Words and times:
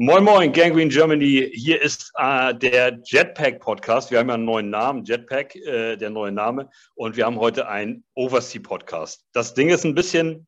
Moin 0.00 0.22
Moin, 0.22 0.52
Gangrene 0.52 0.92
Germany. 0.92 1.50
Hier 1.52 1.82
ist 1.82 2.12
äh, 2.18 2.54
der 2.54 3.00
Jetpack 3.04 3.58
Podcast. 3.58 4.12
Wir 4.12 4.20
haben 4.20 4.28
ja 4.28 4.34
einen 4.34 4.44
neuen 4.44 4.70
Namen, 4.70 5.04
Jetpack, 5.04 5.56
äh, 5.56 5.96
der 5.96 6.10
neue 6.10 6.30
Name. 6.30 6.70
Und 6.94 7.16
wir 7.16 7.26
haben 7.26 7.40
heute 7.40 7.66
einen 7.66 8.04
Oversea 8.14 8.62
Podcast. 8.62 9.24
Das 9.32 9.54
Ding 9.54 9.70
ist 9.70 9.84
ein 9.84 9.96
bisschen, 9.96 10.46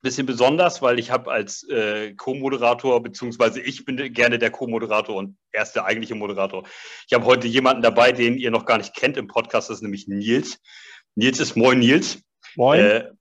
bisschen 0.00 0.26
besonders, 0.26 0.80
weil 0.80 1.00
ich 1.00 1.10
habe 1.10 1.28
als 1.28 1.68
äh, 1.68 2.14
Co-Moderator, 2.14 3.02
beziehungsweise 3.02 3.60
ich 3.60 3.84
bin 3.84 3.96
gerne 4.12 4.38
der 4.38 4.52
Co-Moderator 4.52 5.16
und 5.16 5.36
er 5.50 5.64
ist 5.64 5.72
der 5.72 5.84
eigentliche 5.84 6.14
Moderator. 6.14 6.62
Ich 7.08 7.14
habe 7.14 7.24
heute 7.24 7.48
jemanden 7.48 7.82
dabei, 7.82 8.12
den 8.12 8.38
ihr 8.38 8.52
noch 8.52 8.64
gar 8.64 8.78
nicht 8.78 8.94
kennt 8.94 9.16
im 9.16 9.26
Podcast, 9.26 9.70
das 9.70 9.78
ist 9.78 9.82
nämlich 9.82 10.06
Nils. 10.06 10.60
Nils 11.16 11.40
ist 11.40 11.56
Moin 11.56 11.80
Nils. 11.80 12.22
Moin. 12.54 13.17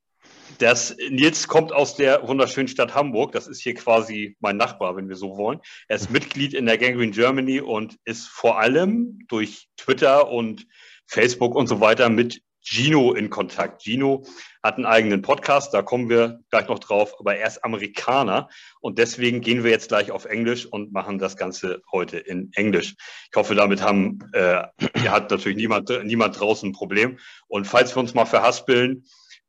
Das 0.59 0.95
Nils 1.09 1.47
kommt 1.47 1.71
aus 1.71 1.95
der 1.95 2.27
wunderschönen 2.27 2.67
Stadt 2.67 2.95
Hamburg. 2.95 3.31
Das 3.31 3.45
ist 3.47 3.61
hier 3.61 3.75
quasi 3.75 4.35
mein 4.39 4.57
Nachbar, 4.57 4.95
wenn 4.95 5.07
wir 5.07 5.15
so 5.15 5.37
wollen. 5.37 5.59
Er 5.87 5.97
ist 5.97 6.09
Mitglied 6.09 6.55
in 6.55 6.65
der 6.65 6.79
Gangrene 6.79 7.11
Germany 7.11 7.61
und 7.61 7.97
ist 8.05 8.27
vor 8.27 8.59
allem 8.59 9.19
durch 9.27 9.67
Twitter 9.77 10.29
und 10.29 10.65
Facebook 11.05 11.53
und 11.53 11.67
so 11.67 11.79
weiter 11.79 12.09
mit 12.09 12.41
Gino 12.63 13.13
in 13.13 13.29
Kontakt. 13.29 13.83
Gino 13.83 14.25
hat 14.63 14.75
einen 14.75 14.87
eigenen 14.87 15.21
Podcast, 15.21 15.73
da 15.75 15.83
kommen 15.83 16.09
wir 16.09 16.39
gleich 16.49 16.67
noch 16.67 16.79
drauf, 16.79 17.13
aber 17.19 17.37
er 17.37 17.47
ist 17.47 17.63
Amerikaner 17.63 18.49
und 18.81 18.97
deswegen 18.97 19.41
gehen 19.41 19.63
wir 19.63 19.71
jetzt 19.71 19.87
gleich 19.87 20.11
auf 20.11 20.25
Englisch 20.25 20.65
und 20.65 20.91
machen 20.91 21.19
das 21.19 21.37
Ganze 21.37 21.81
heute 21.91 22.17
in 22.17 22.51
Englisch. 22.55 22.95
Ich 23.31 23.37
hoffe, 23.37 23.55
damit 23.55 23.81
haben, 23.81 24.19
äh, 24.33 24.63
hat 25.07 25.29
natürlich 25.31 25.55
niemand, 25.55 25.89
niemand 26.03 26.39
draußen 26.39 26.69
ein 26.69 26.73
Problem. 26.73 27.19
Und 27.47 27.67
falls 27.67 27.95
wir 27.95 28.01
uns 28.01 28.13
mal 28.15 28.25
verhaspeln, 28.25 29.05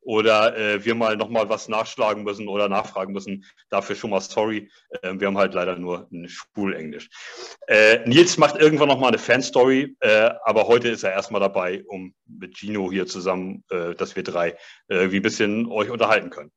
oder 0.09 0.57
äh, 0.57 0.83
wir 0.87 0.95
mal 0.95 1.19
nochmal 1.19 1.51
was 1.51 1.69
nachschlagen 1.69 2.25
müssen 2.25 2.49
oder 2.49 2.71
nachfragen 2.71 3.13
müssen. 3.13 3.45
Dafür 3.69 3.95
schon 3.95 4.09
mal 4.09 4.23
sorry. 4.23 4.71
Äh, 5.03 5.13
wir 5.19 5.27
haben 5.27 5.37
halt 5.37 5.53
leider 5.53 5.77
nur 5.77 6.09
ein 6.11 6.31
Spulenglisch. 6.31 7.11
Äh, 7.67 8.09
Nils 8.09 8.39
macht 8.39 8.57
irgendwann 8.57 8.89
nochmal 8.89 9.11
eine 9.11 9.19
Fanstory, 9.19 9.95
äh, 10.01 10.31
aber 10.45 10.67
heute 10.67 10.89
ist 10.89 11.03
er 11.03 11.13
erstmal 11.13 11.43
dabei, 11.43 11.85
um 11.89 12.15
mit 12.27 12.57
Gino 12.57 12.91
hier 12.91 13.07
zusammen, 13.07 13.63
äh, 13.69 13.95
dass 13.97 14.17
wir 14.17 14.23
drei 14.23 14.57
äh, 14.89 15.11
wie 15.11 15.17
ein 15.17 15.23
bisschen 15.23 15.67
euch 15.71 15.91
unterhalten 15.91 16.31
können. 16.31 16.53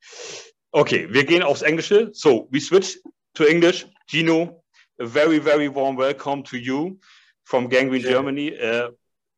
Okay, 0.71 1.09
wir 1.11 1.25
gehen 1.25 1.43
aufs 1.43 1.61
Englische. 1.61 2.09
So, 2.13 2.47
we 2.51 2.61
switch 2.61 3.01
to 3.33 3.43
English. 3.43 3.85
Gino, 4.07 4.63
a 4.97 5.05
very, 5.05 5.43
very 5.43 5.67
warm 5.67 5.97
welcome 5.97 6.41
to 6.45 6.55
you 6.55 6.97
from 7.43 7.67
Gangrene 7.67 8.01
Germany. 8.01 8.53
Uh, 8.57 8.91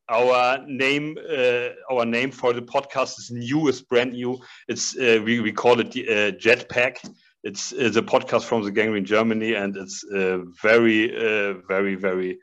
our 0.10 0.66
name 0.68 1.18
uh, 1.18 1.70
our 1.92 2.06
name 2.06 2.32
for 2.32 2.54
the 2.54 2.62
podcast 2.62 3.18
is 3.20 3.32
new 3.32 3.68
is 3.68 3.82
brand 3.82 4.14
new. 4.14 4.38
It's 4.68 4.98
uh, 4.98 5.22
we, 5.24 5.40
we 5.40 5.52
call 5.52 5.80
it 5.80 5.92
the 5.92 6.08
uh, 6.08 6.32
jetpack. 6.32 6.98
It's, 7.44 7.74
it's 7.74 7.98
a 7.98 8.02
podcast 8.02 8.44
from 8.46 8.64
the 8.64 8.72
gang 8.72 8.92
green 8.92 9.04
germany 9.06 9.54
and 9.54 9.76
it's 9.76 10.04
uh, 10.06 10.40
very 10.62 11.14
uh, 11.14 11.56
very 11.68 11.96
very 11.96 12.40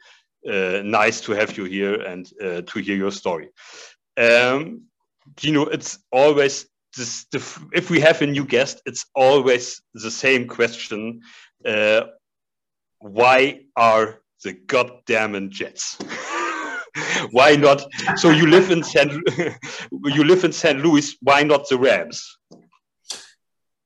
uh, 0.46 0.82
nice 0.84 1.20
to 1.22 1.32
have 1.32 1.56
you 1.56 1.64
here 1.64 1.94
and 1.94 2.26
to 2.40 2.78
hear 2.80 2.96
your 2.96 3.12
story. 3.12 3.48
Um, 4.16 4.82
you 5.40 5.52
know 5.52 5.66
it's 5.66 5.98
always 6.10 6.66
this, 6.96 7.24
the, 7.30 7.38
if 7.72 7.88
we 7.88 8.00
have 8.00 8.20
a 8.20 8.26
new 8.26 8.44
guest 8.44 8.82
it's 8.84 9.06
always 9.14 9.80
the 9.94 10.10
same 10.10 10.48
question 10.48 11.20
why 12.98 13.60
are 13.76 14.20
the 14.42 14.52
goddamn 14.52 15.50
jets 15.50 15.96
why 17.30 17.56
not? 17.56 17.84
So 18.16 18.30
you 18.30 18.46
live 18.46 18.70
in 18.70 18.82
San 18.82 19.10
you 20.04 20.24
live 20.24 20.44
in 20.44 20.52
St. 20.52 20.80
Louis. 20.80 21.16
Why 21.22 21.42
not 21.42 21.68
the 21.68 21.78
Rams? 21.78 22.38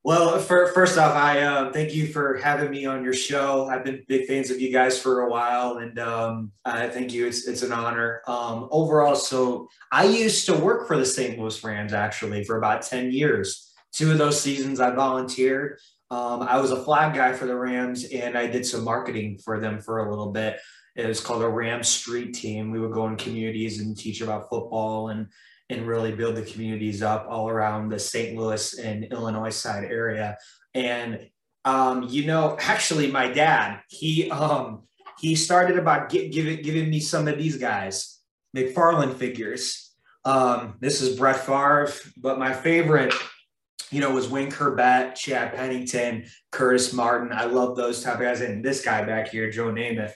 Well, 0.04 0.38
for, 0.38 0.66
first 0.66 0.98
off, 0.98 1.16
I 1.16 1.40
uh, 1.40 1.72
thank 1.72 1.94
you 1.94 2.08
for 2.08 2.36
having 2.36 2.70
me 2.70 2.84
on 2.84 3.02
your 3.02 3.14
show. 3.14 3.68
I've 3.68 3.84
been 3.84 4.04
big 4.06 4.26
fans 4.26 4.50
of 4.50 4.60
you 4.60 4.70
guys 4.70 5.00
for 5.00 5.22
a 5.22 5.30
while, 5.30 5.78
and 5.78 5.98
um, 5.98 6.52
I 6.62 6.88
thank 6.88 7.14
you. 7.14 7.26
It's 7.26 7.48
it's 7.48 7.62
an 7.62 7.72
honor. 7.72 8.20
Um, 8.26 8.68
overall, 8.70 9.14
so 9.14 9.66
I 9.90 10.04
used 10.04 10.44
to 10.46 10.54
work 10.54 10.86
for 10.86 10.98
the 10.98 11.06
St. 11.06 11.38
Louis 11.38 11.64
Rams 11.64 11.94
actually 11.94 12.44
for 12.44 12.58
about 12.58 12.82
ten 12.82 13.12
years. 13.12 13.72
Two 13.92 14.12
of 14.12 14.18
those 14.18 14.38
seasons, 14.38 14.78
I 14.78 14.90
volunteered. 14.90 15.78
Um, 16.10 16.42
I 16.42 16.60
was 16.60 16.70
a 16.70 16.84
flag 16.84 17.14
guy 17.14 17.32
for 17.32 17.46
the 17.46 17.56
Rams, 17.56 18.04
and 18.04 18.36
I 18.36 18.46
did 18.46 18.66
some 18.66 18.84
marketing 18.84 19.38
for 19.42 19.58
them 19.58 19.80
for 19.80 20.06
a 20.06 20.10
little 20.10 20.32
bit. 20.32 20.58
It 20.96 21.06
was 21.06 21.20
called 21.20 21.42
a 21.42 21.48
Ram 21.48 21.82
Street 21.82 22.34
Team. 22.34 22.70
We 22.70 22.80
would 22.80 22.92
go 22.92 23.06
in 23.08 23.16
communities 23.16 23.80
and 23.80 23.96
teach 23.96 24.20
about 24.20 24.48
football 24.48 25.08
and 25.08 25.28
and 25.70 25.86
really 25.86 26.12
build 26.12 26.36
the 26.36 26.42
communities 26.42 27.02
up 27.02 27.26
all 27.28 27.48
around 27.48 27.88
the 27.88 27.98
St. 27.98 28.36
Louis 28.36 28.78
and 28.78 29.04
Illinois 29.04 29.50
side 29.50 29.84
area. 29.84 30.36
And 30.74 31.30
um, 31.64 32.02
you 32.04 32.26
know, 32.26 32.56
actually, 32.60 33.10
my 33.10 33.28
dad 33.28 33.80
he 33.88 34.30
um, 34.30 34.82
he 35.18 35.34
started 35.34 35.78
about 35.78 36.08
giving 36.08 36.62
giving 36.62 36.90
me 36.90 37.00
some 37.00 37.28
of 37.28 37.38
these 37.38 37.56
guys 37.56 38.20
McFarlane 38.56 39.14
figures. 39.14 39.92
Um, 40.24 40.76
this 40.80 41.02
is 41.02 41.18
Brett 41.18 41.44
Favre, 41.44 41.92
but 42.16 42.38
my 42.38 42.52
favorite 42.54 43.12
you 43.90 44.00
know, 44.00 44.10
was 44.10 44.28
Wayne 44.28 44.50
Chrebet, 44.50 45.14
Chad 45.14 45.54
Pennington, 45.54 46.24
Curtis 46.50 46.92
Martin. 46.92 47.30
I 47.32 47.44
love 47.44 47.76
those 47.76 48.02
type 48.02 48.14
of 48.14 48.22
guys. 48.22 48.40
And 48.40 48.64
this 48.64 48.84
guy 48.84 49.04
back 49.04 49.28
here, 49.28 49.50
Joe 49.50 49.66
Namath. 49.66 50.12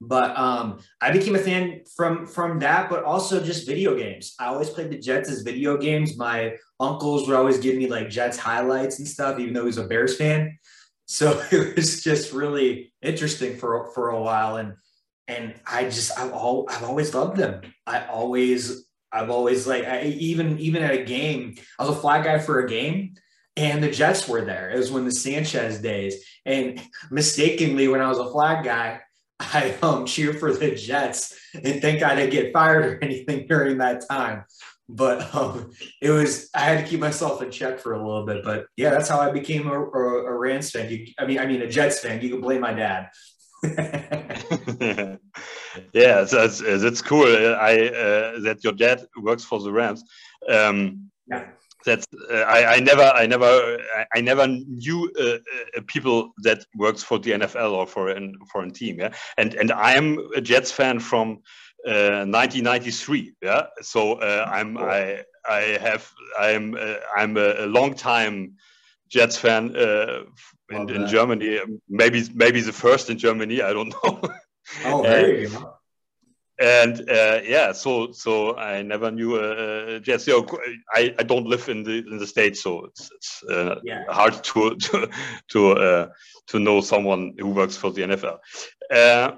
But 0.00 0.36
um, 0.38 0.78
I 1.00 1.10
became 1.10 1.34
a 1.34 1.38
fan 1.38 1.82
from 1.94 2.26
from 2.26 2.58
that, 2.60 2.88
but 2.88 3.04
also 3.04 3.42
just 3.42 3.66
video 3.66 3.94
games. 3.94 4.34
I 4.40 4.46
always 4.46 4.70
played 4.70 4.90
the 4.90 4.98
Jets 4.98 5.30
as 5.30 5.42
video 5.42 5.76
games. 5.76 6.16
My 6.16 6.56
uncles 6.78 7.28
would 7.28 7.36
always 7.36 7.58
give 7.58 7.76
me 7.76 7.86
like 7.86 8.08
Jets 8.08 8.38
highlights 8.38 8.98
and 8.98 9.06
stuff, 9.06 9.38
even 9.38 9.52
though 9.52 9.62
he 9.62 9.66
was 9.66 9.78
a 9.78 9.86
Bears 9.86 10.16
fan. 10.16 10.58
So 11.04 11.42
it 11.52 11.76
was 11.76 12.02
just 12.02 12.32
really 12.32 12.94
interesting 13.02 13.56
for 13.56 13.90
for 13.92 14.08
a 14.08 14.20
while, 14.20 14.56
and 14.56 14.74
and 15.28 15.54
I 15.66 15.84
just 15.84 16.18
I've 16.18 16.32
all 16.32 16.66
I've 16.70 16.84
always 16.84 17.14
loved 17.14 17.36
them. 17.36 17.60
I 17.86 18.06
always 18.06 18.86
I've 19.12 19.30
always 19.30 19.66
like 19.66 19.84
I, 19.84 20.04
even 20.04 20.58
even 20.58 20.82
at 20.82 20.94
a 20.94 21.04
game, 21.04 21.56
I 21.78 21.84
was 21.84 21.96
a 21.96 22.00
flag 22.00 22.24
guy 22.24 22.38
for 22.38 22.60
a 22.60 22.68
game, 22.68 23.16
and 23.56 23.82
the 23.82 23.90
Jets 23.90 24.28
were 24.28 24.44
there. 24.46 24.70
It 24.70 24.78
was 24.78 24.90
when 24.90 25.04
the 25.04 25.12
Sanchez 25.12 25.80
days, 25.80 26.24
and 26.46 26.80
mistakenly 27.10 27.88
when 27.88 28.00
I 28.00 28.08
was 28.08 28.18
a 28.18 28.30
flag 28.30 28.64
guy, 28.64 29.00
I 29.40 29.76
um, 29.82 30.06
cheer 30.06 30.34
for 30.34 30.52
the 30.52 30.74
Jets 30.74 31.34
and 31.54 31.80
think 31.80 32.02
I 32.02 32.14
didn't 32.14 32.30
get 32.30 32.52
fired 32.52 32.84
or 32.84 32.98
anything 33.02 33.46
during 33.46 33.78
that 33.78 34.06
time. 34.08 34.44
But 34.88 35.34
um, 35.34 35.70
it 36.02 36.10
was 36.10 36.50
I 36.54 36.60
had 36.60 36.84
to 36.84 36.90
keep 36.90 37.00
myself 37.00 37.40
in 37.42 37.50
check 37.50 37.78
for 37.78 37.94
a 37.94 37.98
little 37.98 38.26
bit. 38.26 38.44
But 38.44 38.66
yeah, 38.76 38.90
that's 38.90 39.08
how 39.08 39.20
I 39.20 39.30
became 39.30 39.68
a, 39.68 39.80
a, 39.80 40.24
a 40.26 40.36
Rams 40.36 40.70
fan. 40.70 40.90
You, 40.90 41.06
I 41.18 41.26
mean, 41.26 41.38
I 41.38 41.46
mean 41.46 41.62
a 41.62 41.68
Jets 41.68 42.00
fan. 42.00 42.20
You 42.20 42.28
can 42.28 42.40
blame 42.40 42.60
my 42.60 42.72
dad. 42.72 43.08
yeah, 45.92 46.24
that's 46.24 46.58
that's 46.60 47.02
cool. 47.02 47.26
I 47.26 47.88
uh, 47.88 48.40
that 48.40 48.58
your 48.62 48.72
dad 48.72 49.06
works 49.20 49.44
for 49.44 49.60
the 49.60 49.70
Rams. 49.70 50.02
Um, 50.48 51.10
yeah 51.28 51.46
that's 51.84 52.06
uh, 52.30 52.36
I, 52.36 52.76
I 52.76 52.80
never 52.80 53.02
I 53.02 53.26
never 53.26 53.78
I 54.14 54.20
never 54.20 54.46
knew 54.46 55.10
uh, 55.18 55.38
uh, 55.76 55.80
people 55.86 56.32
that 56.38 56.64
works 56.76 57.02
for 57.02 57.18
the 57.18 57.32
NFL 57.32 57.72
or 57.72 57.86
for 57.86 58.08
an 58.08 58.34
for 58.50 58.62
a 58.62 58.70
team 58.70 59.00
yeah? 59.00 59.12
And 59.38 59.54
and 59.54 59.72
I'm 59.72 60.18
a 60.34 60.40
Jets 60.40 60.72
fan 60.72 61.00
from 61.00 61.40
1993 61.84 63.20
uh, 63.20 63.46
yeah? 63.46 63.66
So 63.82 64.14
uh, 64.14 64.48
I'm 64.50 64.76
I 64.78 65.22
I 65.48 65.60
have 65.80 66.10
I'm 66.38 66.74
uh, 66.74 66.96
I'm 67.16 67.36
a, 67.36 67.64
a, 67.64 67.66
long 67.66 67.94
time 67.94 68.54
Jets 69.08 69.36
fan 69.36 69.74
in, 70.70 70.90
in 70.90 71.06
Germany. 71.08 71.60
Maybe 71.88 72.28
maybe 72.34 72.60
the 72.60 72.72
first 72.72 73.10
in 73.10 73.18
Germany 73.18 73.62
I 73.62 73.72
don't 73.72 73.94
know. 74.04 74.20
Oh 74.84 75.02
hey 75.02 75.48
and 76.60 77.08
uh, 77.10 77.40
yeah, 77.42 77.72
so 77.72 78.12
so 78.12 78.56
I 78.56 78.82
never 78.82 79.10
knew 79.10 79.36
uh. 79.36 80.00
You 80.04 80.18
know, 80.28 80.58
I, 80.94 81.14
I 81.18 81.22
don't 81.22 81.46
live 81.46 81.68
in 81.68 81.82
the 81.82 82.04
in 82.06 82.18
the 82.18 82.26
states, 82.26 82.62
so 82.62 82.84
it's 82.84 83.10
it's 83.14 83.42
uh, 83.44 83.80
yeah. 83.82 84.04
hard 84.08 84.34
to 84.44 84.76
to 84.76 85.08
to, 85.48 85.70
uh, 85.72 86.08
to 86.48 86.58
know 86.58 86.82
someone 86.82 87.34
who 87.38 87.48
works 87.48 87.76
for 87.76 87.90
the 87.90 88.02
NFL. 88.02 88.38
Uh, 88.92 89.36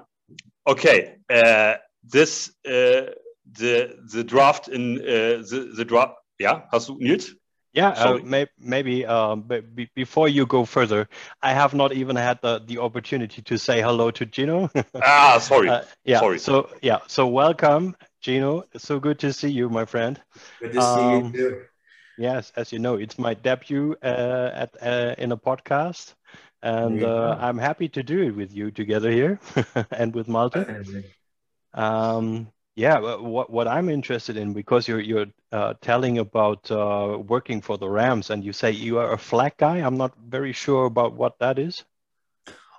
okay, 0.67 1.15
uh, 1.29 1.75
this 2.03 2.51
the 2.63 3.15
the 4.11 4.23
draft 4.23 4.67
in 4.67 4.95
the 4.95 5.71
the 5.75 5.85
draft. 5.85 6.15
Yeah, 6.39 6.63
hast 6.71 6.89
du 6.89 6.97
Nils? 6.99 7.35
Yeah, 7.73 7.89
uh, 7.89 8.19
may, 8.19 8.45
maybe 8.59 9.03
um, 9.05 9.49
before 9.95 10.27
you 10.27 10.45
go 10.45 10.63
further, 10.63 11.07
I 11.41 11.53
have 11.53 11.73
not 11.73 11.91
even 11.91 12.15
had 12.15 12.39
the, 12.41 12.61
the 12.63 12.77
opportunity 12.77 13.41
to 13.41 13.57
say 13.57 13.81
hello 13.81 14.11
to 14.11 14.25
Gino. 14.27 14.69
ah, 15.01 15.39
sorry. 15.39 15.69
Uh, 15.69 15.81
yeah. 16.05 16.19
Sorry. 16.19 16.37
So 16.37 16.69
yeah. 16.83 16.99
So 17.07 17.25
welcome, 17.25 17.95
Gino. 18.21 18.63
It's 18.73 18.85
so 18.85 18.99
good 18.99 19.17
to 19.19 19.33
see 19.33 19.49
you, 19.49 19.69
my 19.69 19.85
friend. 19.85 20.21
Good 20.61 20.73
to 20.73 20.81
um, 20.81 20.85
see 20.95 21.09
you 21.09 21.17
um, 21.17 21.33
too. 21.33 21.61
Yes, 22.15 22.51
as 22.55 22.71
you 22.71 22.77
know, 22.77 22.95
it's 22.95 23.17
my 23.17 23.33
debut 23.33 23.95
uh, 24.03 24.51
at 24.53 24.77
uh, 24.79 25.15
in 25.17 25.31
a 25.31 25.37
podcast, 25.37 26.13
and 26.61 27.01
uh, 27.01 27.37
I'm 27.39 27.57
happy 27.57 27.89
to 27.89 28.03
do 28.03 28.21
it 28.21 28.35
with 28.35 28.53
you 28.53 28.69
together 28.69 29.09
here 29.09 29.39
and 29.91 30.13
with 30.13 30.27
Malte. 30.27 30.63
Um, 31.73 32.51
yeah, 32.75 32.99
what 33.17 33.51
what 33.51 33.67
I'm 33.67 33.89
interested 33.89 34.35
in 34.35 34.53
because 34.53 34.87
you're 34.87 34.99
you're 34.99 35.27
uh, 35.51 35.75
telling 35.81 36.17
about 36.17 36.69
uh, 36.71 37.19
working 37.19 37.61
for 37.61 37.77
the 37.77 37.87
Rams 37.87 38.31
and 38.31 38.43
you 38.43 38.51
say 38.51 38.71
you 38.71 38.97
are 38.97 39.13
a 39.13 39.17
flag 39.17 39.53
guy. 39.57 39.77
I'm 39.77 39.97
not 39.97 40.13
very 40.17 40.53
sure 40.53 40.85
about 40.85 41.13
what 41.13 41.37
that 41.39 41.59
is. 41.59 41.83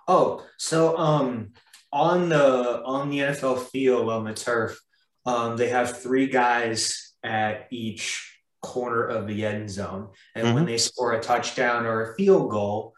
Oh, 0.08 0.44
so 0.58 0.98
um, 0.98 1.52
on 1.92 2.28
the 2.28 2.82
on 2.84 3.08
the 3.08 3.18
NFL 3.18 3.68
field 3.68 4.10
on 4.10 4.24
the 4.24 4.34
turf, 4.34 4.80
um, 5.26 5.56
they 5.56 5.68
have 5.68 6.02
three 6.02 6.26
guys 6.26 7.14
at 7.22 7.68
each 7.70 8.36
corner 8.62 9.04
of 9.06 9.28
the 9.28 9.46
end 9.46 9.70
zone, 9.70 10.08
and 10.34 10.46
mm-hmm. 10.46 10.54
when 10.56 10.64
they 10.66 10.78
score 10.78 11.12
a 11.12 11.22
touchdown 11.22 11.86
or 11.86 12.02
a 12.02 12.14
field 12.16 12.50
goal, 12.50 12.94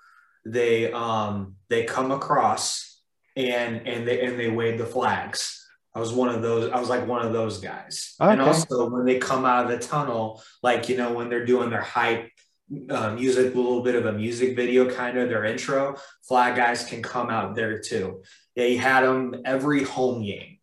they 0.47 0.91
um 0.93 1.57
they 1.69 1.85
come 1.85 2.11
across 2.11 3.03
and 3.37 3.87
and 3.87 4.09
they 4.09 4.25
and 4.25 4.39
they 4.41 4.49
wave 4.49 4.79
the 4.79 4.87
flags. 4.87 5.66
I 5.97 5.99
was 5.99 6.13
one 6.13 6.29
of 6.29 6.43
those. 6.43 6.71
I 6.71 6.79
was 6.79 6.91
like 6.91 7.07
one 7.07 7.25
of 7.25 7.33
those 7.33 7.59
guys. 7.59 8.17
Okay. 8.21 8.31
And 8.31 8.43
also 8.43 8.91
when 8.91 9.07
they 9.07 9.19
come 9.19 9.47
out 9.47 9.65
of 9.65 9.71
the 9.71 9.79
tunnel, 9.79 10.43
like 10.63 10.91
you 10.91 10.97
know 10.99 11.15
when 11.15 11.31
they're 11.31 11.47
doing 11.47 11.71
their 11.71 11.81
hype 11.81 12.29
uh, 12.91 13.13
music, 13.13 13.55
a 13.55 13.57
little 13.57 13.83
bit 13.83 13.95
of 13.95 14.05
a 14.05 14.13
music 14.13 14.55
video, 14.55 14.93
kind 14.93 15.17
of 15.17 15.31
their 15.31 15.45
intro, 15.45 15.97
flag 16.29 16.55
guys 16.55 16.85
can 16.85 17.03
come 17.03 17.31
out 17.31 17.55
there 17.55 17.81
too. 17.81 18.23
They 18.55 18.77
had 18.77 19.05
them 19.05 19.41
every 19.47 19.85
home 19.85 20.23
game. 20.23 20.59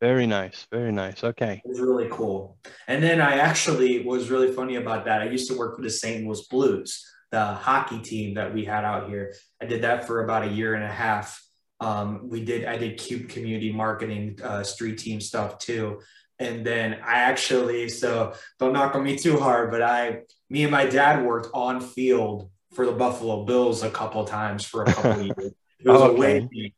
Very 0.00 0.26
nice. 0.26 0.66
Very 0.72 0.90
nice. 0.90 1.22
Okay. 1.22 1.62
It 1.64 1.68
was 1.68 1.80
really 1.80 2.08
cool. 2.10 2.58
And 2.88 3.00
then 3.00 3.20
I 3.20 3.36
actually 3.36 4.04
was 4.04 4.28
really 4.28 4.52
funny 4.52 4.74
about 4.74 5.04
that. 5.04 5.22
I 5.22 5.26
used 5.26 5.48
to 5.52 5.56
work 5.56 5.76
for 5.76 5.82
the 5.82 5.90
St. 5.90 6.26
Louis 6.26 6.44
Blues 6.48 7.04
the 7.30 7.44
hockey 7.44 7.98
team 7.98 8.34
that 8.34 8.54
we 8.54 8.64
had 8.64 8.84
out 8.84 9.08
here. 9.08 9.34
I 9.60 9.66
did 9.66 9.82
that 9.82 10.06
for 10.06 10.24
about 10.24 10.44
a 10.44 10.50
year 10.50 10.74
and 10.74 10.84
a 10.84 10.88
half. 10.88 11.42
Um, 11.80 12.28
we 12.28 12.44
did, 12.44 12.64
I 12.64 12.76
did 12.76 12.98
Cube 12.98 13.28
community 13.28 13.72
marketing, 13.72 14.38
uh, 14.42 14.62
street 14.62 14.98
team 14.98 15.20
stuff 15.20 15.58
too. 15.58 16.00
And 16.38 16.66
then 16.66 16.94
I 16.94 17.20
actually, 17.20 17.88
so 17.88 18.34
don't 18.58 18.72
knock 18.72 18.94
on 18.94 19.02
me 19.02 19.16
too 19.16 19.38
hard, 19.38 19.70
but 19.70 19.82
I, 19.82 20.20
me 20.50 20.62
and 20.62 20.70
my 20.70 20.86
dad 20.86 21.24
worked 21.24 21.48
on 21.54 21.80
field 21.80 22.50
for 22.74 22.84
the 22.84 22.92
Buffalo 22.92 23.44
Bills 23.44 23.82
a 23.82 23.90
couple 23.90 24.24
times 24.24 24.64
for 24.64 24.82
a 24.82 24.92
couple 24.92 25.22
years. 25.38 25.52
It 25.80 25.88
was 25.90 26.02
okay. 26.02 26.16
away. 26.16 26.72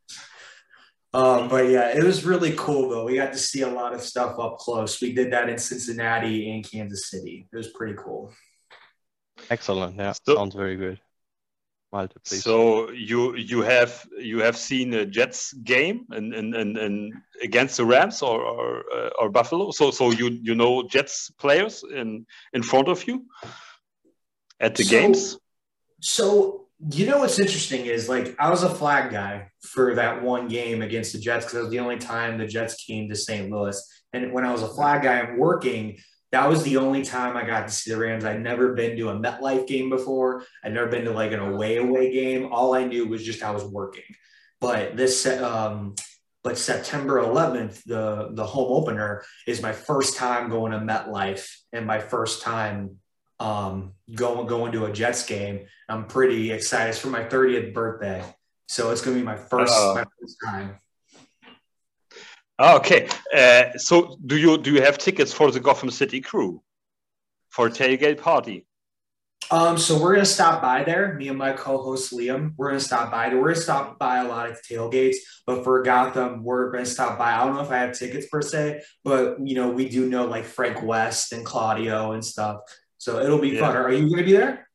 Um, 1.14 1.48
but 1.48 1.68
yeah, 1.68 1.96
it 1.96 2.04
was 2.04 2.24
really 2.24 2.52
cool 2.56 2.90
though. 2.90 3.04
We 3.04 3.16
got 3.16 3.32
to 3.32 3.38
see 3.38 3.62
a 3.62 3.68
lot 3.68 3.94
of 3.94 4.02
stuff 4.02 4.38
up 4.38 4.58
close. 4.58 5.00
We 5.00 5.14
did 5.14 5.32
that 5.32 5.48
in 5.48 5.58
Cincinnati 5.58 6.50
and 6.50 6.68
Kansas 6.68 7.10
City. 7.10 7.48
It 7.50 7.56
was 7.56 7.68
pretty 7.68 7.94
cool. 7.98 8.32
Excellent. 9.50 9.96
Yeah, 9.96 10.12
so, 10.12 10.36
sounds 10.36 10.54
very 10.54 10.76
good. 10.76 11.00
Malte, 11.92 12.16
please. 12.24 12.42
So 12.42 12.90
you 12.90 13.34
you 13.36 13.62
have 13.62 14.06
you 14.18 14.40
have 14.40 14.56
seen 14.56 14.92
a 14.94 15.06
Jets 15.06 15.52
game 15.52 16.06
and 16.10 16.34
and, 16.34 16.54
and, 16.54 16.76
and 16.76 17.14
against 17.42 17.78
the 17.78 17.86
Rams 17.86 18.22
or 18.22 18.40
or, 18.40 18.84
uh, 18.94 19.10
or 19.18 19.30
Buffalo. 19.30 19.70
So 19.70 19.90
so 19.90 20.10
you 20.10 20.28
you 20.42 20.54
know 20.54 20.86
Jets 20.86 21.30
players 21.38 21.82
in 21.82 22.26
in 22.52 22.62
front 22.62 22.88
of 22.88 23.06
you 23.08 23.24
at 24.60 24.74
the 24.74 24.84
so, 24.84 24.90
games. 24.90 25.38
So 26.00 26.68
you 26.90 27.06
know 27.06 27.18
what's 27.18 27.38
interesting 27.38 27.86
is 27.86 28.08
like 28.08 28.36
I 28.38 28.50
was 28.50 28.62
a 28.62 28.70
flag 28.70 29.10
guy 29.10 29.50
for 29.62 29.94
that 29.94 30.22
one 30.22 30.48
game 30.48 30.82
against 30.82 31.12
the 31.12 31.18
Jets 31.18 31.46
because 31.46 31.58
it 31.58 31.62
was 31.62 31.70
the 31.70 31.80
only 31.80 31.98
time 31.98 32.38
the 32.38 32.46
Jets 32.46 32.74
came 32.84 33.08
to 33.08 33.16
St. 33.16 33.50
Louis. 33.50 33.82
And 34.12 34.32
when 34.32 34.44
I 34.44 34.52
was 34.52 34.62
a 34.62 34.68
flag 34.68 35.02
guy, 35.02 35.20
I'm 35.20 35.38
working 35.38 35.98
that 36.32 36.48
was 36.48 36.62
the 36.62 36.76
only 36.76 37.02
time 37.02 37.36
I 37.36 37.46
got 37.46 37.66
to 37.66 37.72
see 37.72 37.90
the 37.90 37.96
Rams. 37.96 38.24
I'd 38.24 38.42
never 38.42 38.74
been 38.74 38.96
to 38.98 39.10
a 39.10 39.14
MetLife 39.14 39.66
game 39.66 39.88
before. 39.88 40.44
I'd 40.62 40.74
never 40.74 40.88
been 40.88 41.04
to 41.04 41.12
like 41.12 41.32
an 41.32 41.40
away 41.40 41.76
away 41.76 42.12
game. 42.12 42.52
All 42.52 42.74
I 42.74 42.84
knew 42.84 43.06
was 43.06 43.24
just 43.24 43.42
I 43.42 43.50
was 43.50 43.64
working. 43.64 44.04
But 44.60 44.96
this, 44.96 45.26
um, 45.26 45.94
but 46.44 46.58
September 46.58 47.20
11th, 47.20 47.82
the 47.84 48.30
the 48.32 48.44
home 48.44 48.72
opener 48.72 49.24
is 49.46 49.62
my 49.62 49.72
first 49.72 50.16
time 50.16 50.50
going 50.50 50.72
to 50.72 50.78
MetLife 50.78 51.48
and 51.72 51.86
my 51.86 51.98
first 51.98 52.42
time 52.42 52.98
um, 53.40 53.92
going 54.14 54.46
going 54.46 54.72
to 54.72 54.84
a 54.86 54.92
Jets 54.92 55.24
game. 55.24 55.66
I'm 55.88 56.06
pretty 56.06 56.52
excited. 56.52 56.90
It's 56.90 56.98
for 56.98 57.08
my 57.08 57.24
30th 57.24 57.72
birthday, 57.72 58.22
so 58.66 58.90
it's 58.90 59.00
gonna 59.00 59.16
be 59.16 59.22
my 59.22 59.36
first, 59.36 59.72
uh, 59.72 59.94
my 59.94 60.04
first 60.20 60.36
time. 60.44 60.78
Ah, 62.58 62.76
okay. 62.76 63.08
Uh, 63.34 63.78
so 63.78 64.16
do 64.26 64.36
you 64.36 64.58
do 64.58 64.72
you 64.72 64.82
have 64.82 64.98
tickets 64.98 65.32
for 65.32 65.50
the 65.50 65.60
Gotham 65.60 65.90
City 65.90 66.20
crew 66.20 66.60
for 67.48 67.70
tailgate 67.70 68.20
party? 68.20 68.66
Um, 69.50 69.78
so 69.78 69.98
we're 69.98 70.14
gonna 70.14 70.26
stop 70.26 70.60
by 70.60 70.82
there. 70.82 71.14
Me 71.14 71.28
and 71.28 71.38
my 71.38 71.52
co-host 71.52 72.12
Liam, 72.12 72.54
we're 72.56 72.68
gonna 72.68 72.80
stop 72.80 73.10
by 73.10 73.30
there. 73.30 73.38
We're 73.38 73.54
gonna 73.54 73.62
stop 73.62 73.98
by 73.98 74.18
a 74.18 74.28
lot 74.28 74.50
of 74.50 74.60
tailgates, 74.60 75.16
but 75.46 75.62
for 75.62 75.82
Gotham, 75.82 76.42
we're 76.42 76.70
gonna 76.72 76.84
stop 76.84 77.16
by. 77.16 77.32
I 77.32 77.44
don't 77.44 77.54
know 77.54 77.62
if 77.62 77.70
I 77.70 77.78
have 77.78 77.96
tickets 77.96 78.26
per 78.26 78.42
se, 78.42 78.82
but 79.04 79.36
you 79.42 79.54
know, 79.54 79.70
we 79.70 79.88
do 79.88 80.08
know 80.08 80.26
like 80.26 80.44
Frank 80.44 80.82
West 80.82 81.32
and 81.32 81.46
Claudio 81.46 82.12
and 82.12 82.24
stuff. 82.24 82.60
So 82.98 83.20
it'll 83.20 83.38
be 83.38 83.50
yeah. 83.50 83.60
fun. 83.60 83.76
Are 83.76 83.92
you 83.92 84.10
gonna 84.10 84.24
be 84.24 84.32
there? 84.32 84.68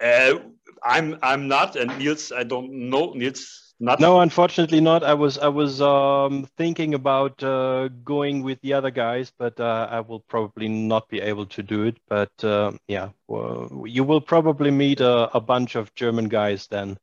Uh, 0.00 0.38
I'm 0.84 1.18
I'm 1.22 1.48
not, 1.48 1.76
and 1.76 1.98
Niels, 1.98 2.30
I 2.30 2.44
don't 2.44 2.70
know 2.90 3.14
Niels 3.14 3.67
not 3.80 4.00
no, 4.00 4.20
unfortunately 4.20 4.80
not. 4.80 5.04
I 5.04 5.14
was 5.14 5.38
I 5.38 5.48
was 5.48 5.80
um, 5.80 6.48
thinking 6.56 6.94
about 6.94 7.42
uh, 7.42 7.88
going 8.04 8.42
with 8.42 8.60
the 8.60 8.72
other 8.72 8.90
guys, 8.90 9.32
but 9.38 9.60
uh, 9.60 9.86
I 9.90 10.00
will 10.00 10.20
probably 10.20 10.68
not 10.68 11.08
be 11.08 11.20
able 11.20 11.46
to 11.46 11.62
do 11.62 11.84
it. 11.84 11.96
But 12.08 12.32
uh, 12.42 12.72
yeah, 12.88 13.10
well, 13.28 13.84
you 13.86 14.02
will 14.02 14.20
probably 14.20 14.72
meet 14.72 15.00
a, 15.00 15.30
a, 15.36 15.40
bunch 15.40 15.76
of 15.76 15.94
German 15.94 16.28
guys 16.28 16.66
then. 16.66 16.98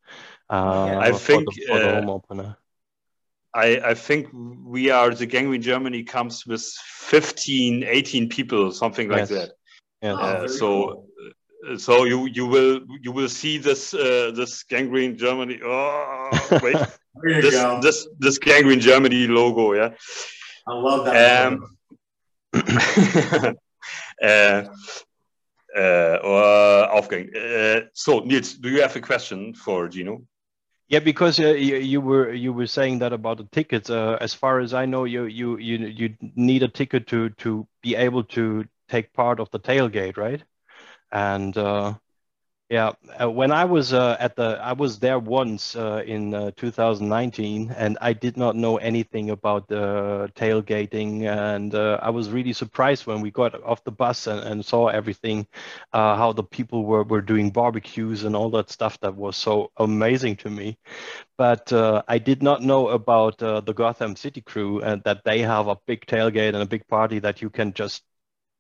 Uh, 0.50 0.98
I 1.00 1.12
think 1.14 1.46
the, 1.54 1.66
for 1.68 1.80
the 1.80 1.90
uh, 1.90 1.96
home 1.96 2.10
opener. 2.10 2.58
I, 3.54 3.80
I 3.92 3.94
think 3.94 4.28
we 4.34 4.90
are 4.90 5.16
the 5.16 5.26
gang 5.26 5.54
in 5.54 5.62
Germany 5.62 6.04
comes 6.04 6.46
with 6.46 6.62
15, 6.62 7.86
18 7.86 8.28
people, 8.28 8.74
something 8.74 9.08
like 9.08 9.30
yes. 9.30 9.30
that. 9.30 9.52
Yeah. 10.02 10.16
Uh, 10.16 10.48
so 10.50 10.68
cool 10.68 11.15
so 11.78 12.04
you 12.06 12.28
you 12.28 12.46
will 12.46 12.82
you 13.02 13.12
will 13.12 13.30
see 13.30 13.58
this 13.58 13.94
uh, 13.94 14.32
this 14.36 14.64
Gang 14.64 14.90
Green 14.90 15.18
Germany. 15.18 15.60
Oh 15.64 16.30
wait, 16.62 16.78
this 17.24 17.56
go. 17.56 17.80
this 17.82 18.08
this 18.20 18.38
Gang 18.38 18.64
Green 18.64 18.80
Germany 18.80 19.28
logo. 19.28 19.74
Yeah, 19.74 19.94
I 20.68 20.74
love 20.74 21.06
that. 21.06 21.48
Um, 21.48 21.78
uh, 24.24 24.64
uh, 25.76 26.20
or 26.24 26.88
Aufgang. 27.02 27.36
Uh, 27.36 27.88
so 27.94 28.20
Niels, 28.20 28.54
do 28.54 28.70
you 28.70 28.82
have 28.82 28.96
a 28.96 29.02
question 29.02 29.54
for 29.54 29.88
Gino? 29.88 30.24
Yeah, 30.88 31.00
because 31.00 31.40
uh, 31.40 31.48
you, 31.48 31.78
you, 31.78 32.00
were 32.00 32.32
you 32.32 32.54
were 32.54 32.68
saying 32.68 33.00
that 33.00 33.12
about 33.12 33.38
the 33.38 33.46
tickets. 33.46 33.90
Uh, 33.90 34.18
as 34.22 34.36
far 34.36 34.60
as 34.60 34.74
I 34.74 34.86
know, 34.86 35.06
you 35.06 35.26
you 35.26 35.58
you 35.58 35.78
you 35.78 36.16
need 36.36 36.62
a 36.62 36.68
ticket 36.68 37.08
to 37.08 37.30
to 37.30 37.68
be 37.82 37.96
able 37.96 38.24
to 38.36 38.66
take 38.88 39.12
part 39.14 39.40
of 39.40 39.50
the 39.50 39.60
tailgate, 39.60 40.18
right? 40.18 40.44
And 41.12 41.58
uh, 41.58 41.94
yeah, 42.70 42.94
uh, 43.22 43.30
when 43.30 43.52
I 43.52 43.66
was 43.66 43.94
uh, 43.94 44.18
at 44.20 44.36
the, 44.38 44.60
I 44.62 44.74
was 44.74 45.00
there 45.00 45.20
once 45.20 45.76
uh, 45.76 46.04
in 46.06 46.34
uh, 46.34 46.52
2019, 46.58 47.72
and 47.78 47.98
I 48.02 48.14
did 48.14 48.38
not 48.38 48.56
know 48.56 48.78
anything 48.78 49.30
about 49.30 49.68
the 49.68 50.32
tailgating, 50.36 51.24
and 51.24 51.76
uh, 51.76 52.00
I 52.02 52.10
was 52.10 52.32
really 52.32 52.54
surprised 52.54 53.06
when 53.06 53.22
we 53.22 53.30
got 53.32 53.62
off 53.64 53.84
the 53.84 53.92
bus 53.92 54.26
and, 54.28 54.40
and 54.42 54.66
saw 54.66 54.88
everything, 54.88 55.48
uh, 55.94 56.16
how 56.18 56.34
the 56.34 56.44
people 56.44 56.86
were 56.86 57.04
were 57.04 57.22
doing 57.22 57.52
barbecues 57.52 58.24
and 58.24 58.36
all 58.36 58.50
that 58.52 58.72
stuff. 58.72 59.00
That 59.02 59.16
was 59.16 59.38
so 59.38 59.72
amazing 59.78 60.38
to 60.38 60.50
me, 60.50 60.78
but 61.38 61.72
I 61.74 62.18
did 62.20 62.42
not 62.44 62.62
know 62.62 62.90
about 62.90 63.38
the 63.40 63.62
Gotham 63.76 64.16
City 64.16 64.42
crew 64.42 64.82
and 64.82 65.04
that 65.04 65.24
they 65.26 65.40
have 65.42 65.68
a 65.68 65.78
big 65.88 66.06
tailgate 66.06 66.50
and 66.54 66.58
a 66.64 66.66
big 66.66 66.88
party 66.88 67.20
that 67.20 67.42
you 67.42 67.50
can 67.50 67.74
just 67.74 68.04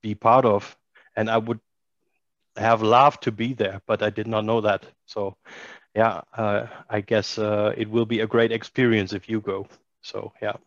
be 0.02 0.16
part 0.16 0.46
of. 0.46 0.78
And 1.16 1.30
I 1.30 1.38
would 1.38 1.60
have 2.58 2.82
loved 2.82 3.24
to 3.24 3.32
be 3.32 3.54
there, 3.54 3.82
but 3.86 4.02
I 4.02 4.10
did 4.10 4.28
not 4.28 4.46
know 4.46 4.62
that. 4.62 4.86
So, 5.06 5.38
yeah, 5.96 6.22
uh, 6.38 6.68
I 6.90 7.02
guess 7.02 7.38
uh, 7.38 7.74
it 7.78 7.90
will 7.90 8.06
be 8.06 8.22
a 8.22 8.28
great 8.28 8.52
experience 8.52 9.14
if 9.14 9.30
you 9.30 9.42
go. 9.42 9.68
So, 10.02 10.34
yeah. 10.42 10.58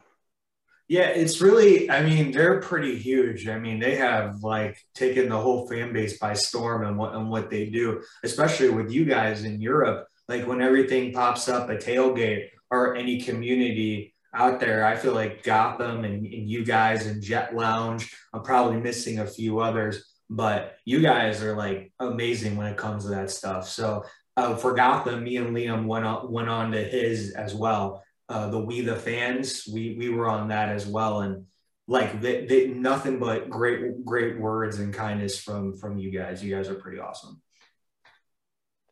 Yeah, 0.89 1.09
it's 1.09 1.43
really, 1.43 1.91
I 1.91 2.03
mean, 2.03 2.33
they're 2.33 2.61
pretty 2.61 2.99
huge. 2.99 3.47
I 3.47 3.59
mean, 3.59 3.79
they 3.79 3.97
have 3.97 4.43
like 4.43 4.79
taken 4.95 5.29
the 5.29 5.39
whole 5.39 5.69
fan 5.69 5.93
base 5.93 6.19
by 6.19 6.33
storm 6.33 6.87
and 6.87 6.97
what 6.97 7.15
and 7.15 7.29
what 7.29 7.51
they 7.51 7.67
do, 7.67 8.03
especially 8.25 8.71
with 8.71 8.91
you 8.91 9.05
guys 9.05 9.45
in 9.45 9.61
Europe. 9.61 10.07
Like 10.29 10.47
when 10.47 10.63
everything 10.63 11.13
pops 11.13 11.47
up 11.47 11.69
a 11.69 11.77
tailgate 11.77 12.49
or 12.71 12.97
any 12.97 13.21
community 13.21 14.15
out 14.33 14.61
there, 14.61 14.83
I 14.85 14.97
feel 14.97 15.13
like 15.13 15.43
Gotham 15.43 16.05
and, 16.05 16.25
and 16.25 16.49
you 16.49 16.65
guys 16.65 17.07
and 17.07 17.23
Jet 17.23 17.55
Lounge. 17.55 18.11
I'm 18.33 18.43
probably 18.43 18.81
missing 18.81 19.19
a 19.19 19.27
few 19.27 19.61
others 19.61 20.18
but 20.31 20.77
you 20.85 21.01
guys 21.01 21.43
are 21.43 21.57
like 21.57 21.93
amazing 22.01 22.57
when 22.57 22.67
it 22.67 22.77
comes 22.77 23.05
to 23.05 23.11
that 23.11 23.31
stuff. 23.31 23.69
So 23.69 24.05
uh, 24.37 24.57
for 24.57 24.75
Gotham, 24.75 25.25
me 25.25 25.37
and 25.37 25.55
Liam 25.55 25.87
went 25.87 26.05
on 26.05 26.31
went 26.31 26.49
on 26.49 26.73
to 26.73 26.83
his 26.83 27.33
as 27.33 27.55
well. 27.55 28.05
Uh, 28.29 28.49
the 28.51 28.59
We 28.59 28.83
the 28.83 28.97
Fans, 28.97 29.69
we 29.73 29.97
we 29.99 30.11
were 30.11 30.29
on 30.29 30.49
that 30.49 30.69
as 30.69 30.87
well, 30.87 31.23
and 31.23 31.47
like 31.87 32.21
they, 32.21 32.45
they, 32.45 32.67
nothing 32.69 33.19
but 33.19 33.49
great 33.49 34.05
great 34.05 34.39
words 34.39 34.79
and 34.79 34.93
kindness 34.93 35.39
from 35.39 35.77
from 35.77 35.99
you 35.99 36.11
guys. 36.11 36.45
You 36.45 36.55
guys 36.55 36.69
are 36.69 36.75
pretty 36.75 37.01
awesome. 37.01 37.41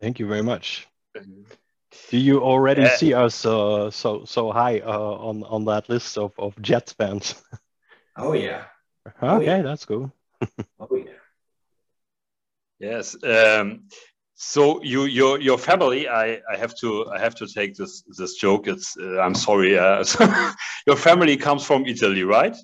Thank 0.01 0.19
you 0.19 0.27
very 0.27 0.43
much. 0.43 0.89
Do 2.11 2.19
you 2.19 2.43
already 2.43 2.85
uh, 2.85 2.89
see 2.89 3.15
us 3.15 3.45
uh, 3.45 3.91
so 3.91 4.25
so 4.25 4.51
high 4.51 4.81
uh, 4.81 4.99
on 4.99 5.45
on 5.45 5.65
that 5.67 5.89
list 5.89 6.17
of 6.19 6.33
of 6.39 6.61
Jets 6.61 6.93
fans? 6.93 7.41
Oh 8.17 8.33
yeah. 8.33 8.65
Okay, 9.07 9.15
oh, 9.21 9.41
yeah. 9.41 9.63
that's 9.63 9.85
cool. 9.85 10.11
oh 10.81 10.97
yeah. 10.97 11.16
Yes. 12.79 13.17
Um, 13.23 13.89
so 14.37 14.83
you 14.83 15.07
your 15.07 15.41
your 15.41 15.57
family 15.57 16.07
I, 16.09 16.41
I 16.51 16.57
have 16.59 16.75
to 16.77 17.09
I 17.09 17.19
have 17.19 17.35
to 17.37 17.47
take 17.47 17.75
this 17.75 18.03
this 18.19 18.35
joke 18.35 18.69
it's 18.69 18.95
uh, 18.99 19.19
I'm 19.19 19.35
sorry 19.35 19.79
uh, 19.79 20.05
your 20.87 20.97
family 20.97 21.39
comes 21.39 21.65
from 21.65 21.87
Italy 21.87 22.23
right 22.23 22.55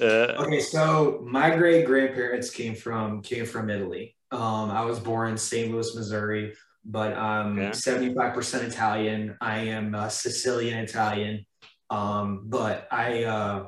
uh, 0.00 0.38
okay 0.44 0.60
so 0.60 1.24
my 1.26 1.54
great 1.56 1.86
grandparents 1.86 2.50
came 2.50 2.76
from 2.76 3.20
came 3.20 3.46
from 3.46 3.68
Italy 3.68 4.14
um, 4.30 4.70
I 4.70 4.84
was 4.84 5.00
born 5.00 5.32
in 5.32 5.38
St. 5.38 5.72
Louis 5.72 5.92
Missouri 5.96 6.54
but 6.84 7.14
I'm 7.14 7.58
yeah. 7.58 7.70
75% 7.70 8.62
Italian 8.62 9.36
I 9.40 9.58
am 9.58 9.92
Sicilian 10.08 10.78
Italian 10.78 11.44
um, 11.90 12.44
but 12.46 12.86
I 12.92 13.24
uh, 13.24 13.66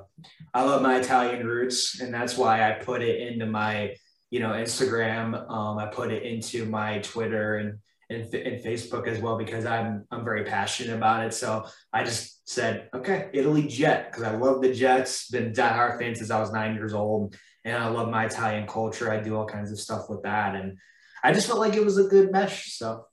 I 0.55 0.63
love 0.63 0.83
my 0.83 0.99
Italian 1.01 1.45
roots 1.45 2.01
and 2.01 2.15
that's 2.15 2.39
why 2.39 2.63
I 2.63 2.75
put 2.75 3.03
it 3.03 3.21
into 3.21 3.47
my 3.47 3.97
you 4.31 4.41
know, 4.41 4.51
Instagram. 4.51 5.49
Um, 5.51 5.79
I 5.79 5.87
put 5.87 6.13
it 6.13 6.23
into 6.23 6.67
my 6.67 6.99
Twitter 6.99 7.57
and, 7.57 7.79
and, 8.11 8.23
and 8.35 8.65
Facebook 8.65 9.07
as 9.07 9.19
well 9.19 9.39
because 9.39 9.67
I'm 9.67 10.07
I'm 10.11 10.25
very 10.25 10.45
passionate 10.45 10.95
about 10.95 11.27
it. 11.27 11.35
So 11.35 11.67
I 11.93 12.05
just 12.05 12.49
said, 12.49 12.89
okay, 12.95 13.31
Italy 13.33 13.67
Jet 13.67 14.11
because 14.11 14.25
I 14.25 14.37
love 14.37 14.63
the 14.63 14.73
Jets. 14.73 15.29
Been 15.31 15.53
diehard 15.53 15.99
fan 15.99 16.15
since 16.15 16.31
I 16.31 16.41
was 16.41 16.53
nine 16.53 16.75
years 16.75 16.95
old, 16.95 17.37
and 17.65 17.77
I 17.77 17.89
love 17.89 18.11
my 18.11 18.27
Italian 18.27 18.67
culture. 18.67 19.11
I 19.11 19.21
do 19.21 19.37
all 19.37 19.47
kinds 19.47 19.73
of 19.73 19.79
stuff 19.79 20.09
with 20.09 20.23
that, 20.23 20.55
and 20.55 20.79
I 21.23 21.33
just 21.33 21.47
felt 21.47 21.59
like 21.59 21.75
it 21.75 21.85
was 21.85 21.99
a 21.99 22.05
good 22.05 22.33
mesh. 22.33 22.73
So 22.73 23.07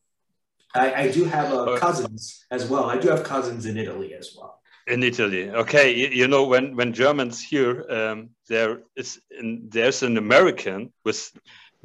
I, 0.74 0.94
I 0.94 1.12
do 1.12 1.24
have 1.26 1.54
uh, 1.54 1.78
cousins 1.78 2.46
as 2.52 2.70
well. 2.70 2.86
I 2.86 2.98
do 2.98 3.10
have 3.10 3.24
cousins 3.24 3.66
in 3.66 3.78
Italy 3.78 4.14
as 4.14 4.36
well. 4.38 4.62
In 4.88 5.02
Italy, 5.02 5.50
okay. 5.50 5.96
You, 5.96 6.08
you 6.10 6.28
know, 6.28 6.46
when 6.46 6.76
when 6.76 6.94
Germans 6.94 7.42
here, 7.42 7.86
um, 7.90 8.30
there 8.48 8.82
is 8.96 9.20
in, 9.32 9.68
there's 9.70 10.04
an 10.04 10.18
American 10.18 10.94
with 11.04 11.32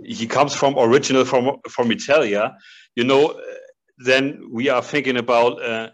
he 0.05 0.27
comes 0.27 0.55
from 0.55 0.79
original 0.79 1.25
from 1.25 1.57
from 1.71 1.93
Italia. 1.93 2.57
You 2.97 3.05
know, 3.05 3.41
then 3.97 4.49
we 4.51 4.69
are 4.69 4.83
thinking 4.83 5.17
about 5.17 5.63
uh, 5.63 5.89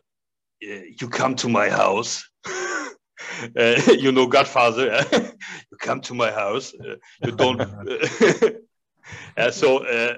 you 0.60 1.08
come 1.08 1.36
to 1.36 1.48
my 1.48 1.68
house. 1.68 2.28
uh, 2.46 3.80
you 3.88 4.12
know, 4.12 4.26
Godfather. 4.26 5.04
you 5.70 5.76
come 5.78 6.00
to 6.02 6.14
my 6.14 6.30
house. 6.30 6.74
Uh, 6.74 6.96
you 7.24 7.32
don't. 7.32 7.60
so 9.50 9.84
uh, 9.84 10.16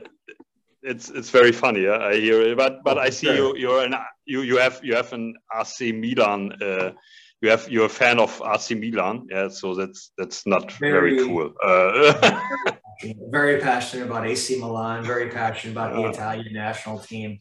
it's 0.89 1.11
it's 1.11 1.31
very 1.31 1.53
funny. 1.53 1.83
Yeah? 1.83 1.99
I 1.99 2.15
hear 2.15 2.41
it, 2.43 2.57
but 2.57 2.83
but 2.85 2.99
I 2.99 3.11
see 3.11 3.27
sure. 3.27 3.37
you 3.37 3.57
you're 3.57 3.85
an 3.85 3.95
you 4.25 4.43
you 4.43 4.57
have 4.59 4.81
you 4.83 4.95
have 4.95 5.13
an 5.13 5.35
AC 5.55 5.93
Milan. 5.93 6.53
Uh, 6.63 6.93
you 7.41 7.51
have 7.51 7.69
you're 7.71 7.87
a 7.87 7.97
fan 8.03 8.19
of 8.19 8.43
AC 8.45 8.75
Milan, 8.75 9.27
yeah. 9.31 9.49
So 9.49 9.75
that's 9.75 10.11
that's 10.19 10.47
not 10.47 10.73
very, 10.73 11.17
very 11.17 11.27
cool. 11.27 11.53
Uh, 11.63 12.41
very 13.31 13.61
passionate 13.61 14.07
about 14.07 14.27
AC 14.27 14.59
Milan. 14.59 15.05
Very 15.05 15.31
passionate 15.31 15.73
about 15.73 15.95
the 15.95 16.09
Italian 16.09 16.53
national 16.53 16.99
team. 16.99 17.41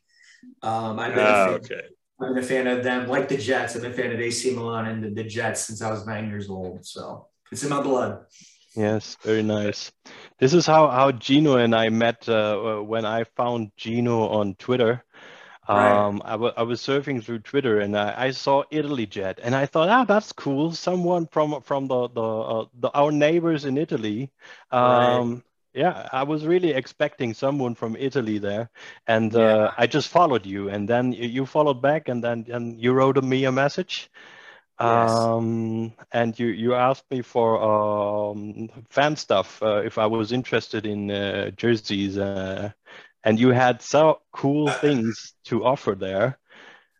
Um, 0.62 1.00
I've 1.00 1.16
been 1.16 1.26
ah, 1.26 1.50
okay. 1.60 1.82
I've 2.20 2.34
been 2.34 2.44
a 2.44 2.48
fan 2.48 2.68
of 2.68 2.84
them, 2.84 3.08
like 3.08 3.28
the 3.28 3.38
Jets. 3.38 3.76
I've 3.76 3.82
been 3.82 3.92
a 3.92 3.96
fan 3.96 4.12
of 4.12 4.20
AC 4.20 4.54
Milan 4.54 4.86
and 4.88 5.04
the, 5.04 5.10
the 5.10 5.24
Jets 5.24 5.62
since 5.62 5.82
I 5.82 5.90
was 5.90 6.06
nine 6.06 6.30
years 6.30 6.50
old. 6.50 6.86
So 6.86 7.28
it's 7.52 7.64
in 7.64 7.70
my 7.70 7.82
blood. 7.82 8.26
Yes, 8.76 9.18
very 9.24 9.44
nice. 9.44 9.92
This 10.40 10.54
is 10.54 10.66
how, 10.66 10.90
how 10.90 11.12
Gino 11.12 11.58
and 11.58 11.74
I 11.76 11.90
met 11.90 12.28
uh, 12.30 12.80
when 12.80 13.06
I 13.06 13.24
found 13.24 13.72
Gino 13.76 14.28
on 14.28 14.56
Twitter. 14.56 15.04
Um, 15.68 15.78
right. 15.78 16.22
I, 16.26 16.36
I 16.36 16.64
was 16.64 16.82
surfing 16.82 17.24
through 17.24 17.40
Twitter 17.40 17.80
and 17.80 17.98
I, 17.98 18.14
I 18.28 18.32
saw 18.32 18.64
Italy 18.72 19.06
Jet 19.06 19.40
and 19.42 19.54
I 19.56 19.66
thought, 19.66 19.90
ah, 19.90 20.06
that's 20.06 20.32
cool. 20.32 20.72
Someone 20.72 21.28
from 21.28 21.62
from 21.62 21.88
the 21.88 22.08
the, 22.08 22.22
uh, 22.24 22.66
the 22.80 22.90
our 22.92 23.12
neighbors 23.12 23.66
in 23.66 23.78
Italy. 23.78 24.32
Um, 24.72 25.32
right. 25.34 25.42
Yeah, 25.74 26.10
I 26.12 26.24
was 26.24 26.46
really 26.46 26.72
expecting 26.72 27.36
someone 27.36 27.76
from 27.76 27.96
Italy 27.96 28.40
there, 28.40 28.72
and 29.06 29.36
uh, 29.36 29.40
yeah. 29.40 29.72
I 29.78 29.86
just 29.86 30.08
followed 30.08 30.46
you, 30.46 30.70
and 30.70 30.90
then 30.90 31.12
you 31.14 31.46
followed 31.46 31.82
back, 31.84 32.10
and 32.10 32.24
then 32.24 32.48
and 32.50 32.82
you 32.82 32.94
wrote 32.94 33.24
me 33.24 33.46
a 33.46 33.52
message, 33.52 34.10
um, 34.80 35.94
and 36.12 36.38
you, 36.38 36.48
you 36.48 36.76
asked 36.76 37.10
me 37.10 37.22
for 37.22 37.62
um, 37.62 38.70
fan 38.90 39.16
stuff 39.16 39.62
uh, 39.62 39.82
if 39.84 39.98
I 39.98 40.06
was 40.06 40.32
interested 40.32 40.86
in 40.86 41.12
uh, 41.12 41.52
jerseys, 41.52 42.18
uh, 42.18 42.72
and 43.24 43.40
you 43.40 43.50
had 43.50 43.82
so 43.82 44.22
cool 44.32 44.70
things 44.70 45.34
to 45.46 45.66
offer 45.66 45.96
there. 45.96 46.38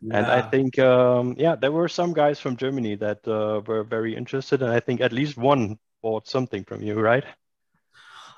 Yeah. 0.00 0.18
And 0.18 0.26
I 0.26 0.42
think, 0.42 0.78
um, 0.78 1.34
yeah, 1.38 1.56
there 1.56 1.72
were 1.72 1.88
some 1.88 2.12
guys 2.12 2.38
from 2.38 2.56
Germany 2.56 2.96
that 2.96 3.26
uh, 3.26 3.62
were 3.66 3.84
very 3.84 4.14
interested, 4.14 4.62
and 4.62 4.70
I 4.70 4.80
think 4.80 5.00
at 5.00 5.12
least 5.12 5.36
one 5.36 5.78
bought 6.02 6.28
something 6.28 6.64
from 6.64 6.82
you, 6.82 7.00
right? 7.00 7.24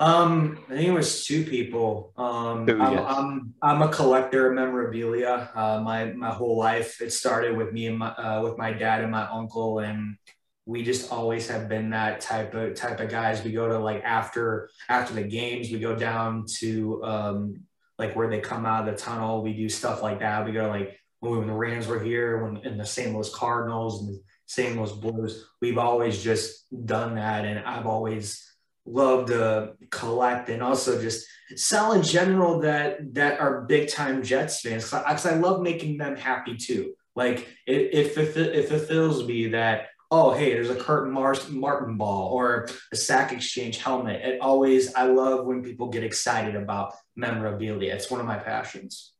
Um, 0.00 0.58
I 0.70 0.76
think 0.76 0.88
it 0.88 0.92
was 0.92 1.26
two 1.26 1.44
people. 1.44 2.14
Um, 2.16 2.66
I'm, 2.80 2.98
I'm, 2.98 3.54
I'm 3.60 3.82
a 3.82 3.88
collector 3.88 4.48
of 4.48 4.54
memorabilia. 4.54 5.50
Uh, 5.54 5.82
my 5.84 6.06
my 6.06 6.30
whole 6.30 6.56
life, 6.56 7.02
it 7.02 7.12
started 7.12 7.54
with 7.54 7.74
me 7.74 7.86
and 7.86 7.98
my 7.98 8.08
uh, 8.08 8.40
with 8.42 8.56
my 8.56 8.72
dad 8.72 9.02
and 9.02 9.10
my 9.10 9.28
uncle, 9.28 9.80
and 9.80 10.16
we 10.64 10.82
just 10.82 11.12
always 11.12 11.48
have 11.48 11.68
been 11.68 11.90
that 11.90 12.22
type 12.22 12.54
of 12.54 12.74
type 12.74 12.98
of 13.00 13.10
guys. 13.10 13.44
We 13.44 13.52
go 13.52 13.68
to 13.68 13.78
like 13.78 14.02
after 14.02 14.70
after 14.88 15.12
the 15.12 15.22
games, 15.22 15.70
we 15.70 15.78
go 15.78 15.94
down 15.94 16.46
to 16.60 17.04
um, 17.04 17.60
like 17.98 18.16
where 18.16 18.30
they 18.30 18.40
come 18.40 18.64
out 18.64 18.88
of 18.88 18.94
the 18.94 18.98
tunnel. 18.98 19.42
We 19.42 19.52
do 19.52 19.68
stuff 19.68 20.02
like 20.02 20.20
that. 20.20 20.46
We 20.46 20.52
go 20.52 20.66
like 20.68 20.98
when 21.20 21.46
the 21.46 21.52
Rams 21.52 21.86
were 21.86 22.02
here, 22.02 22.42
when 22.42 22.64
in 22.64 22.78
the 22.78 22.86
St. 22.86 23.12
Louis 23.12 23.34
Cardinals 23.34 24.00
and 24.00 24.14
the 24.14 24.22
St. 24.46 24.76
Louis 24.78 24.92
Blues. 24.92 25.46
We've 25.60 25.76
always 25.76 26.24
just 26.24 26.64
done 26.86 27.16
that, 27.16 27.44
and 27.44 27.58
I've 27.58 27.86
always 27.86 28.50
love 28.90 29.26
to 29.26 29.74
collect 29.90 30.48
and 30.48 30.62
also 30.62 31.00
just 31.00 31.26
sell 31.56 31.92
in 31.92 32.02
general 32.02 32.60
that 32.60 33.14
that 33.14 33.40
are 33.40 33.62
big 33.62 33.88
time 33.88 34.22
Jets 34.22 34.60
fans 34.60 34.84
because 34.90 35.26
I, 35.26 35.32
I, 35.32 35.34
love 35.34 35.62
making 35.62 35.98
them 35.98 36.16
happy 36.16 36.56
too. 36.56 36.94
Like 37.16 37.48
it, 37.66 37.94
it, 37.94 38.36
it 38.36 38.68
fulfills 38.68 39.26
me 39.26 39.48
that 39.48 39.88
oh 40.10 40.32
hey 40.32 40.52
there's 40.52 40.70
a 40.70 40.76
Kurt 40.76 41.10
Mars, 41.10 41.48
Martin 41.48 41.96
ball 41.96 42.32
or 42.32 42.68
a 42.92 42.96
sack 42.96 43.32
exchange 43.32 43.78
helmet. 43.78 44.22
It 44.22 44.40
always 44.40 44.94
I 44.94 45.04
love 45.04 45.46
when 45.46 45.62
people 45.62 45.88
get 45.88 46.04
excited 46.04 46.56
about 46.56 46.94
memorabilia. 47.16 47.94
It's 47.94 48.10
one 48.10 48.20
of 48.20 48.26
my 48.26 48.38
passions. 48.38 49.12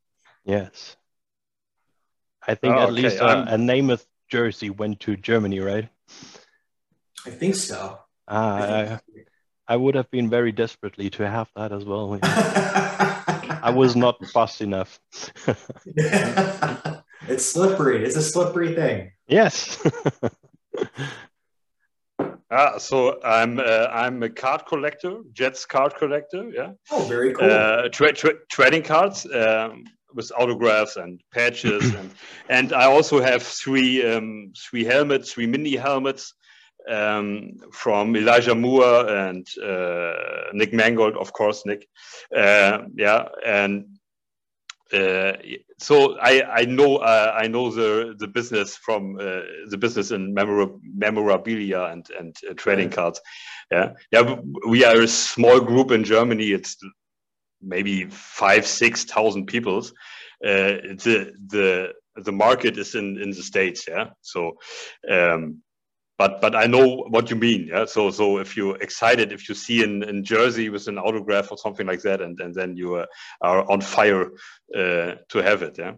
Yes, 0.44 0.96
I 2.46 2.54
think 2.54 2.74
oh, 2.74 2.78
at 2.80 2.90
okay. 2.90 3.02
least 3.02 3.16
a, 3.18 3.54
a 3.54 3.56
Namath 3.56 4.06
jersey 4.28 4.70
went 4.70 5.00
to 5.00 5.16
Germany, 5.16 5.60
right? 5.60 5.88
I 7.26 7.30
think 7.30 7.54
so. 7.54 7.98
Uh, 8.26 8.98
I 9.70 9.76
would 9.76 9.94
have 9.94 10.10
been 10.10 10.28
very 10.28 10.50
desperately 10.50 11.10
to 11.10 11.30
have 11.30 11.48
that 11.54 11.70
as 11.70 11.84
well. 11.84 12.18
I 12.22 13.72
was 13.72 13.94
not 13.94 14.16
fast 14.26 14.62
enough. 14.62 14.98
it's 15.86 17.46
slippery. 17.46 18.04
It's 18.04 18.16
a 18.16 18.22
slippery 18.22 18.74
thing. 18.74 19.12
Yes. 19.28 19.80
Ah, 22.52 22.78
so 22.78 23.22
I'm 23.22 23.60
uh, 23.60 23.86
I'm 23.92 24.24
a 24.24 24.28
card 24.28 24.66
collector, 24.66 25.18
Jets 25.32 25.64
card 25.64 25.94
collector. 25.94 26.50
Yeah. 26.52 26.72
Oh, 26.90 27.04
very 27.04 27.32
cool. 27.32 27.48
Uh, 27.48 27.88
tra- 27.90 28.12
tra- 28.12 28.44
trading 28.50 28.82
cards 28.82 29.24
um, 29.32 29.84
with 30.14 30.32
autographs 30.36 30.96
and 30.96 31.20
patches, 31.32 31.94
and 31.94 32.10
and 32.48 32.72
I 32.72 32.86
also 32.86 33.20
have 33.20 33.44
three 33.44 34.04
um, 34.04 34.52
three 34.68 34.82
helmets, 34.82 35.32
three 35.32 35.46
mini 35.46 35.76
helmets 35.76 36.34
um, 36.88 37.52
from 37.72 38.16
Elijah 38.16 38.54
Moore 38.54 39.08
and 39.08 39.46
uh, 39.62 40.50
Nick 40.52 40.72
Mangold, 40.72 41.16
of 41.16 41.32
course, 41.32 41.64
Nick. 41.66 41.88
Uh, 42.34 42.82
yeah, 42.96 43.28
and 43.44 43.98
uh, 44.92 45.32
so 45.78 46.18
I 46.18 46.42
I 46.42 46.64
know 46.64 46.96
uh, 46.96 47.34
I 47.36 47.46
know 47.46 47.70
the 47.70 48.14
the 48.18 48.26
business 48.26 48.76
from 48.76 49.16
uh, 49.16 49.42
the 49.68 49.78
business 49.78 50.10
in 50.10 50.34
memorabilia 50.34 51.82
and 51.84 52.06
and 52.18 52.36
uh, 52.48 52.54
trading 52.54 52.90
cards. 52.90 53.20
Yeah, 53.70 53.92
yeah. 54.10 54.36
We 54.66 54.84
are 54.84 55.00
a 55.00 55.08
small 55.08 55.60
group 55.60 55.92
in 55.92 56.02
Germany. 56.02 56.50
It's 56.52 56.76
maybe 57.62 58.06
five 58.06 58.66
six 58.66 59.04
thousand 59.04 59.46
people. 59.46 59.82
the 60.40 61.32
the 61.46 61.92
the 62.16 62.32
market 62.32 62.76
is 62.76 62.94
in 62.94 63.20
in 63.22 63.30
the 63.30 63.42
states. 63.42 63.86
Yeah, 63.88 64.10
so. 64.22 64.56
Um, 65.08 65.62
but 66.20 66.42
but 66.42 66.54
I 66.54 66.66
know 66.66 66.86
what 67.14 67.30
you 67.30 67.36
mean. 67.36 67.68
Yeah. 67.72 67.86
So 67.86 68.10
so 68.10 68.26
if 68.44 68.54
you're 68.54 68.76
excited, 68.86 69.32
if 69.32 69.48
you 69.48 69.54
see 69.54 69.82
in, 69.82 70.02
in 70.02 70.22
Jersey 70.22 70.68
with 70.68 70.86
an 70.86 70.98
autograph 70.98 71.50
or 71.50 71.56
something 71.56 71.86
like 71.86 72.02
that, 72.02 72.20
and, 72.20 72.38
and 72.40 72.54
then 72.54 72.76
you 72.76 72.96
uh, 72.96 73.06
are 73.40 73.60
on 73.72 73.80
fire 73.80 74.24
uh, 74.80 75.12
to 75.32 75.38
have 75.48 75.62
it. 75.62 75.78
Yeah. 75.78 75.94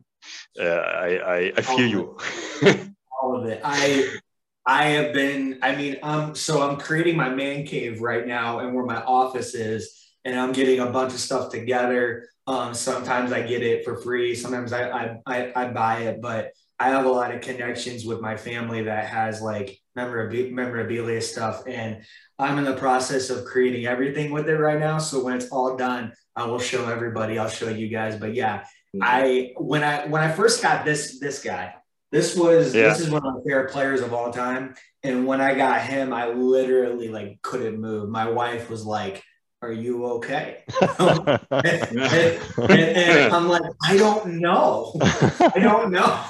Uh, 0.61 0.83
I, 1.07 1.09
I, 1.37 1.39
I 1.57 1.63
feel 1.63 1.89
you. 1.97 2.17
All 3.21 3.35
of 3.37 3.47
it. 3.47 3.61
I 3.65 4.17
I 4.65 4.85
have 4.97 5.13
been. 5.13 5.59
I 5.61 5.75
mean, 5.75 5.97
um. 6.05 6.37
So 6.37 6.63
I'm 6.63 6.77
creating 6.79 7.17
my 7.17 7.31
man 7.31 7.67
cave 7.67 8.01
right 8.01 8.25
now, 8.25 8.61
and 8.61 8.77
where 8.77 8.87
my 8.87 9.03
office 9.03 9.57
is, 9.57 9.83
and 10.25 10.39
I'm 10.39 10.53
getting 10.53 10.79
a 10.79 10.87
bunch 10.87 11.15
of 11.15 11.21
stuff 11.21 11.51
together. 11.51 12.29
Um. 12.47 12.75
Sometimes 12.75 13.33
I 13.33 13.43
get 13.43 13.65
it 13.65 13.85
for 13.85 13.97
free. 13.97 14.37
Sometimes 14.37 14.73
I 14.73 14.83
I 14.89 15.03
I, 15.27 15.53
I 15.57 15.65
buy 15.73 15.97
it, 16.09 16.23
but 16.23 16.53
I 16.79 16.89
have 16.89 17.05
a 17.05 17.11
lot 17.11 17.35
of 17.35 17.41
connections 17.41 18.05
with 18.05 18.21
my 18.21 18.37
family 18.37 18.83
that 18.83 19.07
has 19.07 19.41
like 19.41 19.79
memorabilia, 19.95 20.53
memorabilia 20.53 21.21
stuff, 21.21 21.63
and 21.67 22.03
I'm 22.39 22.59
in 22.59 22.65
the 22.65 22.75
process 22.75 23.31
of 23.31 23.45
creating 23.45 23.87
everything 23.87 24.33
with 24.33 24.49
it 24.49 24.57
right 24.57 24.81
now. 24.81 24.99
So 24.99 25.23
when 25.23 25.37
it's 25.37 25.49
all 25.51 25.77
done, 25.77 26.13
I 26.35 26.47
will 26.47 26.59
show 26.59 26.89
everybody. 26.89 27.39
I'll 27.39 27.49
show 27.49 27.69
you 27.69 27.89
guys. 27.89 28.17
But 28.17 28.35
yeah, 28.35 28.61
mm-hmm. 28.95 29.01
I 29.03 29.53
when 29.57 29.85
I 29.85 30.07
when 30.07 30.23
I 30.23 30.33
first 30.33 30.63
got 30.63 30.85
this 30.85 31.21
this 31.21 31.43
guy, 31.43 31.75
this 32.11 32.37
was 32.37 32.75
yeah. 32.75 32.89
this 32.89 33.01
is 33.01 33.11
one 33.11 33.25
of 33.25 33.35
my 33.35 33.41
favorite 33.47 33.71
players 33.71 34.01
of 34.01 34.13
all 34.13 34.33
time. 34.33 34.75
And 35.03 35.27
when 35.27 35.41
I 35.41 35.55
got 35.55 35.83
him, 35.83 36.13
I 36.13 36.29
literally 36.29 37.09
like 37.09 37.41
couldn't 37.43 37.81
move. 37.81 38.09
My 38.09 38.29
wife 38.29 38.71
was 38.71 38.85
like, 38.85 39.23
"Are 39.63 39.73
you 39.73 40.05
okay?" 40.07 40.65
and, 40.99 41.29
and, 41.51 41.99
and, 42.59 42.71
and, 42.71 43.35
I'm 43.35 43.49
like, 43.49 43.63
"I 43.83 43.97
don't 43.97 44.41
know. 44.41 44.93
I 45.01 45.59
don't 45.59 45.91
know." 45.91 46.25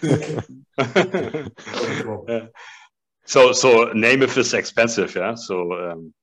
so 3.26 3.52
so 3.52 3.92
Namath 3.92 4.36
is 4.38 4.54
expensive, 4.54 5.14
yeah. 5.14 5.34
So 5.34 5.90
um, 5.90 6.14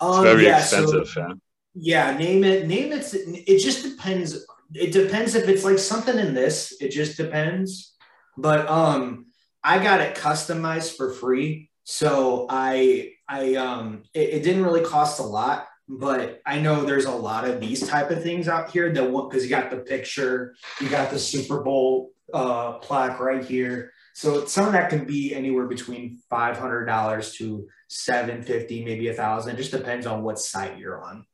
it's 0.00 0.02
um, 0.02 0.22
very 0.22 0.44
yeah, 0.44 0.58
expensive, 0.58 1.08
so, 1.08 1.20
yeah. 1.20 1.34
Yeah, 1.78 2.16
name 2.16 2.44
it. 2.44 2.66
Name 2.66 2.92
it. 2.92 3.12
It 3.14 3.58
just 3.58 3.82
depends. 3.82 4.46
It 4.74 4.92
depends 4.92 5.34
if 5.34 5.48
it's 5.48 5.64
like 5.64 5.78
something 5.78 6.18
in 6.18 6.34
this. 6.34 6.76
It 6.80 6.90
just 6.90 7.16
depends. 7.16 7.94
But 8.36 8.68
um, 8.68 9.26
I 9.62 9.82
got 9.82 10.00
it 10.00 10.16
customized 10.16 10.96
for 10.96 11.12
free, 11.12 11.70
so 11.88 12.46
I 12.50 13.12
I 13.28 13.54
um, 13.54 14.02
it, 14.12 14.28
it 14.34 14.42
didn't 14.42 14.64
really 14.64 14.84
cost 14.84 15.20
a 15.20 15.22
lot 15.22 15.68
but 15.88 16.42
I 16.44 16.58
know 16.58 16.84
there's 16.84 17.04
a 17.04 17.12
lot 17.12 17.44
of 17.44 17.60
these 17.60 17.86
type 17.86 18.10
of 18.10 18.22
things 18.22 18.48
out 18.48 18.70
here 18.70 18.92
that 18.92 19.02
because 19.04 19.44
you 19.44 19.50
got 19.50 19.70
the 19.70 19.78
picture, 19.78 20.56
you 20.80 20.88
got 20.88 21.10
the 21.10 21.18
Super 21.18 21.62
Bowl 21.62 22.10
uh, 22.34 22.72
plaque 22.78 23.20
right 23.20 23.44
here. 23.44 23.92
So 24.14 24.46
some 24.46 24.66
of 24.66 24.72
that 24.72 24.90
can 24.90 25.04
be 25.04 25.34
anywhere 25.34 25.66
between 25.66 26.18
five 26.28 26.56
hundred 26.58 26.86
dollars 26.86 27.34
to 27.34 27.68
seven 27.88 28.42
fifty, 28.42 28.84
maybe 28.84 29.08
a 29.08 29.14
thousand. 29.14 29.56
Just 29.56 29.70
depends 29.70 30.06
on 30.06 30.22
what 30.22 30.38
site 30.38 30.78
you're 30.78 31.00
on. 31.04 31.24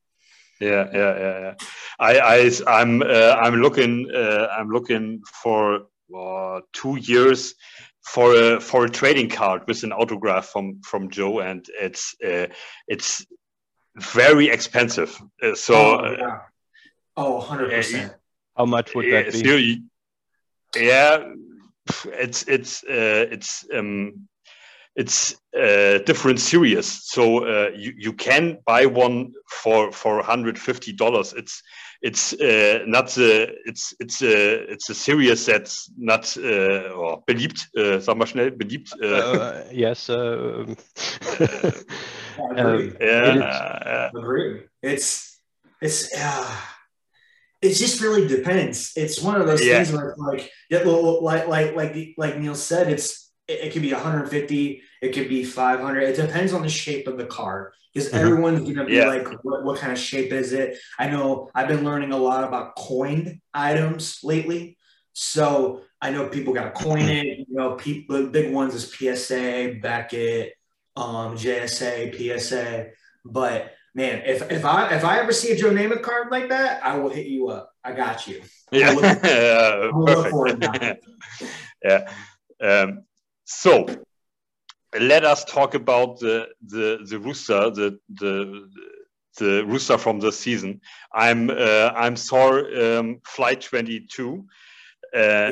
Yeah, 0.61 0.89
yeah, 0.93 1.19
yeah, 1.19 1.41
yeah. 1.41 1.55
I, 1.99 2.19
I, 2.19 2.51
I'm, 2.69 3.03
uh, 3.03 3.37
I'm 3.41 3.57
looking, 3.57 4.09
uh, 4.15 4.47
I'm 4.57 4.69
looking 4.69 5.23
for 5.43 5.87
uh, 6.17 6.61
two 6.73 6.97
years 6.97 7.55
for 8.05 8.35
a 8.35 8.61
for 8.61 8.85
a 8.85 8.91
trading 8.91 9.29
card 9.29 9.63
with 9.67 9.83
an 9.85 9.93
autograph 9.93 10.47
from 10.47 10.81
from 10.83 11.11
Joe, 11.11 11.41
and 11.41 11.65
it's 11.81 12.15
uh, 12.25 12.47
it's 12.89 13.25
very 13.97 14.49
expensive. 14.49 15.21
Uh, 15.43 15.55
so, 15.55 15.75
oh, 15.75 16.17
yeah. 16.19 16.39
oh 17.17 17.37
100 17.37 17.71
percent. 17.71 18.15
How 18.57 18.67
much 18.67 18.95
would 18.95 19.13
that 19.13 19.33
be? 19.33 19.83
So 20.75 20.81
yeah, 20.81 21.33
it's 22.07 22.43
it's 22.45 22.85
uh, 22.85 23.27
it's 23.31 23.65
um, 23.75 24.29
it's 24.95 25.35
uh, 25.57 25.99
different 26.05 26.39
series. 26.41 26.87
So 26.87 27.45
uh, 27.45 27.71
you 27.75 27.95
you 27.97 28.13
can 28.13 28.59
buy 28.67 28.87
one 28.87 29.33
for 29.49 29.91
for 29.93 30.17
150 30.17 30.93
dollars. 30.93 31.33
It's 31.33 31.63
it's 32.03 32.33
uh, 32.35 32.81
not 32.87 33.09
the 33.09 33.55
it's 33.65 33.95
it's 34.01 34.23
a 34.23 34.71
it's 34.71 34.91
a 34.91 34.95
series 34.95 35.47
that's 35.47 35.91
not 35.97 36.37
uh, 36.37 36.91
or 36.95 37.23
beliebt. 37.27 37.67
Uh, 37.77 38.01
sag 38.01 38.17
mal 38.17 38.27
schnell 38.27 38.51
beliebt. 38.51 38.93
Uh, 39.03 39.07
uh 39.07 39.65
yes. 39.73 40.11
Uh, 40.11 40.67
um, 42.57 42.97
yeah, 43.01 44.11
agree. 44.15 44.63
It's 44.83 45.41
it's. 45.81 46.13
Uh, 46.15 46.57
it 47.63 47.75
just 47.75 48.01
really 48.01 48.27
depends. 48.27 48.93
It's 48.97 49.23
one 49.23 49.41
of 49.41 49.47
those 49.47 49.65
yeah. 49.65 49.77
things 49.77 49.93
where 49.93 50.17
like, 50.19 50.51
yeah, 50.69 50.83
well, 50.85 51.23
like 51.23 51.47
like 51.47 51.77
like 51.77 52.15
like 52.19 52.37
Neil 52.37 52.57
said, 52.57 52.91
it's 52.91 53.22
it, 53.53 53.67
it 53.67 53.73
could 53.73 53.83
be 53.83 53.93
150, 53.93 54.83
it 55.01 55.13
could 55.13 55.29
be 55.29 55.45
500. 55.45 56.01
It 56.03 56.17
depends 56.17 56.53
on 56.53 56.63
the 56.63 56.69
shape 56.69 57.07
of 57.07 57.19
the 57.19 57.27
card 57.27 57.73
because 57.93 58.09
mm-hmm. 58.09 58.19
everyone's 58.19 58.61
gonna 58.61 58.87
be 58.87 58.95
yeah. 58.95 59.07
like, 59.07 59.27
what, 59.45 59.65
what 59.65 59.79
kind 59.79 59.93
of 59.93 59.99
shape 59.99 60.33
is 60.33 60.53
it? 60.53 60.79
I 60.99 61.09
know 61.09 61.51
I've 61.55 61.69
been 61.69 61.85
learning 61.85 62.13
a 62.13 62.17
lot 62.17 62.45
about 62.45 62.77
coined 62.77 63.41
items 63.53 64.21
lately, 64.23 64.79
so 65.13 65.83
I 66.01 66.11
know 66.11 66.29
people 66.29 66.55
got 66.55 66.75
coin 66.75 67.03
it. 67.03 67.39
You 67.39 67.47
know, 67.49 67.75
people 67.75 68.27
big 68.27 68.53
ones 68.53 68.75
is 68.75 68.93
PSA, 68.93 69.79
Beckett, 69.83 70.55
um, 70.97 71.37
JSA, 71.37 72.15
PSA, 72.15 72.89
but 73.25 73.73
man, 73.95 74.23
if, 74.27 74.51
if 74.51 74.65
I 74.65 74.95
if 74.95 75.05
I 75.05 75.19
ever 75.19 75.33
see 75.33 75.53
a 75.53 75.57
Joe 75.57 75.71
Namath 75.71 76.03
card 76.03 76.31
like 76.31 76.49
that, 76.49 76.85
I 76.85 76.99
will 76.99 77.11
hit 77.11 77.27
you 77.27 77.49
up. 77.49 77.71
I 77.85 77.93
got 77.93 78.27
you. 78.27 78.43
Yeah, 78.71 78.95
perfect. 80.07 81.05
yeah. 81.85 82.11
Um, 82.61 83.05
so 83.45 83.87
let 84.99 85.25
us 85.25 85.45
talk 85.45 85.75
about 85.75 86.21
the 86.21 86.49
the 86.67 86.99
the 87.09 87.19
rooster, 87.19 87.71
the 87.71 87.99
the 88.15 88.69
the 89.39 89.65
rooster 89.65 89.97
from 89.97 90.21
the 90.21 90.31
season. 90.31 90.81
I'm 91.15 91.51
uh, 91.51 91.93
I'm 91.95 92.17
sorry, 92.17 92.97
um, 92.97 93.21
flight 93.25 93.63
22. 93.63 94.45
Uh, 95.15 95.51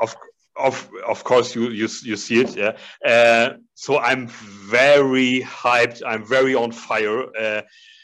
of 0.00 0.16
of 0.56 0.88
of 1.06 1.24
course 1.24 1.54
you 1.54 1.70
you 1.70 1.88
you 2.02 2.16
see 2.16 2.40
it 2.40 2.56
yeah 2.56 2.76
uh, 3.04 3.54
so 3.74 3.98
i'm 3.98 4.28
very 4.28 5.40
hyped 5.42 6.00
i'm 6.06 6.24
very 6.24 6.54
on 6.54 6.70
fire 6.70 7.24
uh, 7.36 7.62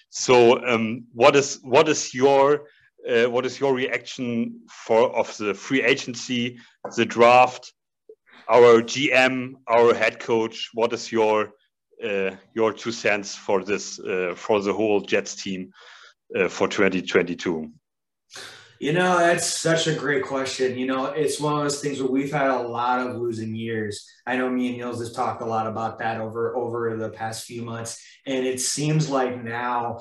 so 0.08 0.60
um, 0.66 1.04
what 1.12 1.36
is 1.36 1.60
what 1.62 1.88
is 1.88 2.12
your 2.12 2.66
uh, 3.08 3.26
what 3.26 3.46
is 3.46 3.60
your 3.60 3.72
reaction 3.72 4.60
for 4.68 5.14
of 5.16 5.36
the 5.36 5.54
free 5.54 5.82
agency 5.82 6.58
the 6.96 7.04
draft 7.04 7.72
our 8.50 8.82
gm 8.82 9.54
our 9.68 9.94
head 9.94 10.18
coach 10.18 10.70
what 10.74 10.92
is 10.92 11.12
your 11.12 11.52
uh, 12.04 12.30
your 12.54 12.72
two 12.72 12.92
cents 12.92 13.36
for 13.36 13.62
this 13.62 14.00
uh, 14.00 14.32
for 14.36 14.60
the 14.60 14.72
whole 14.72 15.00
jets 15.00 15.34
team 15.34 15.70
uh, 16.36 16.48
for 16.48 16.66
2022 16.68 17.70
you 18.80 18.94
know, 18.94 19.18
that's 19.18 19.46
such 19.46 19.88
a 19.88 19.94
great 19.94 20.24
question. 20.24 20.78
You 20.78 20.86
know, 20.86 21.04
it's 21.04 21.38
one 21.38 21.52
of 21.52 21.62
those 21.62 21.82
things 21.82 22.00
where 22.00 22.10
we've 22.10 22.32
had 22.32 22.48
a 22.48 22.62
lot 22.62 23.06
of 23.06 23.16
losing 23.16 23.54
years. 23.54 24.10
I 24.26 24.38
know 24.38 24.48
me 24.48 24.68
and 24.68 24.78
Niels 24.78 25.04
have 25.04 25.14
talked 25.14 25.42
a 25.42 25.46
lot 25.46 25.66
about 25.66 25.98
that 25.98 26.18
over 26.18 26.56
over 26.56 26.96
the 26.96 27.10
past 27.10 27.44
few 27.44 27.60
months, 27.60 28.02
and 28.26 28.46
it 28.46 28.58
seems 28.58 29.10
like 29.10 29.44
now 29.44 30.00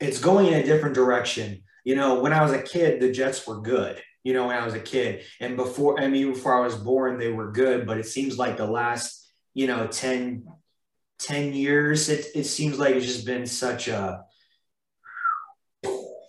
it's 0.00 0.20
going 0.20 0.48
in 0.48 0.54
a 0.54 0.62
different 0.62 0.94
direction. 0.94 1.62
You 1.82 1.96
know, 1.96 2.20
when 2.20 2.34
I 2.34 2.42
was 2.42 2.52
a 2.52 2.62
kid, 2.62 3.00
the 3.00 3.10
Jets 3.10 3.46
were 3.46 3.62
good. 3.62 4.02
You 4.22 4.34
know, 4.34 4.48
when 4.48 4.56
I 4.56 4.64
was 4.64 4.74
a 4.74 4.80
kid, 4.80 5.24
and 5.40 5.56
before 5.56 6.00
I 6.00 6.08
mean, 6.08 6.32
before 6.32 6.54
I 6.54 6.64
was 6.64 6.76
born, 6.76 7.18
they 7.18 7.30
were 7.30 7.52
good. 7.52 7.86
But 7.86 7.98
it 7.98 8.06
seems 8.06 8.38
like 8.38 8.56
the 8.56 8.66
last, 8.66 9.32
you 9.54 9.66
know, 9.66 9.86
10, 9.86 10.46
10 11.20 11.52
years, 11.54 12.08
it 12.08 12.26
it 12.34 12.44
seems 12.44 12.78
like 12.78 12.94
it's 12.94 13.06
just 13.06 13.24
been 13.26 13.46
such 13.46 13.88
a 13.88 14.24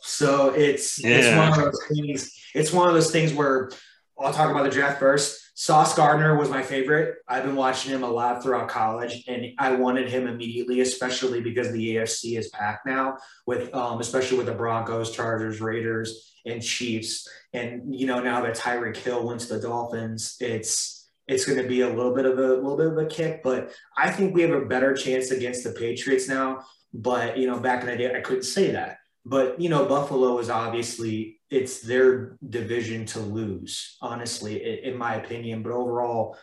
so 0.01 0.49
it's 0.49 1.03
yeah. 1.03 1.17
it's 1.17 1.37
one 1.37 1.49
of 1.49 1.71
those 1.71 1.87
things. 1.87 2.37
It's 2.53 2.73
one 2.73 2.87
of 2.87 2.93
those 2.93 3.11
things 3.11 3.33
where 3.33 3.71
I'll 4.19 4.33
talk 4.33 4.51
about 4.51 4.63
the 4.63 4.69
draft 4.69 4.99
first. 4.99 5.40
Sauce 5.61 5.93
Gardner 5.93 6.35
was 6.39 6.49
my 6.49 6.63
favorite. 6.63 7.17
I've 7.27 7.43
been 7.43 7.55
watching 7.55 7.91
him 7.91 8.01
a 8.01 8.09
lot 8.09 8.41
throughout 8.41 8.67
college, 8.67 9.23
and 9.27 9.45
I 9.59 9.73
wanted 9.73 10.09
him 10.09 10.25
immediately, 10.25 10.81
especially 10.81 11.39
because 11.39 11.71
the 11.71 11.97
AFC 11.97 12.35
is 12.35 12.49
packed 12.49 12.87
now, 12.87 13.17
with 13.45 13.71
um, 13.75 13.99
especially 13.99 14.37
with 14.37 14.47
the 14.47 14.55
Broncos, 14.55 15.11
Chargers, 15.11 15.61
Raiders, 15.61 16.33
and 16.47 16.63
Chiefs. 16.63 17.27
And 17.53 17.93
you 17.93 18.07
know 18.07 18.19
now 18.19 18.41
that 18.41 18.57
Tyreek 18.57 18.97
Hill 18.97 19.23
went 19.23 19.41
to 19.41 19.49
the 19.53 19.59
Dolphins, 19.59 20.35
it's 20.39 21.07
it's 21.27 21.45
going 21.45 21.61
to 21.61 21.69
be 21.69 21.81
a 21.81 21.89
little 21.89 22.15
bit 22.15 22.25
of 22.25 22.39
a 22.39 22.53
little 22.55 22.75
bit 22.75 22.87
of 22.87 22.97
a 22.97 23.05
kick. 23.05 23.43
But 23.43 23.71
I 23.95 24.09
think 24.09 24.33
we 24.33 24.41
have 24.41 24.59
a 24.59 24.65
better 24.65 24.95
chance 24.95 25.29
against 25.29 25.63
the 25.63 25.73
Patriots 25.73 26.27
now. 26.27 26.65
But 26.91 27.37
you 27.37 27.45
know, 27.45 27.59
back 27.59 27.81
in 27.81 27.85
the 27.87 27.97
day, 27.97 28.11
I 28.11 28.21
couldn't 28.21 28.45
say 28.45 28.71
that. 28.71 28.97
But 29.27 29.61
you 29.61 29.69
know, 29.69 29.85
Buffalo 29.85 30.39
is 30.39 30.49
obviously 30.49 31.39
it's 31.51 31.81
their 31.81 32.37
division 32.49 33.05
to 33.07 33.19
lose, 33.19 33.97
honestly, 34.01 34.83
in 34.83 34.97
my 34.97 35.15
opinion. 35.15 35.61
But 35.61 35.73
overall, 35.73 36.37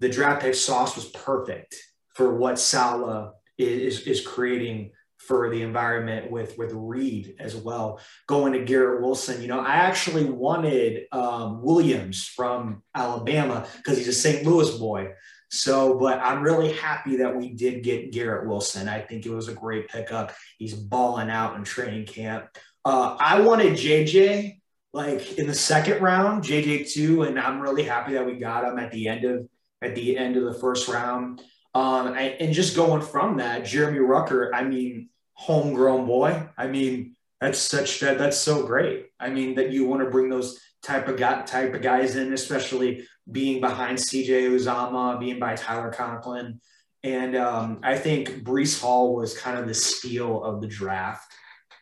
the 0.00 0.08
draft 0.08 0.42
pick 0.42 0.54
sauce 0.54 0.96
was 0.96 1.04
perfect 1.10 1.76
for 2.14 2.34
what 2.34 2.58
Saleh 2.58 3.32
is 3.58 4.00
is 4.06 4.26
creating 4.26 4.90
for 5.18 5.50
the 5.50 5.62
environment 5.62 6.30
with 6.30 6.56
with 6.58 6.72
Reed 6.72 7.36
as 7.38 7.54
well. 7.54 8.00
Going 8.26 8.54
to 8.54 8.64
Garrett 8.64 9.02
Wilson, 9.02 9.42
you 9.42 9.48
know, 9.48 9.60
I 9.60 9.74
actually 9.74 10.24
wanted 10.24 11.04
um, 11.12 11.62
Williams 11.62 12.26
from 12.26 12.82
Alabama 12.94 13.66
because 13.76 13.98
he's 13.98 14.08
a 14.08 14.12
St. 14.12 14.46
Louis 14.46 14.76
boy. 14.78 15.12
So, 15.50 15.98
but 15.98 16.18
I'm 16.18 16.42
really 16.42 16.72
happy 16.72 17.16
that 17.18 17.36
we 17.36 17.50
did 17.50 17.84
get 17.84 18.12
Garrett 18.12 18.48
Wilson. 18.48 18.88
I 18.88 19.00
think 19.00 19.24
it 19.24 19.30
was 19.30 19.46
a 19.46 19.54
great 19.54 19.88
pickup. 19.88 20.32
He's 20.58 20.74
balling 20.74 21.30
out 21.30 21.54
in 21.56 21.62
training 21.62 22.06
camp. 22.06 22.48
Uh, 22.84 23.16
I 23.18 23.40
wanted 23.40 23.74
JJ 23.74 24.60
like 24.92 25.38
in 25.38 25.46
the 25.46 25.54
second 25.54 26.02
round, 26.02 26.44
JJ 26.44 26.92
two, 26.92 27.22
and 27.22 27.38
I'm 27.38 27.60
really 27.60 27.82
happy 27.82 28.12
that 28.14 28.24
we 28.24 28.36
got 28.36 28.64
him 28.64 28.78
at 28.78 28.92
the 28.92 29.08
end 29.08 29.24
of 29.24 29.48
at 29.82 29.94
the 29.94 30.16
end 30.16 30.36
of 30.36 30.44
the 30.44 30.54
first 30.54 30.88
round. 30.88 31.40
Um, 31.74 32.08
I, 32.14 32.36
and 32.38 32.54
just 32.54 32.76
going 32.76 33.02
from 33.02 33.38
that, 33.38 33.64
Jeremy 33.64 33.98
Ruckert, 33.98 34.50
I 34.54 34.62
mean, 34.62 35.08
homegrown 35.32 36.06
boy. 36.06 36.48
I 36.56 36.68
mean, 36.68 37.16
that's 37.40 37.58
such 37.58 38.00
that 38.00 38.18
that's 38.18 38.38
so 38.38 38.64
great. 38.64 39.06
I 39.18 39.30
mean, 39.30 39.56
that 39.56 39.70
you 39.70 39.86
want 39.86 40.02
to 40.04 40.10
bring 40.10 40.28
those 40.28 40.60
type 40.82 41.08
of 41.08 41.16
guy, 41.16 41.42
type 41.42 41.74
of 41.74 41.82
guys 41.82 42.14
in, 42.16 42.32
especially 42.32 43.06
being 43.30 43.60
behind 43.60 43.98
CJ 43.98 44.50
Uzomah, 44.50 45.18
being 45.18 45.40
by 45.40 45.56
Tyler 45.56 45.90
Conklin. 45.90 46.60
And 47.02 47.36
um, 47.36 47.80
I 47.82 47.98
think 47.98 48.44
Breece 48.44 48.80
Hall 48.80 49.14
was 49.14 49.36
kind 49.36 49.58
of 49.58 49.66
the 49.66 49.74
steal 49.74 50.42
of 50.42 50.60
the 50.60 50.68
draft 50.68 51.26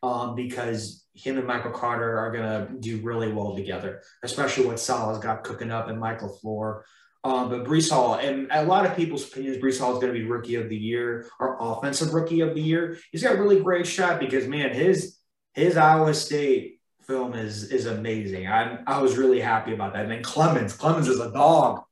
um, 0.03 0.35
because 0.35 1.05
him 1.15 1.39
and 1.39 1.47
Michael 1.47 1.71
Carter 1.71 2.19
are 2.19 2.33
going 2.33 2.45
to 2.45 2.81
do 2.81 3.01
really 3.03 3.33
well 3.33 3.55
together, 3.55 4.03
especially 4.23 4.67
what 4.67 4.81
Saleh's 4.81 5.19
got 5.19 5.45
cooking 5.45 5.71
up 5.71 5.89
and 5.89 6.01
Mike 6.01 6.21
LaFleur. 6.21 6.83
Um, 7.25 7.51
but 7.51 7.65
Breece 7.65 7.91
Hall, 7.91 8.15
and 8.15 8.49
a 8.51 8.65
lot 8.65 8.85
of 8.85 8.97
people's 8.97 9.29
opinions, 9.29 9.59
Breece 9.59 9.79
Hall 9.79 9.93
is 9.93 10.01
going 10.01 10.13
to 10.13 10.19
be 10.19 10.27
rookie 10.27 10.57
of 10.57 10.69
the 10.69 10.77
year 10.77 11.27
or 11.39 11.57
offensive 11.61 12.15
rookie 12.15 12.41
of 12.41 12.55
the 12.55 12.61
year. 12.61 12.99
He's 13.13 13.23
got 13.23 13.37
a 13.37 13.41
really 13.41 13.61
great 13.61 13.87
shot 13.87 14.19
because 14.19 14.49
man, 14.49 14.75
his 14.75 15.19
his 15.55 15.77
Iowa 15.77 16.15
State 16.15 16.81
film 17.03 17.35
is 17.35 17.71
is 17.71 17.87
amazing. 17.87 18.49
I 18.49 18.79
I 18.89 19.01
was 19.01 19.17
really 19.17 19.41
happy 19.41 19.73
about 19.73 19.93
that. 19.93 20.03
And 20.03 20.11
then 20.11 20.23
Clemons, 20.25 20.77
Clemons 20.77 21.07
is 21.07 21.21
a 21.21 21.31
dog. 21.31 21.85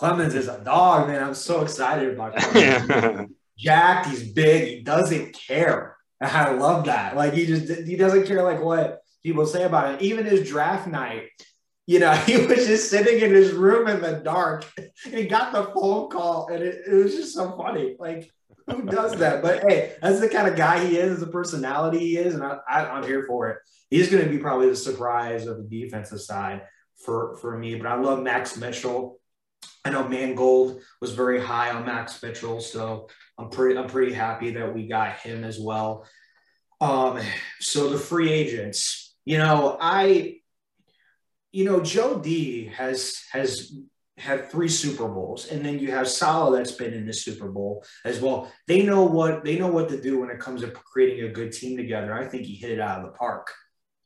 Clemons 0.00 0.34
is 0.34 0.46
a 0.46 0.62
dog, 0.62 1.08
man. 1.08 1.20
I'm 1.20 1.34
so 1.34 1.62
excited 1.62 2.12
about 2.12 2.36
Clemons. 2.36 3.30
Jack, 3.58 4.06
he's 4.06 4.30
big. 4.32 4.68
He 4.68 4.80
doesn't 4.82 5.32
care. 5.32 5.95
I 6.20 6.52
love 6.52 6.86
that. 6.86 7.16
Like 7.16 7.34
he 7.34 7.46
just 7.46 7.86
he 7.86 7.96
doesn't 7.96 8.26
care 8.26 8.42
like 8.42 8.62
what 8.62 9.00
people 9.22 9.46
say 9.46 9.64
about 9.64 9.94
it. 9.94 10.02
Even 10.02 10.24
his 10.24 10.48
draft 10.48 10.86
night, 10.86 11.24
you 11.86 11.98
know, 11.98 12.12
he 12.26 12.38
was 12.46 12.66
just 12.66 12.90
sitting 12.90 13.20
in 13.20 13.34
his 13.34 13.52
room 13.52 13.88
in 13.88 14.00
the 14.00 14.20
dark. 14.24 14.64
He 15.04 15.26
got 15.26 15.52
the 15.52 15.64
phone 15.64 16.10
call, 16.10 16.48
and 16.48 16.62
it, 16.62 16.82
it 16.86 16.94
was 16.94 17.14
just 17.14 17.34
so 17.34 17.56
funny. 17.56 17.96
Like 17.98 18.30
who 18.68 18.82
does 18.82 19.16
that? 19.18 19.42
But 19.42 19.62
hey, 19.68 19.94
that's 20.02 20.20
the 20.20 20.28
kind 20.28 20.48
of 20.48 20.56
guy 20.56 20.84
he 20.84 20.96
is, 20.96 21.20
the 21.20 21.26
personality 21.26 21.98
he 21.98 22.16
is, 22.16 22.34
and 22.34 22.42
I, 22.42 22.58
I, 22.68 22.98
am 22.98 23.04
here 23.04 23.24
for 23.26 23.48
it. 23.50 23.58
He's 23.90 24.10
going 24.10 24.24
to 24.24 24.30
be 24.30 24.38
probably 24.38 24.68
the 24.68 24.76
surprise 24.76 25.46
of 25.46 25.58
the 25.58 25.82
defensive 25.82 26.20
side 26.20 26.62
for 26.96 27.36
for 27.36 27.56
me. 27.56 27.76
But 27.76 27.86
I 27.86 27.94
love 27.94 28.22
Max 28.22 28.56
Mitchell. 28.56 29.20
I 29.84 29.90
know 29.90 30.08
Mangold 30.08 30.80
was 31.00 31.12
very 31.12 31.40
high 31.40 31.70
on 31.70 31.86
Max 31.86 32.20
Mitchell, 32.20 32.60
so 32.60 33.08
I'm 33.38 33.50
pretty 33.50 33.78
I'm 33.78 33.88
pretty 33.88 34.12
happy 34.12 34.52
that 34.52 34.74
we 34.74 34.86
got 34.86 35.16
him 35.16 35.44
as 35.44 35.58
well. 35.58 36.06
Um, 36.80 37.20
so 37.60 37.88
the 37.88 37.98
free 37.98 38.30
agents, 38.30 39.14
you 39.24 39.38
know, 39.38 39.76
I, 39.80 40.40
you 41.52 41.64
know, 41.64 41.80
Joe 41.80 42.18
D 42.18 42.66
has 42.66 43.22
has 43.32 43.72
had 44.18 44.50
three 44.50 44.68
Super 44.68 45.08
Bowls, 45.08 45.46
and 45.48 45.64
then 45.64 45.78
you 45.78 45.90
have 45.90 46.08
Saleh 46.08 46.56
that's 46.56 46.72
been 46.72 46.94
in 46.94 47.06
the 47.06 47.12
Super 47.12 47.48
Bowl 47.48 47.84
as 48.04 48.20
well. 48.20 48.50
They 48.66 48.82
know 48.82 49.04
what 49.04 49.44
they 49.44 49.58
know 49.58 49.68
what 49.68 49.88
to 49.90 50.00
do 50.00 50.20
when 50.20 50.30
it 50.30 50.38
comes 50.38 50.62
to 50.62 50.70
creating 50.70 51.24
a 51.24 51.32
good 51.32 51.52
team 51.52 51.76
together. 51.76 52.14
I 52.14 52.26
think 52.26 52.44
he 52.44 52.54
hit 52.54 52.72
it 52.72 52.80
out 52.80 53.00
of 53.00 53.06
the 53.06 53.18
park. 53.18 53.52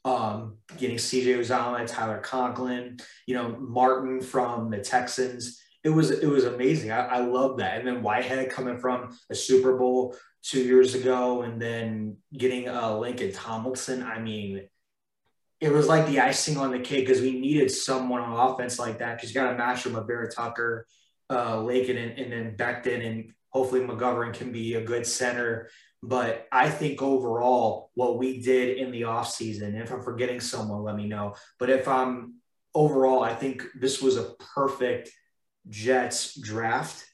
Um, 0.05 0.57
getting 0.79 0.97
CJ 0.97 1.41
Uzomah, 1.41 1.87
Tyler 1.87 2.19
Conklin, 2.19 2.99
you 3.27 3.35
know, 3.35 3.57
Martin 3.59 4.23
from 4.23 4.71
the 4.71 4.79
Texans. 4.79 5.61
It 5.83 5.91
was 5.91 6.11
it 6.11 6.29
was 6.29 6.45
amazing. 6.45 6.93
I, 6.93 7.07
I 7.07 7.19
love 7.21 7.59
that. 7.59 7.79
And 7.79 7.87
then 7.87 8.03
Whitehead 8.03 8.51
coming 8.51 8.79
from 8.79 9.17
a 9.31 9.35
Super 9.35 9.77
Bowl 9.77 10.15
two 10.43 10.63
years 10.63 10.95
ago, 10.95 11.43
and 11.43 11.61
then 11.61 12.17
getting 12.37 12.69
uh, 12.69 12.91
Laken 12.91 13.33
Tomlinson. 13.35 14.03
I 14.03 14.19
mean, 14.19 14.69
it 15.61 15.73
was 15.73 15.87
like 15.87 16.07
the 16.07 16.21
icing 16.21 16.57
on 16.57 16.71
the 16.71 16.79
cake 16.79 17.07
because 17.07 17.21
we 17.21 17.39
needed 17.39 17.71
someone 17.71 18.21
on 18.21 18.51
offense 18.51 18.79
like 18.79 18.99
that 18.99 19.17
because 19.17 19.31
you 19.31 19.35
got 19.35 19.51
to 19.51 19.59
match 19.59 19.85
him 19.85 19.93
with 19.93 20.07
Vera-Tucker, 20.07 20.87
uh, 21.29 21.67
and, 21.67 21.99
and 21.99 22.33
then 22.33 22.57
Becton, 22.57 23.07
and 23.07 23.33
hopefully 23.51 23.83
McGovern 23.83 24.33
can 24.33 24.53
be 24.53 24.75
a 24.75 24.85
good 24.85 25.07
center. 25.07 25.69
But 26.03 26.47
I 26.51 26.71
think 26.71 27.03
overall, 27.03 27.91
what 27.95 28.17
we 28.17 28.41
did 28.41 28.79
in 28.79 28.91
the 28.91 29.03
offseason, 29.03 29.81
if 29.81 29.93
I'm 29.93 30.03
forgetting 30.03 30.41
someone, 30.41 30.83
let 30.83 30.97
me 30.97 31.07
know. 31.07 31.35
But 31.59 31.69
if 31.69 31.87
I'm 31.87 32.37
overall, 32.75 33.23
I 33.23 33.35
think 33.35 33.65
this 33.79 34.01
was 34.01 34.17
a 34.17 34.33
perfect 34.55 35.11
Jets 35.69 36.39
draft 36.41 37.05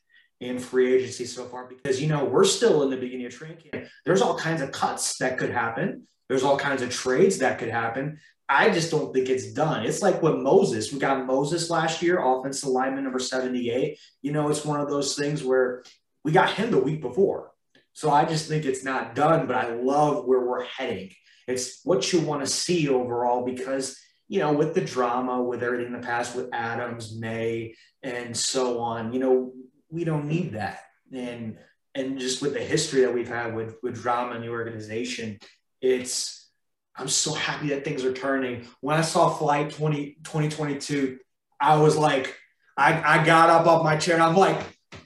in 0.40 0.58
free 0.58 0.94
agency 0.94 1.24
so 1.24 1.46
far 1.46 1.66
because 1.66 2.00
you 2.00 2.08
know 2.08 2.24
we're 2.24 2.44
still 2.44 2.82
in 2.82 2.90
the 2.90 2.96
beginning 2.96 3.26
of 3.26 3.34
training 3.34 3.58
camp. 3.58 3.86
There's 4.04 4.22
all 4.22 4.38
kinds 4.38 4.60
of 4.60 4.72
cuts 4.72 5.16
that 5.18 5.38
could 5.38 5.50
happen. 5.50 6.06
There's 6.28 6.42
all 6.42 6.58
kinds 6.58 6.82
of 6.82 6.90
trades 6.90 7.38
that 7.38 7.58
could 7.58 7.70
happen. 7.70 8.18
I 8.48 8.70
just 8.70 8.90
don't 8.90 9.12
think 9.12 9.28
it's 9.28 9.52
done. 9.52 9.84
It's 9.84 10.02
like 10.02 10.22
with 10.22 10.36
Moses. 10.36 10.92
We 10.92 10.98
got 10.98 11.26
Moses 11.26 11.68
last 11.68 12.00
year, 12.02 12.20
offensive 12.22 12.68
lineman 12.68 13.04
number 13.04 13.18
78. 13.18 13.98
You 14.22 14.32
know, 14.32 14.48
it's 14.48 14.64
one 14.64 14.80
of 14.80 14.88
those 14.88 15.16
things 15.16 15.42
where 15.42 15.82
we 16.22 16.32
got 16.32 16.50
him 16.50 16.70
the 16.70 16.78
week 16.78 17.00
before. 17.00 17.50
So 17.92 18.10
I 18.10 18.24
just 18.24 18.48
think 18.48 18.64
it's 18.64 18.84
not 18.84 19.14
done, 19.14 19.46
but 19.46 19.56
I 19.56 19.74
love 19.74 20.26
where 20.26 20.40
we're 20.40 20.64
heading. 20.64 21.10
It's 21.48 21.80
what 21.84 22.12
you 22.12 22.20
want 22.20 22.44
to 22.44 22.50
see 22.50 22.88
overall 22.88 23.44
because, 23.44 23.98
you 24.28 24.40
know, 24.40 24.52
with 24.52 24.74
the 24.74 24.80
drama, 24.80 25.42
with 25.42 25.62
everything 25.62 25.86
in 25.86 25.92
the 25.92 26.06
past 26.06 26.34
with 26.34 26.48
Adams, 26.52 27.16
May, 27.16 27.74
and 28.02 28.36
so 28.36 28.80
on, 28.80 29.12
you 29.12 29.20
know, 29.20 29.52
we 29.88 30.04
don't 30.04 30.26
need 30.26 30.52
that. 30.52 30.80
And 31.12 31.58
and 31.94 32.18
just 32.18 32.42
with 32.42 32.52
the 32.52 32.60
history 32.60 33.02
that 33.02 33.14
we've 33.14 33.28
had 33.28 33.54
with 33.54 33.76
with 33.82 33.94
drama 33.94 34.34
in 34.36 34.42
the 34.42 34.48
organization, 34.48 35.38
it's 35.80 36.50
I'm 36.96 37.08
so 37.08 37.32
happy 37.34 37.68
that 37.68 37.84
things 37.84 38.04
are 38.04 38.12
turning. 38.12 38.66
When 38.80 38.96
I 38.96 39.02
saw 39.02 39.28
Flight 39.28 39.70
20, 39.70 40.16
2022, 40.24 41.18
I 41.60 41.76
was 41.76 41.96
like, 41.96 42.34
I, 42.76 43.20
I 43.20 43.24
got 43.24 43.50
up 43.50 43.66
off 43.66 43.84
my 43.84 43.96
chair 43.96 44.14
and 44.14 44.22
I'm 44.22 44.36
like, 44.36 44.58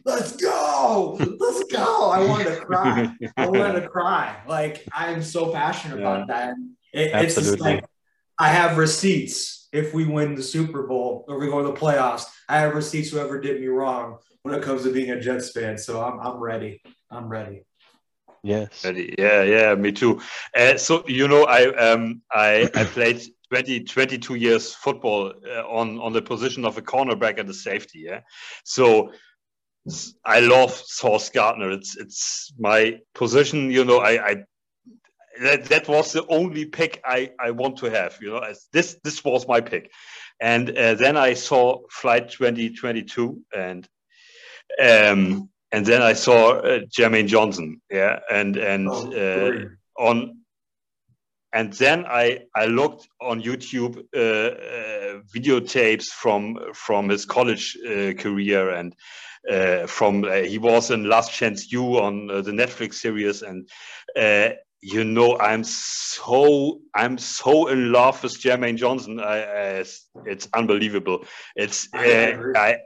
let's 0.05 0.37
go, 0.37 1.17
let's 1.19 1.65
go. 1.65 2.11
I 2.11 2.25
wanted 2.25 2.45
to 2.45 2.65
cry. 2.65 3.13
I 3.37 3.47
wanted 3.49 3.81
to 3.81 3.89
cry. 3.89 4.37
Like 4.47 4.85
I'm 4.93 5.23
so 5.23 5.53
passionate 5.53 6.01
yeah. 6.01 6.15
about 6.15 6.29
that. 6.29 6.55
It, 6.93 7.11
it's 7.15 7.35
just 7.35 7.61
like 7.61 7.85
I 8.41 8.49
have 8.49 8.79
receipts 8.79 9.69
if 9.71 9.93
we 9.93 10.07
win 10.07 10.35
the 10.35 10.43
Super 10.43 10.85
Bowl 10.85 11.27
or 11.29 11.39
we 11.39 11.47
go 11.47 11.63
to 11.63 11.69
the 11.69 11.75
playoffs. 11.75 12.25
I 12.49 12.59
have 12.61 12.75
receipts 12.75 13.11
whoever 13.11 13.39
did 13.39 13.61
me 13.61 13.67
wrong 13.67 14.17
when 14.43 14.55
it 14.55 14.63
comes 14.63 14.83
to 14.85 14.93
being 14.93 15.11
a 15.11 15.21
Jets 15.21 15.53
fan. 15.53 15.77
So 15.77 16.03
I'm 16.03 16.19
I'm 16.21 16.39
ready. 16.39 16.81
I'm 17.11 17.29
ready. 17.29 17.67
Yes. 18.43 18.83
Ready. 18.83 19.15
Yeah, 19.19 19.43
yeah, 19.43 19.75
me 19.75 19.93
too. 19.93 20.23
Uh, 20.57 20.79
so 20.79 21.05
you 21.07 21.29
know, 21.29 21.45
I 21.45 21.67
um, 21.75 22.23
I 22.33 22.71
I 22.75 22.85
played 22.85 23.21
20, 23.51 23.81
22 23.85 24.37
years 24.37 24.75
football 24.75 25.35
uh, 25.47 25.69
on 25.69 26.01
on 26.01 26.15
the 26.15 26.23
position 26.23 26.65
of 26.65 26.79
a 26.79 26.83
cornerback 26.83 27.39
and 27.39 27.51
a 27.51 27.55
safety. 27.55 28.05
Yeah, 28.07 28.21
so 28.65 29.13
I 30.25 30.41
love 30.41 30.73
Sauce 30.73 31.29
Gardner. 31.29 31.71
It's 31.71 31.99
it's 31.99 32.55
my 32.59 33.01
position. 33.15 33.71
You 33.71 33.85
know, 33.85 33.99
I, 33.99 34.31
I 34.31 34.45
that 35.43 35.65
that 35.67 35.89
was 35.89 36.13
the 36.13 36.27
only 36.29 36.65
pick 36.67 37.01
I 37.05 37.33
I 37.39 37.51
want 37.51 37.79
to 37.79 37.91
have. 37.91 38.19
You 38.21 38.31
know, 38.31 38.53
this 38.73 38.97
this 39.05 39.25
was 39.25 39.47
my 39.47 39.61
pick, 39.61 39.91
and 40.41 40.71
uh, 40.71 40.95
then 40.95 41.17
I 41.17 41.35
saw 41.35 41.81
Flight 41.91 42.31
2022 42.31 43.43
and 43.55 43.89
um 44.81 45.51
and 45.73 45.87
then 45.87 46.03
I 46.03 46.15
saw 46.15 46.59
uh, 46.59 46.81
Jermaine 46.81 47.29
Johnson, 47.29 47.81
yeah, 47.91 48.21
and 48.31 48.57
and 48.57 48.89
oh, 48.91 49.13
uh, 49.13 50.03
on, 50.03 50.39
and 51.53 51.73
then 51.75 52.05
I 52.07 52.41
I 52.57 52.67
looked 52.67 53.09
on 53.21 53.43
YouTube 53.43 53.99
uh, 54.15 54.19
uh 54.19 55.21
videotapes 55.35 56.07
from 56.07 56.59
from 56.75 57.09
his 57.09 57.25
college 57.25 57.77
uh, 57.87 58.15
career 58.15 58.71
and 58.71 58.95
uh, 59.49 59.87
from 59.87 60.25
he 60.25 60.59
was 60.59 60.91
in 60.91 61.09
Last 61.09 61.33
Chance 61.33 61.71
U 61.73 62.01
on 62.01 62.27
the 62.27 62.53
Netflix 62.53 62.95
series, 62.95 63.43
and 63.43 63.69
you 64.83 65.05
know 65.05 65.39
I'm 65.39 65.65
so 65.65 66.81
I'm 66.95 67.19
so 67.19 67.69
in 67.69 67.93
love 67.93 68.23
with 68.23 68.41
Jermaine 68.41 68.77
Johnson. 68.77 69.21
I, 69.21 69.43
I 69.43 69.85
it's 70.27 70.49
unbelievable. 70.55 71.25
It's 71.57 71.89
I 71.95 72.79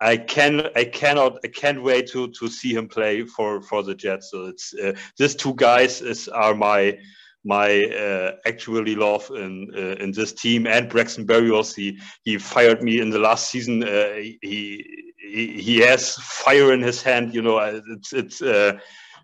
I 0.00 0.16
can 0.16 0.68
I 0.76 0.84
cannot 0.84 1.38
I 1.44 1.48
can't 1.48 1.82
wait 1.82 2.08
to 2.10 2.28
to 2.28 2.48
see 2.48 2.74
him 2.74 2.88
play 2.88 3.24
for 3.24 3.60
for 3.62 3.82
the 3.82 3.94
Jets. 3.94 4.30
So 4.30 4.46
it's 4.46 4.72
uh, 4.74 4.92
these 5.18 5.34
two 5.34 5.54
guys 5.54 6.00
is 6.00 6.28
are 6.28 6.54
my 6.54 6.98
my 7.44 7.86
uh, 7.86 8.32
actually 8.46 8.94
love 8.94 9.30
in 9.34 9.70
uh, 9.74 10.02
in 10.02 10.12
this 10.12 10.32
team 10.32 10.66
and 10.66 10.88
Braxton 10.88 11.26
Berrios. 11.26 11.74
He 11.74 11.98
he 12.22 12.38
fired 12.38 12.82
me 12.82 13.00
in 13.00 13.10
the 13.10 13.18
last 13.18 13.50
season. 13.50 13.82
Uh, 13.82 14.14
he, 14.14 14.38
he 15.18 15.60
he 15.60 15.78
has 15.78 16.14
fire 16.14 16.72
in 16.72 16.82
his 16.82 17.02
hand. 17.02 17.34
You 17.34 17.42
know, 17.42 17.58
it's 17.58 18.12
it's. 18.12 18.42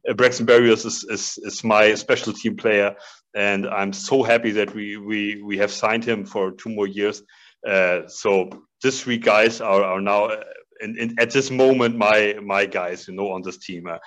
Uh, 0.08 0.14
Braxton 0.14 0.46
Berrios 0.46 0.84
is, 0.86 1.04
is, 1.04 1.38
is 1.42 1.64
my 1.64 1.94
special 1.94 2.32
team 2.32 2.56
player, 2.56 2.94
and 3.34 3.66
I'm 3.66 3.92
so 3.92 4.22
happy 4.22 4.50
that 4.52 4.74
we 4.74 4.96
we 4.96 5.42
we 5.42 5.58
have 5.58 5.70
signed 5.70 6.04
him 6.04 6.24
for 6.24 6.52
two 6.52 6.70
more 6.70 6.86
years. 6.86 7.22
Uh, 7.66 8.06
so 8.06 8.48
these 8.82 9.02
three 9.02 9.18
guys 9.18 9.60
are, 9.60 9.82
are 9.82 10.00
now 10.00 10.30
in, 10.80 10.98
in, 10.98 11.14
at 11.18 11.30
this 11.30 11.50
moment 11.50 11.96
my 11.96 12.36
my 12.42 12.66
guys 12.66 13.08
you 13.08 13.14
know 13.14 13.32
on 13.32 13.42
this 13.42 13.58
team 13.58 13.86
uh, 13.86 13.98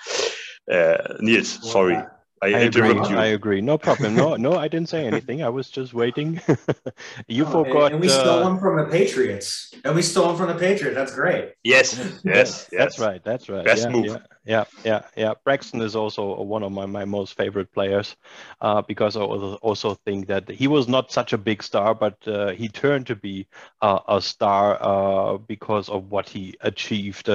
uh, 0.72 1.16
Niels 1.20 1.70
sorry 1.70 1.98
I, 2.42 2.46
I 2.46 2.58
agree. 2.60 2.98
I 2.98 3.26
agree. 3.26 3.60
No 3.60 3.76
problem. 3.76 4.14
No, 4.14 4.36
no, 4.36 4.54
I 4.54 4.66
didn't 4.66 4.88
say 4.88 5.06
anything. 5.06 5.42
I 5.42 5.50
was 5.50 5.68
just 5.68 5.92
waiting. 5.92 6.40
you 7.28 7.44
oh, 7.44 7.64
forgot. 7.64 7.92
And 7.92 8.00
we 8.00 8.08
uh, 8.08 8.10
stole 8.10 8.44
them 8.44 8.58
from 8.58 8.78
the 8.78 8.84
Patriots. 8.84 9.74
And 9.84 9.94
we 9.94 10.00
stole 10.00 10.28
them 10.28 10.36
from 10.36 10.48
the 10.48 10.54
Patriots. 10.54 10.94
That's 10.94 11.14
great. 11.14 11.52
Yes, 11.64 11.98
yes, 12.24 12.24
yes. 12.24 12.68
That's 12.72 12.98
right. 12.98 13.22
That's 13.22 13.50
right. 13.50 13.64
Best 13.64 13.84
yeah, 13.84 13.90
move. 13.90 14.06
Yeah, 14.06 14.18
yeah, 14.46 14.64
yeah, 14.84 15.02
yeah. 15.16 15.34
Braxton 15.44 15.82
is 15.82 15.94
also 15.94 16.42
one 16.42 16.62
of 16.62 16.72
my, 16.72 16.86
my 16.86 17.04
most 17.04 17.36
favorite 17.36 17.70
players 17.72 18.16
uh, 18.62 18.80
because 18.80 19.18
I 19.18 19.20
also 19.20 19.94
think 20.06 20.26
that 20.28 20.48
he 20.48 20.66
was 20.66 20.88
not 20.88 21.12
such 21.12 21.34
a 21.34 21.38
big 21.38 21.62
star, 21.62 21.94
but 21.94 22.16
uh, 22.26 22.52
he 22.52 22.68
turned 22.68 23.06
to 23.08 23.16
be 23.16 23.48
uh, 23.82 24.00
a 24.08 24.22
star 24.22 24.78
uh, 24.80 25.36
because 25.36 25.90
of 25.90 26.10
what 26.10 26.26
he 26.26 26.54
achieved 26.62 27.28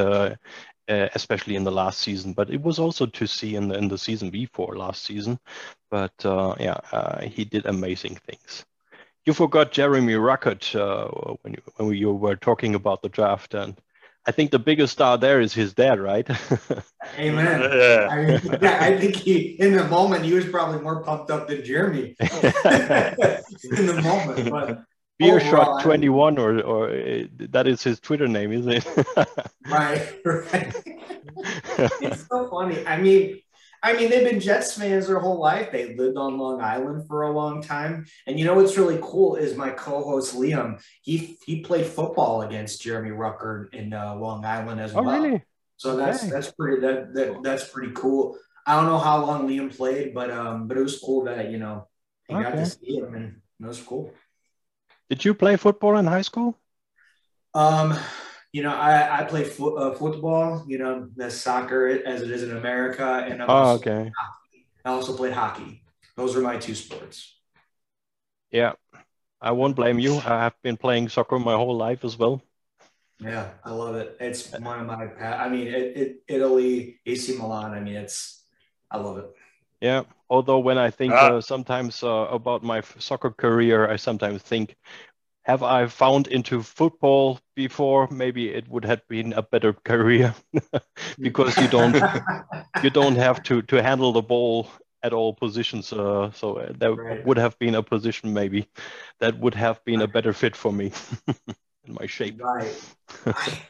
uh, 0.89 1.09
especially 1.15 1.55
in 1.55 1.63
the 1.63 1.71
last 1.71 1.99
season. 1.99 2.33
But 2.33 2.49
it 2.49 2.61
was 2.61 2.79
also 2.79 3.05
to 3.05 3.27
see 3.27 3.55
in 3.55 3.67
the, 3.67 3.77
in 3.77 3.87
the 3.87 3.97
season 3.97 4.29
before 4.29 4.77
last 4.77 5.03
season. 5.03 5.39
But 5.89 6.13
uh, 6.25 6.55
yeah, 6.59 6.77
uh, 6.91 7.21
he 7.21 7.45
did 7.45 7.65
amazing 7.65 8.15
things. 8.27 8.65
You 9.25 9.33
forgot 9.33 9.71
Jeremy 9.71 10.13
Ruckert 10.13 10.75
uh, 10.75 11.35
when 11.41 11.53
you 11.53 11.61
when 11.77 11.97
you 11.97 12.11
were 12.11 12.35
talking 12.35 12.75
about 12.75 13.01
the 13.01 13.09
draft, 13.09 13.55
and 13.55 13.75
I 14.27 14.31
think 14.31 14.51
the 14.51 14.59
biggest 14.59 14.93
star 14.93 15.17
there 15.17 15.41
is 15.41 15.53
his 15.53 15.73
dad, 15.73 15.99
right? 15.99 16.27
Amen. 17.19 17.61
Yeah. 17.61 18.07
I, 18.11 18.25
mean, 18.25 18.59
yeah, 18.61 18.77
I 18.81 18.99
think 18.99 19.15
he 19.15 19.55
in 19.59 19.75
the 19.75 19.87
moment 19.87 20.25
he 20.25 20.33
was 20.33 20.45
probably 20.45 20.79
more 20.79 21.03
pumped 21.03 21.31
up 21.31 21.47
than 21.47 21.63
Jeremy 21.63 22.15
in 22.19 22.27
the 23.85 23.99
moment, 24.03 24.49
but 24.49 24.83
Beer 25.17 25.39
Shot 25.39 25.81
21 25.81 26.37
or 26.37 26.61
or 26.61 26.89
uh, 26.89 27.23
that 27.39 27.67
is 27.67 27.81
his 27.83 27.99
Twitter 27.99 28.27
name, 28.27 28.51
isn't 28.51 28.71
it? 28.71 28.85
right, 29.67 30.19
right. 30.25 30.75
it's 32.01 32.27
so 32.27 32.49
funny. 32.49 32.85
I 32.85 32.99
mean, 32.99 33.39
I 33.85 33.93
mean, 33.93 34.09
they've 34.09 34.27
been 34.27 34.39
Jets 34.39 34.73
fans 34.73 35.07
their 35.07 35.19
whole 35.19 35.39
life. 35.39 35.71
They 35.71 35.95
lived 35.95 36.17
on 36.17 36.39
Long 36.39 36.59
Island 36.59 37.07
for 37.07 37.21
a 37.21 37.31
long 37.31 37.61
time. 37.61 38.07
And 38.25 38.39
you 38.39 38.43
know 38.43 38.55
what's 38.55 38.77
really 38.77 38.97
cool 39.01 39.35
is 39.35 39.55
my 39.55 39.69
co-host 39.69 40.35
Liam. 40.35 40.81
He 41.03 41.37
he 41.45 41.61
played 41.61 41.85
football 41.85 42.41
against 42.41 42.81
Jeremy 42.81 43.11
Ruckert 43.11 43.73
in 43.73 43.93
uh, 43.93 44.15
Long 44.15 44.43
Island 44.43 44.81
as 44.81 44.95
oh, 44.95 45.03
well. 45.03 45.21
Really? 45.21 45.43
So 45.77 45.95
that's 45.95 46.23
okay. 46.23 46.31
that's 46.31 46.51
pretty 46.51 46.81
that, 46.81 47.13
that 47.13 47.43
that's 47.43 47.67
pretty 47.67 47.93
cool. 47.93 48.37
I 48.65 48.75
don't 48.75 48.87
know 48.87 48.97
how 48.97 49.23
long 49.23 49.47
Liam 49.47 49.75
played, 49.75 50.15
but 50.15 50.31
um, 50.31 50.67
but 50.67 50.77
it 50.77 50.81
was 50.81 50.99
cool 50.99 51.25
that 51.25 51.51
you 51.51 51.59
know 51.59 51.87
he 52.27 52.33
okay. 52.33 52.43
got 52.43 52.55
to 52.55 52.65
see 52.65 52.97
him, 52.97 53.13
and 53.13 53.41
it 53.61 53.67
was 53.67 53.81
cool. 53.81 54.11
Did 55.09 55.23
you 55.23 55.33
play 55.33 55.55
football 55.57 55.97
in 55.97 56.05
high 56.05 56.23
school? 56.23 56.57
Um, 57.53 57.97
you 58.51 58.63
know, 58.63 58.73
I, 58.73 59.21
I 59.21 59.23
played 59.23 59.47
fo- 59.47 59.75
uh, 59.75 59.95
football, 59.95 60.65
you 60.67 60.77
know, 60.77 61.09
the 61.15 61.29
soccer 61.29 61.87
as 61.87 62.21
it 62.21 62.31
is 62.31 62.43
in 62.43 62.55
America. 62.55 63.25
And 63.27 63.41
I 63.41 63.45
oh, 63.47 63.73
okay. 63.75 64.11
I 64.85 64.89
also 64.89 65.15
played 65.15 65.33
hockey. 65.33 65.83
Those 66.15 66.35
were 66.35 66.41
my 66.41 66.57
two 66.57 66.75
sports. 66.75 67.35
Yeah, 68.51 68.73
I 69.41 69.51
won't 69.51 69.75
blame 69.75 69.99
you. 69.99 70.17
I 70.17 70.43
have 70.43 70.55
been 70.61 70.77
playing 70.77 71.09
soccer 71.09 71.39
my 71.39 71.53
whole 71.55 71.75
life 71.75 72.05
as 72.05 72.17
well. 72.17 72.41
Yeah, 73.19 73.51
I 73.63 73.71
love 73.71 73.95
it. 73.95 74.17
It's 74.19 74.51
one 74.53 74.79
of 74.79 74.87
my, 74.87 75.05
I 75.23 75.49
mean, 75.49 75.67
it, 75.67 75.97
it, 75.97 76.23
Italy, 76.27 76.99
AC 77.05 77.37
Milan. 77.37 77.71
I 77.71 77.79
mean, 77.79 77.95
it's, 77.95 78.43
I 78.91 78.97
love 78.97 79.17
it. 79.17 79.25
Yeah, 79.81 80.03
although 80.29 80.59
when 80.59 80.77
I 80.77 80.89
think 80.89 81.13
ah. 81.13 81.37
uh, 81.37 81.41
sometimes 81.41 82.03
uh, 82.03 82.27
about 82.31 82.63
my 82.63 82.81
soccer 82.99 83.31
career, 83.31 83.89
I 83.89 83.95
sometimes 83.95 84.41
think, 84.41 84.75
have 85.43 85.61
I 85.61 85.87
found 85.87 86.27
into 86.27 86.63
football 86.63 87.39
before? 87.55 88.07
Maybe 88.09 88.49
it 88.49 88.67
would 88.67 88.85
have 88.85 89.07
been 89.07 89.33
a 89.33 89.41
better 89.41 89.73
career 89.85 90.33
because 91.19 91.57
you 91.57 91.67
don't 91.67 91.95
you 92.83 92.89
don't 92.89 93.15
have 93.15 93.43
to 93.43 93.61
to 93.63 93.81
handle 93.81 94.11
the 94.11 94.21
ball 94.21 94.67
at 95.03 95.13
all 95.13 95.33
positions. 95.33 95.93
Uh, 95.93 96.31
so 96.31 96.57
uh, 96.57 96.73
that 96.79 96.95
right. 96.95 97.25
would 97.25 97.37
have 97.37 97.57
been 97.59 97.75
a 97.75 97.83
position 97.83 98.33
maybe 98.33 98.67
that 99.19 99.37
would 99.39 99.53
have 99.53 99.83
been 99.85 100.01
a 100.01 100.07
better 100.07 100.33
fit 100.33 100.55
for 100.55 100.73
me 100.73 100.91
in 101.85 101.93
my 101.93 102.07
shape. 102.07 102.41
Right. 102.41 102.73
I, 103.27 103.61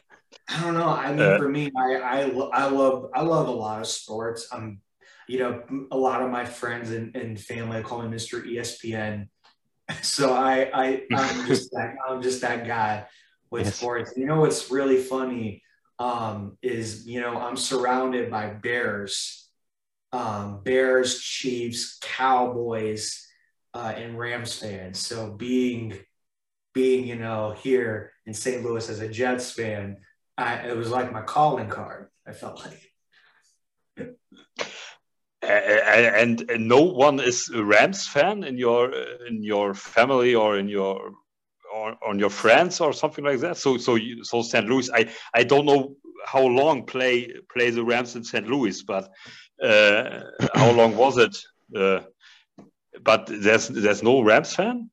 I 0.48 0.62
don't 0.62 0.74
know. 0.74 0.88
I 0.88 1.12
mean, 1.12 1.20
uh, 1.20 1.38
for 1.38 1.48
me, 1.48 1.70
I, 1.76 1.96
I 1.96 2.20
I 2.52 2.66
love 2.68 3.10
I 3.14 3.22
love 3.22 3.48
a 3.48 3.52
lot 3.52 3.80
of 3.80 3.86
sports. 3.86 4.48
I'm 4.52 4.80
you 5.28 5.38
know, 5.38 5.62
a 5.90 5.96
lot 5.96 6.22
of 6.22 6.30
my 6.30 6.44
friends 6.44 6.90
and, 6.90 7.14
and 7.16 7.40
family 7.40 7.82
call 7.82 8.02
me 8.02 8.14
Mr. 8.14 8.44
ESPN. 8.44 9.28
So 10.02 10.34
I, 10.34 10.68
I 10.74 11.02
I'm 11.12 11.46
just 11.46 11.70
that 11.70 11.94
I'm 12.08 12.20
just 12.20 12.40
that 12.40 12.66
guy 12.66 13.06
with 13.52 13.66
yes. 13.66 13.76
sports. 13.76 14.14
You 14.16 14.26
know 14.26 14.40
what's 14.40 14.68
really 14.68 14.96
funny 14.96 15.62
um, 16.00 16.58
is 16.60 17.06
you 17.06 17.20
know 17.20 17.38
I'm 17.38 17.56
surrounded 17.56 18.28
by 18.28 18.50
Bears, 18.50 19.48
um, 20.12 20.62
Bears, 20.64 21.20
Chiefs, 21.20 21.98
Cowboys, 22.02 23.26
uh, 23.74 23.92
and 23.96 24.18
Rams 24.18 24.58
fans. 24.58 24.98
So 24.98 25.30
being 25.30 25.98
being 26.74 27.06
you 27.06 27.16
know 27.16 27.52
here 27.52 28.12
in 28.26 28.34
St. 28.34 28.64
Louis 28.64 28.88
as 28.90 29.00
a 29.00 29.08
Jets 29.08 29.52
fan, 29.52 29.98
I, 30.36 30.68
it 30.68 30.76
was 30.76 30.90
like 30.90 31.12
my 31.12 31.22
calling 31.22 31.68
card. 31.68 32.08
I 32.26 32.32
felt 32.32 32.60
like 32.64 32.92
and, 35.46 36.50
and 36.50 36.68
no 36.68 36.82
one 36.82 37.20
is 37.20 37.50
a 37.54 37.64
Rams 37.64 38.06
fan 38.06 38.44
in 38.44 38.58
your 38.58 38.92
in 39.28 39.42
your 39.42 39.74
family 39.74 40.34
or 40.34 40.58
in 40.58 40.68
your 40.68 41.12
or 41.74 41.96
on 42.06 42.18
your 42.18 42.30
friends 42.30 42.80
or 42.80 42.92
something 42.92 43.24
like 43.24 43.40
that. 43.40 43.56
So 43.56 43.78
so 43.78 43.94
you, 43.96 44.24
so 44.24 44.42
St. 44.42 44.66
Louis. 44.66 44.90
I 44.92 45.10
I 45.34 45.44
don't 45.44 45.66
know 45.66 45.96
how 46.24 46.42
long 46.42 46.86
play 46.86 47.32
play 47.52 47.70
the 47.70 47.84
Rams 47.84 48.16
in 48.16 48.24
St. 48.24 48.46
Louis, 48.48 48.82
but 48.82 49.08
uh, 49.62 50.20
how 50.54 50.72
long 50.72 50.96
was 50.96 51.18
it? 51.18 51.36
Uh, 51.74 52.00
but 53.02 53.26
there's 53.26 53.68
there's 53.68 54.02
no 54.02 54.22
Rams 54.22 54.54
fan. 54.54 54.90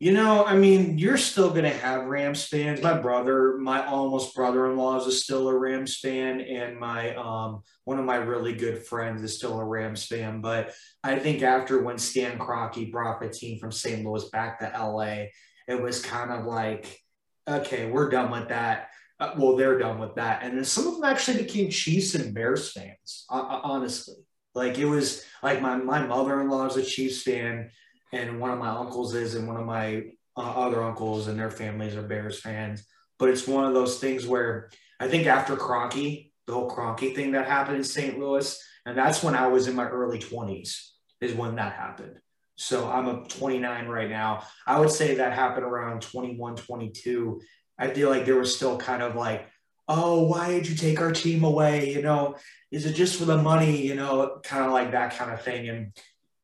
You 0.00 0.12
know, 0.12 0.44
I 0.44 0.56
mean, 0.56 0.96
you're 0.96 1.16
still 1.16 1.50
going 1.50 1.64
to 1.64 1.70
have 1.70 2.04
Rams 2.04 2.44
fans. 2.44 2.80
My 2.80 2.96
brother, 2.96 3.58
my 3.58 3.84
almost 3.84 4.32
brother-in-law 4.32 5.04
is 5.04 5.24
still 5.24 5.48
a 5.48 5.58
Rams 5.58 5.96
fan, 5.96 6.40
and 6.40 6.78
my 6.78 7.16
um, 7.16 7.62
one 7.82 7.98
of 7.98 8.04
my 8.04 8.14
really 8.14 8.54
good 8.54 8.86
friends 8.86 9.24
is 9.24 9.36
still 9.36 9.58
a 9.58 9.64
Rams 9.64 10.06
fan. 10.06 10.40
But 10.40 10.72
I 11.02 11.18
think 11.18 11.42
after 11.42 11.82
when 11.82 11.98
Stan 11.98 12.38
Kroenke 12.38 12.92
brought 12.92 13.20
the 13.20 13.28
team 13.28 13.58
from 13.58 13.72
St. 13.72 14.06
Louis 14.06 14.28
back 14.28 14.60
to 14.60 14.66
LA, 14.66 15.26
it 15.66 15.82
was 15.82 16.00
kind 16.00 16.30
of 16.30 16.44
like, 16.44 17.00
okay, 17.48 17.90
we're 17.90 18.08
done 18.08 18.30
with 18.30 18.50
that. 18.50 18.90
Uh, 19.18 19.34
well, 19.36 19.56
they're 19.56 19.80
done 19.80 19.98
with 19.98 20.14
that, 20.14 20.44
and 20.44 20.56
then 20.56 20.64
some 20.64 20.86
of 20.86 20.94
them 20.94 21.04
actually 21.04 21.42
became 21.42 21.70
Chiefs 21.70 22.14
and 22.14 22.32
Bears 22.32 22.70
fans. 22.70 23.24
Uh, 23.28 23.60
honestly, 23.64 24.14
like 24.54 24.78
it 24.78 24.84
was 24.84 25.24
like 25.42 25.60
my 25.60 25.76
my 25.76 26.06
mother-in-law 26.06 26.66
is 26.66 26.76
a 26.76 26.84
Chiefs 26.84 27.22
fan 27.24 27.70
and 28.12 28.40
one 28.40 28.50
of 28.50 28.58
my 28.58 28.68
uncles 28.68 29.14
is, 29.14 29.34
and 29.34 29.46
one 29.46 29.56
of 29.56 29.66
my 29.66 30.04
uh, 30.36 30.40
other 30.40 30.82
uncles 30.82 31.28
and 31.28 31.38
their 31.38 31.50
families 31.50 31.96
are 31.96 32.02
Bears 32.02 32.40
fans. 32.40 32.84
But 33.18 33.30
it's 33.30 33.46
one 33.46 33.64
of 33.64 33.74
those 33.74 33.98
things 33.98 34.26
where 34.26 34.70
I 35.00 35.08
think 35.08 35.26
after 35.26 35.56
Kroenke, 35.56 36.30
the 36.46 36.52
whole 36.52 36.70
Kroenke 36.70 37.14
thing 37.14 37.32
that 37.32 37.46
happened 37.46 37.78
in 37.78 37.84
St. 37.84 38.18
Louis, 38.18 38.58
and 38.86 38.96
that's 38.96 39.22
when 39.22 39.34
I 39.34 39.48
was 39.48 39.68
in 39.68 39.74
my 39.74 39.86
early 39.86 40.18
20s, 40.18 40.90
is 41.20 41.34
when 41.34 41.56
that 41.56 41.74
happened. 41.74 42.18
So 42.56 42.88
I'm 42.90 43.06
a 43.06 43.24
29 43.28 43.86
right 43.86 44.08
now. 44.08 44.44
I 44.66 44.80
would 44.80 44.90
say 44.90 45.16
that 45.16 45.32
happened 45.32 45.64
around 45.64 46.02
21, 46.02 46.56
22. 46.56 47.40
I 47.78 47.90
feel 47.90 48.10
like 48.10 48.24
there 48.24 48.36
was 48.36 48.54
still 48.54 48.76
kind 48.76 49.02
of 49.02 49.14
like, 49.14 49.46
oh, 49.86 50.24
why 50.24 50.50
did 50.50 50.68
you 50.68 50.74
take 50.74 51.00
our 51.00 51.12
team 51.12 51.44
away? 51.44 51.92
You 51.92 52.02
know, 52.02 52.36
is 52.70 52.84
it 52.84 52.94
just 52.94 53.18
for 53.18 53.24
the 53.24 53.36
money? 53.36 53.86
You 53.86 53.94
know, 53.94 54.40
kind 54.42 54.64
of 54.64 54.72
like 54.72 54.90
that 54.92 55.16
kind 55.16 55.30
of 55.30 55.42
thing. 55.42 55.68
And 55.68 55.92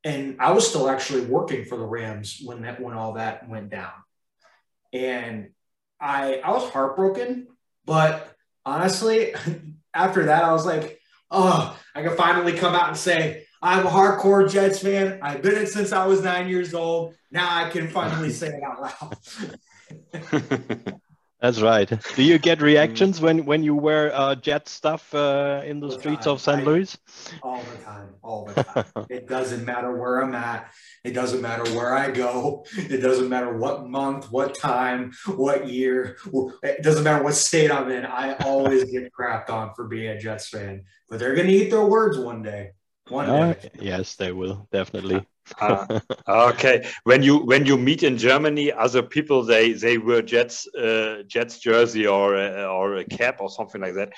and 0.05 0.37
I 0.39 0.53
was 0.53 0.69
still 0.69 0.89
actually 0.89 1.23
working 1.23 1.65
for 1.65 1.77
the 1.77 1.87
Rams 1.87 2.41
when 2.45 2.63
that 2.63 2.81
when 2.81 2.95
all 2.95 3.15
that 3.15 3.49
went 3.49 3.71
down. 3.71 3.93
And 4.93 5.51
I 6.01 6.37
I 6.45 6.51
was 6.53 6.71
heartbroken, 6.71 7.49
but 7.85 8.35
honestly, 8.65 9.35
after 9.95 10.27
that 10.27 10.45
I 10.45 10.53
was 10.53 10.67
like, 10.67 11.01
oh, 11.31 11.79
I 11.95 12.03
can 12.03 12.17
finally 12.17 12.53
come 12.53 12.75
out 12.75 12.89
and 12.89 12.97
say 12.97 13.47
I'm 13.63 13.87
a 13.87 13.91
hardcore 13.91 14.51
Jets 14.51 14.81
fan. 14.81 15.21
I've 15.23 15.41
been 15.41 15.57
it 15.57 15.69
since 15.69 15.93
I 15.93 16.07
was 16.07 16.23
nine 16.23 16.49
years 16.49 16.75
old. 16.75 17.15
Now 17.31 17.65
I 17.65 17.71
can 17.71 17.89
finally 17.89 18.31
say 18.31 18.49
it 18.49 18.63
out 18.63 19.17
loud. 20.13 21.01
That's 21.45 21.61
right. 21.61 21.93
Do 22.17 22.23
you 22.23 22.39
get 22.39 22.63
reactions 22.63 23.21
when 23.21 23.45
when 23.45 23.63
you 23.63 23.75
wear 23.75 24.11
uh, 24.15 24.35
jet 24.35 24.67
stuff 24.67 25.15
uh, 25.15 25.61
in 25.63 25.79
the, 25.79 25.89
the 25.89 25.99
streets 25.99 26.25
time. 26.25 26.33
of 26.33 26.41
St. 26.41 26.65
Louis? 26.65 26.97
All 27.43 27.61
the 27.61 27.85
time, 27.85 28.09
all 28.23 28.47
the 28.47 28.65
time. 28.65 29.07
it 29.11 29.29
doesn't 29.29 29.63
matter 29.63 29.95
where 29.95 30.23
I'm 30.23 30.35
at. 30.35 30.73
It 31.05 31.13
doesn't 31.13 31.43
matter 31.43 31.65
where 31.77 31.95
I 31.95 32.11
go. 32.13 32.65
It 32.79 33.03
doesn't 33.03 33.29
matter 33.29 33.59
what 33.59 33.87
month, 33.87 34.33
what 34.33 34.55
time, 34.55 35.13
what 35.37 35.69
year. 35.69 36.17
It 36.63 36.83
doesn't 36.83 37.05
matter 37.05 37.23
what 37.23 37.35
state 37.35 37.71
I'm 37.71 37.91
in. 37.91 38.07
I 38.07 38.37
always 38.37 38.85
get 38.91 39.13
crapped 39.13 39.51
on 39.51 39.75
for 39.75 39.87
being 39.87 40.09
a 40.09 40.19
Jets 40.19 40.49
fan. 40.49 40.85
But 41.11 41.19
they're 41.19 41.35
going 41.35 41.49
to 41.49 41.53
eat 41.53 41.69
their 41.69 41.85
words 41.85 42.17
one 42.17 42.43
day. 42.43 42.71
One 43.09 43.29
uh, 43.29 43.53
day. 43.53 43.71
yes, 43.79 44.15
they 44.15 44.33
will 44.33 44.67
definitely. 44.73 45.27
Uh, 45.61 46.01
okay 46.29 46.87
when 47.05 47.23
you 47.23 47.39
when 47.39 47.67
you 47.67 47.77
meet 47.77 48.03
in 48.03 48.17
germany 48.17 48.73
other 48.73 49.03
people 49.03 49.43
they 49.43 49.73
they 49.73 49.99
wear 49.99 50.23
jets 50.23 50.67
uh, 50.77 51.23
jets 51.27 51.59
jersey 51.59 52.07
or 52.07 52.37
or 52.37 52.97
a 52.97 53.05
cap 53.05 53.41
or 53.41 53.51
something 53.51 53.81
like 53.81 53.95
that 53.95 54.11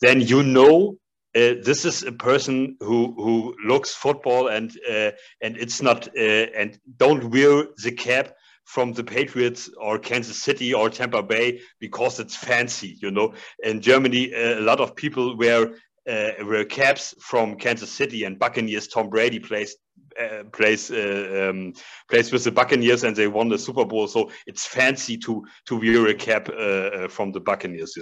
then 0.00 0.20
you 0.20 0.42
know 0.42 0.96
uh, 1.36 1.54
this 1.62 1.84
is 1.84 2.02
a 2.02 2.12
person 2.12 2.76
who 2.80 3.12
who 3.16 3.54
looks 3.64 3.94
football 3.94 4.48
and 4.48 4.70
uh, 4.88 5.10
and 5.42 5.56
it's 5.58 5.82
not 5.82 6.08
uh, 6.16 6.46
and 6.56 6.78
don't 6.96 7.24
wear 7.30 7.64
the 7.82 7.92
cap 7.92 8.32
from 8.64 8.92
the 8.92 9.04
Patriots 9.04 9.70
or 9.80 9.98
Kansas 9.98 10.42
City 10.42 10.74
or 10.74 10.90
Tampa 10.90 11.22
Bay 11.22 11.60
because 11.78 12.18
it's 12.18 12.34
fancy, 12.34 12.98
you 13.00 13.12
know. 13.12 13.32
In 13.62 13.80
Germany, 13.80 14.32
a 14.32 14.60
lot 14.60 14.80
of 14.80 14.96
people 14.96 15.36
wear 15.36 15.74
uh, 16.08 16.30
wear 16.44 16.64
caps 16.64 17.14
from 17.20 17.56
Kansas 17.56 17.90
City 17.90 18.24
and 18.24 18.38
Buccaneers. 18.38 18.88
Tom 18.88 19.08
Brady 19.08 19.38
plays 19.38 19.76
uh, 20.18 20.44
plays 20.44 20.90
uh, 20.90 21.50
um, 21.50 21.72
plays 22.08 22.32
with 22.32 22.44
the 22.44 22.50
Buccaneers 22.50 23.04
and 23.04 23.14
they 23.14 23.28
won 23.28 23.48
the 23.48 23.58
Super 23.58 23.84
Bowl. 23.84 24.08
So 24.08 24.30
it's 24.46 24.66
fancy 24.66 25.18
to 25.18 25.44
to 25.66 25.76
wear 25.76 26.06
a 26.06 26.14
cap 26.14 26.48
uh, 26.48 26.52
uh 26.52 27.08
from 27.08 27.32
the 27.32 27.40
Buccaneers. 27.40 27.98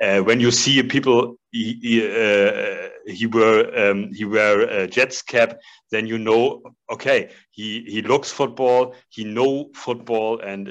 Uh, 0.00 0.20
when 0.20 0.40
you 0.40 0.50
see 0.50 0.82
people 0.82 1.38
he 1.50 1.78
he, 1.82 3.12
he 3.12 3.26
wear 3.26 3.90
um, 3.90 4.12
he 4.12 4.24
wear 4.24 4.60
a 4.60 4.86
Jets 4.86 5.22
cap, 5.22 5.58
then 5.90 6.06
you 6.06 6.18
know 6.18 6.62
okay 6.90 7.30
he 7.50 7.82
he 7.82 8.02
looks 8.02 8.30
football, 8.30 8.94
he 9.08 9.24
know 9.24 9.70
football, 9.74 10.40
and 10.40 10.68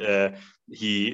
he. 0.69 1.13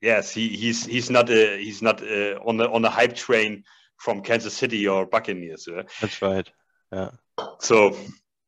Yes, 0.00 0.32
he, 0.32 0.48
he's 0.48 0.84
he's 0.84 1.10
not 1.10 1.30
a, 1.30 1.56
he's 1.58 1.80
not 1.80 2.02
on 2.02 2.56
the 2.56 2.68
on 2.68 2.82
the 2.82 2.90
hype 2.90 3.14
train 3.14 3.62
from 3.98 4.20
Kansas 4.20 4.52
City 4.52 4.88
or 4.88 5.06
Buccaneers. 5.06 5.68
That's 6.00 6.20
right. 6.20 6.50
Yeah. 6.90 7.10
So 7.60 7.96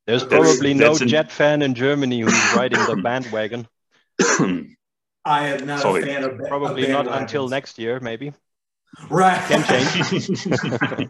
there's 0.05 0.23
probably 0.23 0.73
no 0.73 0.97
Jet 0.97 1.31
fan 1.31 1.61
in 1.61 1.73
Germany 1.73 2.21
who's 2.21 2.33
riding 2.55 2.79
the 2.85 3.01
bandwagon. 3.01 3.67
I 5.25 5.47
am 5.47 5.65
not 5.65 5.79
Sorry. 5.79 6.03
a 6.03 6.05
fan 6.05 6.23
of 6.23 6.37
probably 6.47 6.87
not 6.87 7.07
until 7.07 7.47
next 7.47 7.79
year, 7.79 7.99
maybe. 7.99 8.33
Right. 9.09 9.41
Can 9.47 9.63
change. 9.63 10.29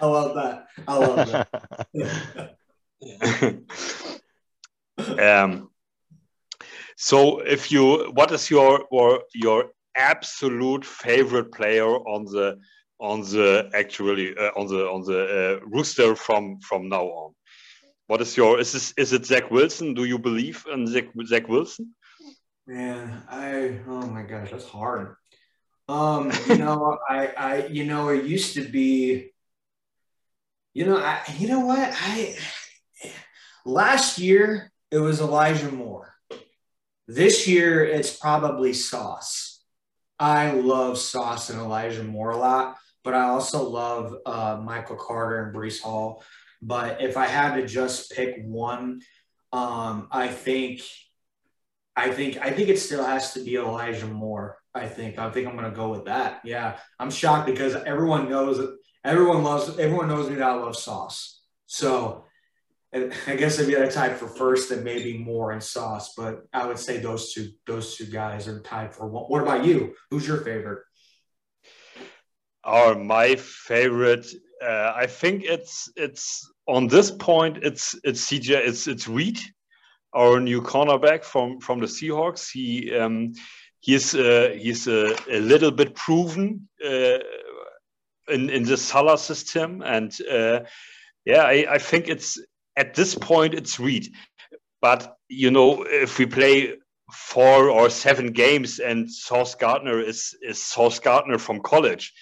I 0.00 0.06
love 0.06 0.34
that. 0.34 0.66
I 0.88 0.96
love 0.96 1.46
that. 1.92 2.56
um, 5.42 5.70
so 6.96 7.40
if 7.40 7.70
you 7.70 8.10
what 8.12 8.30
is 8.32 8.50
your 8.50 8.84
or 8.90 9.22
your 9.34 9.72
absolute 9.96 10.84
favorite 10.84 11.52
player 11.52 11.86
on 11.86 12.24
the 12.24 12.58
on 13.00 13.22
the 13.22 13.70
actually 13.74 14.36
uh, 14.36 14.50
on 14.56 14.66
the 14.66 14.86
on 14.86 15.02
the 15.04 15.20
uh, 15.22 15.66
rooster 15.66 16.14
from 16.14 16.60
from 16.60 16.88
now 16.88 17.04
on. 17.04 17.34
What 18.06 18.20
is 18.20 18.36
your 18.36 18.60
is 18.60 18.72
this 18.72 18.92
is 18.96 19.12
it 19.12 19.24
Zach 19.26 19.50
Wilson? 19.50 19.94
Do 19.94 20.04
you 20.04 20.18
believe 20.18 20.64
in 20.72 20.86
Zach, 20.86 21.06
Zach 21.26 21.48
Wilson? 21.48 21.94
Man, 22.66 23.22
I 23.28 23.80
oh 23.88 24.06
my 24.06 24.22
gosh, 24.22 24.50
that's 24.50 24.68
hard. 24.68 25.16
Um, 25.88 26.30
you 26.46 26.58
know, 26.58 26.98
I 27.08 27.26
I 27.26 27.66
you 27.66 27.84
know 27.84 28.08
it 28.10 28.24
used 28.24 28.54
to 28.54 28.68
be. 28.68 29.32
You 30.74 30.86
know, 30.86 30.98
I 30.98 31.22
you 31.38 31.48
know 31.48 31.60
what 31.60 31.78
I 31.78 32.36
last 33.64 34.18
year 34.18 34.70
it 34.90 34.98
was 34.98 35.20
Elijah 35.20 35.72
Moore. 35.72 36.14
This 37.08 37.48
year 37.48 37.84
it's 37.84 38.14
probably 38.14 38.72
Sauce. 38.72 39.64
I 40.18 40.52
love 40.52 40.98
Sauce 40.98 41.48
and 41.50 41.58
Elijah 41.58 42.04
Moore 42.04 42.30
a 42.30 42.36
lot 42.36 42.76
but 43.04 43.14
I 43.14 43.24
also 43.24 43.68
love 43.68 44.14
uh, 44.26 44.60
Michael 44.62 44.96
Carter 44.96 45.44
and 45.44 45.54
Breece 45.54 45.80
Hall. 45.80 46.22
But 46.62 47.00
if 47.00 47.16
I 47.16 47.26
had 47.26 47.54
to 47.54 47.66
just 47.66 48.12
pick 48.12 48.36
one, 48.44 49.00
um, 49.52 50.08
I 50.10 50.28
think, 50.28 50.82
I 51.96 52.10
think, 52.10 52.36
I 52.38 52.50
think 52.50 52.68
it 52.68 52.78
still 52.78 53.04
has 53.04 53.32
to 53.34 53.44
be 53.44 53.56
Elijah 53.56 54.06
Moore. 54.06 54.58
I 54.74 54.86
think, 54.86 55.18
I 55.18 55.30
think 55.30 55.48
I'm 55.48 55.56
going 55.56 55.70
to 55.70 55.76
go 55.76 55.88
with 55.88 56.04
that. 56.04 56.40
Yeah, 56.44 56.76
I'm 56.98 57.10
shocked 57.10 57.46
because 57.46 57.74
everyone 57.74 58.28
knows 58.28 58.60
everyone 59.04 59.42
loves, 59.42 59.78
everyone 59.78 60.08
knows 60.08 60.28
me 60.28 60.36
that 60.36 60.50
I 60.50 60.54
love 60.54 60.76
sauce. 60.76 61.40
So 61.66 62.24
I 62.92 63.36
guess 63.36 63.58
if 63.58 63.68
you 63.68 63.78
had 63.78 63.88
a 63.88 63.90
tie 63.90 64.12
for 64.12 64.26
first, 64.26 64.70
then 64.70 64.82
maybe 64.82 65.16
Moore 65.16 65.52
and 65.52 65.62
Sauce. 65.62 66.14
But 66.16 66.42
I 66.52 66.66
would 66.66 66.78
say 66.78 66.98
those 66.98 67.32
two, 67.32 67.50
those 67.66 67.96
two 67.96 68.06
guys 68.06 68.48
are 68.48 68.60
tied 68.60 68.92
for 68.92 69.06
one. 69.06 69.24
What 69.24 69.42
about 69.42 69.64
you? 69.64 69.94
Who's 70.10 70.26
your 70.26 70.38
favorite? 70.38 70.82
Or 72.64 72.94
my 72.94 73.36
favorite, 73.36 74.26
uh, 74.62 74.92
I 74.94 75.06
think 75.06 75.44
it's 75.44 75.90
it's 75.96 76.50
on 76.66 76.88
this 76.88 77.10
point 77.10 77.58
it's 77.62 77.94
it's 78.04 78.26
CJ 78.26 78.50
it's 78.50 78.86
it's 78.86 79.08
Reed, 79.08 79.38
our 80.12 80.40
new 80.40 80.60
cornerback 80.60 81.24
from 81.24 81.60
from 81.60 81.80
the 81.80 81.86
Seahawks. 81.86 82.50
He 82.52 82.94
um, 82.94 83.32
he's 83.80 84.14
uh, 84.14 84.54
he's 84.56 84.86
a, 84.86 85.16
a, 85.30 85.40
little 85.40 85.70
bit 85.70 85.94
proven 85.94 86.68
uh, 86.84 87.18
in 88.28 88.50
in 88.50 88.64
the 88.64 88.76
Saleh 88.76 89.18
system, 89.18 89.82
and 89.82 90.16
uh, 90.30 90.60
yeah, 91.24 91.42
I, 91.42 91.66
I 91.70 91.78
think 91.78 92.08
it's 92.08 92.38
at 92.76 92.94
this 92.94 93.14
point 93.14 93.54
it's 93.54 93.80
Reed. 93.80 94.12
But 94.80 95.16
you 95.28 95.50
know, 95.50 95.84
if 95.84 96.18
we 96.18 96.26
play 96.26 96.74
four 97.12 97.68
or 97.70 97.90
seven 97.90 98.32
games 98.32 98.78
and 98.78 99.10
Sauce 99.10 99.54
Gardner 99.54 100.00
is 100.00 100.36
is 100.42 100.62
Sauce 100.62 100.98
Gardner 100.98 101.38
from 101.38 101.60
college, 101.60 102.12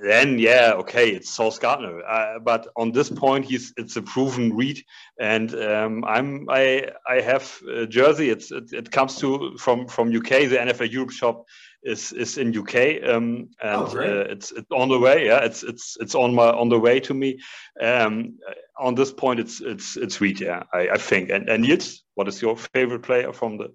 then 0.00 0.38
yeah, 0.38 0.72
okay, 0.76 1.10
it's 1.10 1.30
Sauce 1.30 1.58
Gardner. 1.58 2.02
Uh, 2.02 2.38
but 2.38 2.68
on 2.76 2.92
this 2.92 3.10
point, 3.10 3.44
he's 3.44 3.72
it's 3.76 3.96
a 3.96 4.02
proven 4.02 4.54
Reed, 4.56 4.84
and 5.18 5.54
um, 5.54 6.04
I'm 6.04 6.46
I 6.48 6.90
I 7.08 7.20
have 7.20 7.60
a 7.68 7.86
jersey. 7.86 8.30
It's 8.30 8.50
it, 8.50 8.72
it, 8.72 8.90
comes 8.90 9.16
to 9.18 9.56
from 9.58 9.88
from 9.88 10.14
UK. 10.14 10.48
The 10.48 10.58
NFL 10.60 10.90
Europe 10.90 11.10
shop 11.10 11.44
is 11.82 12.12
is 12.12 12.38
in 12.38 12.56
UK, 12.56 13.02
um, 13.08 13.48
and 13.62 13.82
oh, 13.82 13.98
uh, 13.98 14.26
it's 14.30 14.52
it's 14.52 14.70
on 14.72 14.88
the 14.88 14.98
way. 14.98 15.26
Yeah, 15.26 15.44
it's 15.44 15.62
it's 15.62 15.96
it's 16.00 16.14
on 16.14 16.34
my 16.34 16.50
on 16.50 16.68
the 16.68 16.78
way 16.78 17.00
to 17.00 17.14
me. 17.14 17.40
Um, 17.80 18.38
on 18.78 18.94
this 18.94 19.12
point, 19.12 19.40
it's 19.40 19.60
it's 19.60 19.96
it's 19.96 20.20
Reed. 20.20 20.40
Yeah, 20.40 20.62
I, 20.72 20.90
I 20.90 20.96
think. 20.96 21.30
And 21.30 21.48
and 21.48 21.64
Yitz, 21.64 22.00
what 22.14 22.28
is 22.28 22.40
your 22.40 22.56
favorite 22.56 23.02
player 23.02 23.32
from 23.32 23.58
the 23.58 23.74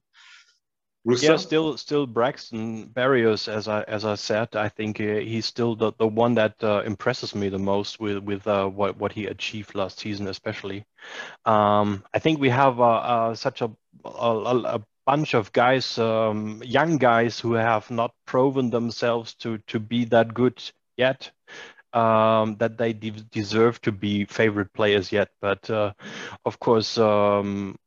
yeah, 1.15 1.38
still, 1.38 1.78
still 1.78 2.06
Braxton 2.06 2.88
Barrios, 2.88 3.48
as 3.48 3.67
I 3.67 3.84
as 3.84 4.04
I 4.06 4.15
said, 4.15 4.56
I 4.56 4.70
think 4.70 5.00
uh, 5.00 5.04
he's 5.04 5.46
still 5.46 5.76
the, 5.76 5.93
the 5.98 6.08
one 6.08 6.36
that 6.36 6.62
uh, 6.63 6.82
impresses 6.86 7.34
me 7.34 7.50
the 7.50 7.60
most 7.60 8.00
with 8.00 8.17
with 8.20 8.46
uh, 8.48 8.67
what 8.67 8.98
what 8.98 9.13
he 9.13 9.26
achieved 9.28 9.76
last 9.76 10.00
season, 10.00 10.28
especially. 10.28 10.86
Um, 11.46 12.04
I 12.13 12.20
think 12.20 12.39
we 12.39 12.50
have 12.50 12.80
uh, 12.80 12.84
uh, 12.84 13.36
such 13.36 13.62
a, 13.62 13.72
a, 14.04 14.10
a 14.10 14.84
bunch 15.06 15.34
of 15.34 15.54
guys, 15.54 15.98
um, 15.98 16.62
young 16.65 16.98
guys 16.98 17.39
who 17.39 17.54
have 17.54 17.89
not 17.89 18.13
proven 18.26 18.70
themselves 18.70 19.34
to 19.36 19.60
to 19.67 19.80
be 19.80 20.06
that 20.06 20.34
good 20.34 20.62
yet. 20.98 21.32
Um, 21.93 22.58
that 22.58 22.78
they 22.78 22.93
de 22.93 23.12
deserve 23.12 23.82
to 23.82 23.91
be 23.91 24.26
favorite 24.26 24.74
players 24.74 25.12
yet, 25.12 25.30
but 25.41 25.70
uh, 25.70 25.93
of 26.46 26.60
course, 26.60 26.98
um, 26.98 27.78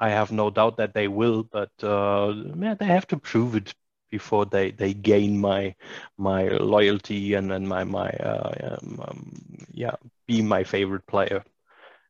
I 0.00 0.10
have 0.10 0.32
no 0.32 0.50
doubt 0.50 0.78
that 0.78 0.94
they 0.94 1.08
will, 1.08 1.44
but 1.44 1.70
uh, 1.82 2.34
yeah, 2.58 2.74
they 2.74 2.86
have 2.86 3.06
to 3.08 3.18
prove 3.18 3.56
it 3.56 3.74
before 4.10 4.46
they, 4.46 4.72
they 4.72 4.94
gain 4.94 5.38
my 5.40 5.74
my 6.18 6.48
loyalty 6.48 7.34
and 7.34 7.50
then 7.50 7.66
my 7.66 7.84
my 7.84 8.10
uh, 8.10 8.78
um, 8.82 9.00
um, 9.06 9.66
yeah 9.72 9.96
be 10.26 10.42
my 10.42 10.64
favorite 10.64 11.06
player. 11.06 11.44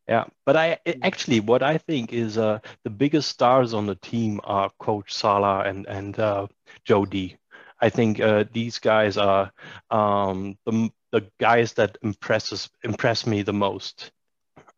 Yeah, 0.09 0.25
but 0.47 0.57
I 0.57 0.79
actually 1.03 1.41
what 1.41 1.63
I 1.63 1.79
think 1.79 2.13
is 2.13 2.37
uh, 2.39 2.61
the 2.85 2.91
biggest 2.91 3.29
stars 3.31 3.75
on 3.75 3.87
the 3.87 3.95
team 3.97 4.41
are 4.45 4.71
Coach 4.81 5.13
Saleh 5.15 5.67
and 5.67 5.87
and 5.87 6.19
uh, 6.19 6.47
Joe 6.85 7.05
D. 7.07 7.37
I 7.81 7.91
think 7.91 8.21
uh, 8.21 8.45
these 8.53 8.79
guys 8.79 9.17
are 9.19 9.53
um, 9.91 10.57
the 10.67 10.91
the 11.13 11.27
guys 11.41 11.75
that 11.75 11.99
impresses 12.03 12.69
impress 12.83 13.27
me 13.27 13.43
the 13.43 13.53
most. 13.53 14.11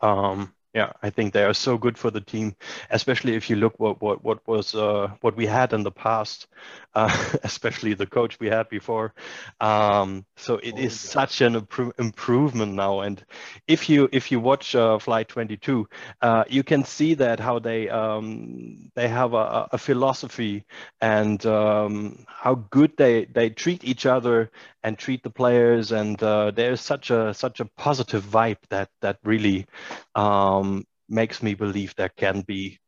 Um, 0.00 0.52
yeah, 0.74 0.92
I 1.02 1.10
think 1.10 1.34
they 1.34 1.44
are 1.44 1.52
so 1.52 1.76
good 1.76 1.98
for 1.98 2.10
the 2.10 2.20
team, 2.20 2.56
especially 2.90 3.34
if 3.34 3.50
you 3.50 3.56
look 3.56 3.78
what 3.78 4.00
what 4.00 4.24
what 4.24 4.46
was 4.46 4.74
uh, 4.74 5.10
what 5.20 5.36
we 5.36 5.44
had 5.44 5.74
in 5.74 5.82
the 5.82 5.90
past, 5.90 6.46
uh, 6.94 7.14
especially 7.42 7.92
the 7.92 8.06
coach 8.06 8.40
we 8.40 8.48
had 8.48 8.70
before. 8.70 9.12
Um, 9.60 10.24
so 10.36 10.56
it 10.56 10.74
oh, 10.74 10.78
is 10.78 10.92
yeah. 10.92 11.10
such 11.10 11.40
an 11.42 11.60
impro- 11.60 11.98
improvement 11.98 12.72
now. 12.72 13.00
And 13.00 13.22
if 13.66 13.90
you 13.90 14.08
if 14.12 14.32
you 14.32 14.40
watch 14.40 14.74
uh, 14.74 14.98
Flight 14.98 15.28
22, 15.28 15.88
uh, 16.22 16.44
you 16.48 16.62
can 16.62 16.84
see 16.84 17.14
that 17.14 17.38
how 17.38 17.58
they 17.58 17.90
um, 17.90 18.90
they 18.94 19.08
have 19.08 19.34
a, 19.34 19.68
a 19.72 19.78
philosophy 19.78 20.64
and 21.02 21.44
um, 21.44 22.24
how 22.26 22.54
good 22.54 22.96
they 22.96 23.26
they 23.26 23.50
treat 23.50 23.84
each 23.84 24.06
other 24.06 24.50
and 24.82 24.98
treat 24.98 25.22
the 25.22 25.30
players. 25.30 25.92
And 25.92 26.20
uh, 26.22 26.50
there's 26.50 26.80
such 26.80 27.10
a 27.10 27.34
such 27.34 27.60
a 27.60 27.66
positive 27.76 28.24
vibe 28.24 28.58
that 28.70 28.88
that 29.00 29.18
really 29.22 29.66
um, 30.14 30.61
makes 31.08 31.42
me 31.42 31.54
believe 31.54 31.94
there 31.96 32.08
can 32.08 32.42
be 32.42 32.78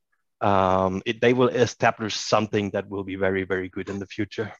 um, 0.41 1.01
it, 1.07 1.21
they 1.21 1.33
will 1.33 1.49
establish 1.49 2.17
something 2.17 2.71
that 2.71 2.89
will 2.89 3.05
be 3.05 3.17
very 3.17 3.45
very 3.45 3.69
good 3.69 3.89
in 3.89 3.99
the 3.99 4.07
future. 4.07 4.53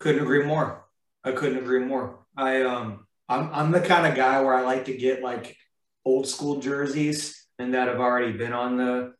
Couldn't 0.00 0.22
agree 0.22 0.44
more. 0.44 0.84
I 1.24 1.32
couldn't 1.32 1.58
agree 1.58 1.84
more. 1.84 2.18
I 2.36 2.62
um 2.62 3.06
I'm 3.28 3.50
I'm 3.52 3.70
the 3.72 3.80
kind 3.80 4.06
of 4.06 4.14
guy 4.14 4.40
where 4.40 4.54
I 4.54 4.62
like 4.62 4.84
to 4.86 4.96
get 4.96 5.22
like 5.22 5.56
old 6.04 6.26
school 6.26 6.60
jerseys 6.60 7.46
and 7.58 7.74
that 7.74 7.88
have 7.88 8.00
already 8.00 8.32
been 8.32 8.52
on 8.52 8.76
the 8.76 9.14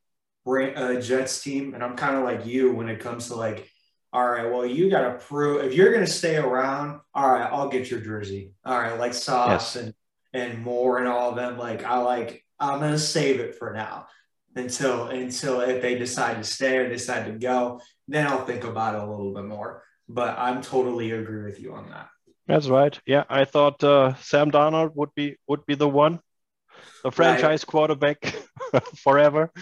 uh, 0.48 1.00
Jets 1.00 1.42
team, 1.42 1.74
and 1.74 1.84
I'm 1.84 1.96
kind 1.96 2.16
of 2.16 2.24
like 2.24 2.46
you 2.46 2.72
when 2.72 2.88
it 2.88 3.00
comes 3.00 3.28
to 3.28 3.34
like 3.34 3.68
all 4.12 4.26
right, 4.26 4.50
well, 4.50 4.64
you 4.64 4.90
got 4.90 5.02
to 5.02 5.18
prove 5.18 5.64
if 5.64 5.74
you're 5.74 5.92
going 5.92 6.04
to 6.04 6.10
stay 6.10 6.36
around. 6.36 7.00
All 7.14 7.30
right, 7.30 7.50
I'll 7.52 7.68
get 7.68 7.90
your 7.90 8.00
jersey. 8.00 8.52
All 8.64 8.78
right, 8.78 8.98
like 8.98 9.12
Sauce 9.12 9.74
yes. 9.74 9.76
and 9.76 9.94
and 10.38 10.62
more 10.62 10.98
and 10.98 11.08
all 11.08 11.30
of 11.30 11.36
them. 11.36 11.58
Like 11.58 11.84
I 11.84 11.98
like, 11.98 12.44
I'm 12.58 12.80
going 12.80 12.92
to 12.92 12.98
save 12.98 13.40
it 13.40 13.54
for 13.56 13.72
now 13.72 14.06
until 14.56 15.08
until 15.08 15.60
if 15.60 15.82
they 15.82 15.96
decide 15.98 16.36
to 16.38 16.44
stay 16.44 16.78
or 16.78 16.88
decide 16.88 17.26
to 17.26 17.32
go, 17.32 17.80
then 18.06 18.26
I'll 18.26 18.44
think 18.44 18.64
about 18.64 18.94
it 18.94 19.02
a 19.02 19.06
little 19.06 19.32
bit 19.34 19.44
more. 19.44 19.82
But 20.08 20.38
I'm 20.38 20.62
totally 20.62 21.10
agree 21.10 21.44
with 21.44 21.60
you 21.60 21.74
on 21.74 21.90
that. 21.90 22.08
That's 22.46 22.68
right. 22.68 22.98
Yeah, 23.06 23.24
I 23.28 23.44
thought 23.44 23.84
uh, 23.84 24.14
Sam 24.16 24.50
Donald 24.50 24.92
would 24.94 25.14
be 25.14 25.36
would 25.46 25.66
be 25.66 25.74
the 25.74 25.88
one, 25.88 26.20
the 27.04 27.12
franchise 27.12 27.62
right. 27.62 27.66
quarterback 27.66 28.34
forever. 28.96 29.52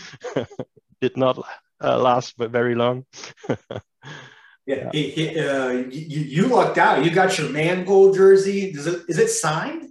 Did 1.00 1.16
not 1.16 1.44
uh, 1.82 1.98
last 1.98 2.38
very 2.38 2.74
long. 2.74 3.04
yeah, 4.66 4.90
He, 4.92 5.10
he, 5.10 5.38
uh, 5.38 5.68
you, 5.68 6.20
you 6.20 6.46
lucked 6.46 6.78
out. 6.78 7.04
You 7.04 7.10
got 7.10 7.36
your 7.36 7.50
Mangold 7.50 8.14
jersey. 8.14 8.70
Is 8.70 8.86
it 8.86 9.02
is 9.08 9.18
it 9.18 9.28
signed? 9.28 9.90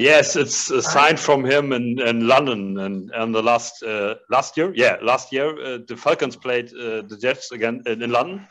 Yes, 0.00 0.34
it's 0.34 0.70
a 0.70 0.80
sign 0.80 1.18
from 1.18 1.44
him 1.44 1.72
in, 1.72 2.00
in 2.00 2.26
London 2.26 2.78
and, 2.78 3.10
and 3.14 3.34
the 3.34 3.42
last 3.42 3.82
uh, 3.82 4.14
last 4.30 4.56
year. 4.56 4.72
Yeah, 4.74 4.96
last 5.02 5.30
year 5.30 5.48
uh, 5.50 5.78
the 5.86 5.94
Falcons 5.94 6.36
played 6.36 6.72
uh, 6.72 7.02
the 7.02 7.18
Jets 7.20 7.52
again 7.52 7.82
in, 7.84 8.10
London, 8.10 8.48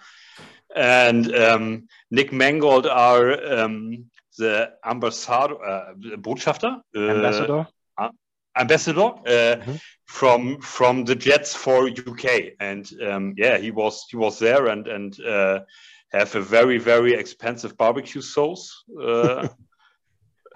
and 0.75 1.35
um, 1.35 1.87
Nick 2.11 2.31
Mangold 2.31 2.85
are 2.85 3.31
um, 3.51 4.05
the 4.37 4.71
ambassador, 4.85 5.55
uh, 5.65 5.93
Botschafter, 6.17 6.81
uh, 6.95 6.99
ambassador, 6.99 7.67
uh, 7.97 8.09
ambassador 8.55 9.09
mm-hmm. 9.25 9.75
from 10.05 10.61
from 10.61 11.03
the 11.03 11.15
Jets 11.15 11.55
for 11.55 11.87
UK, 11.87 12.53
and 12.59 12.87
um, 13.01 13.33
yeah, 13.37 13.57
he 13.57 13.71
was 13.71 14.05
he 14.11 14.17
was 14.17 14.37
there 14.37 14.67
and 14.67 14.87
and 14.87 15.17
have 16.11 16.35
a 16.35 16.41
very 16.41 16.77
very 16.77 17.13
expensive 17.15 17.75
barbecue 17.75 18.21
sauce. 18.21 18.83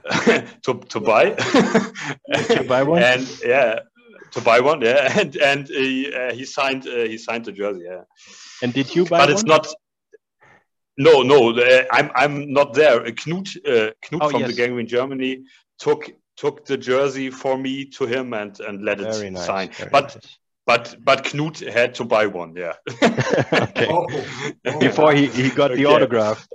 to 0.64 0.74
to 0.90 1.00
buy. 1.00 1.30
to 1.32 2.66
buy 2.68 2.84
one. 2.84 3.02
and 3.02 3.42
yeah, 3.44 3.80
to 4.32 4.42
buy 4.42 4.60
one. 4.60 4.82
Yeah, 4.82 5.12
and 5.20 5.36
and 5.38 5.68
he 5.68 6.14
uh, 6.14 6.34
he 6.34 6.46
signed 6.46 6.88
uh, 6.88 7.06
he 7.06 7.18
signed 7.18 7.46
the 7.46 7.52
jersey. 7.52 7.84
Yeah. 7.86 8.04
And 8.62 8.74
did 8.74 8.94
you 8.96 9.06
buy? 9.06 9.20
But 9.20 9.30
one? 9.30 9.32
it's 9.34 9.44
not. 9.44 9.68
No, 10.98 11.24
no, 11.24 11.58
uh, 11.58 11.86
I'm 11.92 12.12
I'm 12.16 12.54
not 12.54 12.74
there. 12.74 13.00
Knut 13.00 13.58
uh, 13.66 13.92
Knut 14.06 14.20
oh, 14.22 14.30
from 14.30 14.42
yes. 14.42 14.52
the 14.52 14.56
Gang 14.56 14.74
Green 14.74 14.88
Germany 14.88 15.44
took 15.80 16.12
took 16.38 16.66
the 16.66 16.78
jersey 16.78 17.30
for 17.30 17.58
me 17.58 17.86
to 17.86 18.06
him 18.06 18.34
and 18.34 18.60
and 18.60 18.84
let 18.84 19.00
it 19.00 19.32
nice, 19.32 19.46
sign. 19.46 19.72
But 19.92 20.16
nice. 20.16 20.38
but 20.66 20.96
but 21.04 21.24
Knut 21.24 21.68
had 21.72 21.96
to 21.96 22.04
buy 22.04 22.28
one. 22.28 22.56
Yeah. 22.56 22.74
okay. 23.02 23.88
Oh, 23.90 24.06
oh, 24.68 24.80
Before 24.80 25.14
he, 25.14 25.28
he 25.28 25.50
got 25.50 25.72
the 25.72 25.86
autograph. 25.86 26.48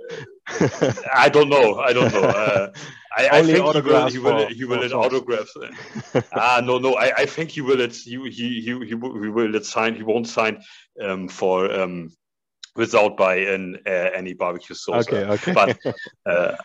I 1.14 1.28
don't 1.28 1.48
know. 1.48 1.78
I 1.80 1.92
don't 1.92 2.12
know. 2.12 2.22
Uh, 2.22 2.72
I, 3.16 3.28
I, 3.38 3.42
think 3.42 3.56
he 3.56 3.80
will. 3.80 4.08
He 4.08 4.18
will. 4.18 4.46
He 4.48 4.64
will 4.64 4.78
let 4.80 4.92
autographs. 4.92 5.54
ah, 6.32 6.60
no, 6.64 6.78
no. 6.78 6.94
I, 6.94 7.12
I 7.18 7.26
think 7.26 7.50
he 7.50 7.60
will. 7.60 7.76
Let 7.76 7.94
he 7.94 8.18
he 8.30 8.60
he 8.60 8.78
he 8.86 8.94
will, 8.94 9.50
let 9.50 9.64
sign. 9.64 9.94
He 9.94 10.02
won't 10.02 10.28
sign 10.28 10.62
um, 11.02 11.28
for 11.28 11.70
um, 11.72 12.10
without 12.76 13.16
buy 13.16 13.36
an 13.36 13.78
uh, 13.86 14.10
any 14.14 14.34
barbecue 14.34 14.74
sauce. 14.74 15.06
Okay, 15.08 15.24
okay. 15.24 15.52
But 15.52 15.78
uh, 16.26 16.56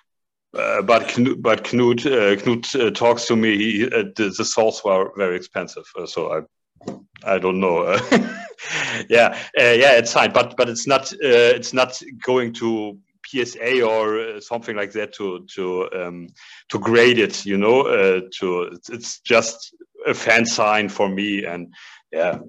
uh, 0.58 0.82
but 0.84 1.08
Knut, 1.08 1.42
but 1.42 1.64
Knut 1.64 2.06
uh, 2.06 2.42
Knut 2.42 2.80
uh, 2.80 2.92
talks 2.92 3.26
to 3.28 3.36
me. 3.36 3.58
He, 3.58 3.86
uh, 3.86 4.04
the, 4.16 4.34
the 4.38 4.46
sauce 4.46 4.84
were 4.84 5.12
very 5.18 5.36
expensive, 5.36 5.86
so 6.06 6.32
I 6.32 6.92
I 7.24 7.40
don't 7.40 7.60
know. 7.60 7.84
yeah, 9.10 9.38
yeah, 9.58 9.98
it's 9.98 10.14
fine, 10.14 10.32
but 10.32 10.56
but 10.56 10.70
it's 10.70 10.86
not 10.86 11.12
it's 11.20 11.74
not 11.74 12.00
going 12.24 12.54
to 12.54 13.00
PSA 13.34 13.82
or 13.84 14.20
uh, 14.20 14.40
something 14.40 14.76
like 14.76 14.92
that 14.94 15.14
to 15.14 15.46
to 15.56 15.90
um, 15.94 16.28
to 16.70 16.80
grade 16.80 17.20
it. 17.20 17.46
You 17.46 17.58
know, 17.58 17.82
uh, 17.82 18.22
to 18.40 18.80
it's 18.90 19.20
just 19.22 19.76
a 20.06 20.14
fan 20.14 20.46
sign 20.46 20.90
for 20.90 21.10
me, 21.10 21.46
and 21.46 21.74
yeah, 22.12 22.40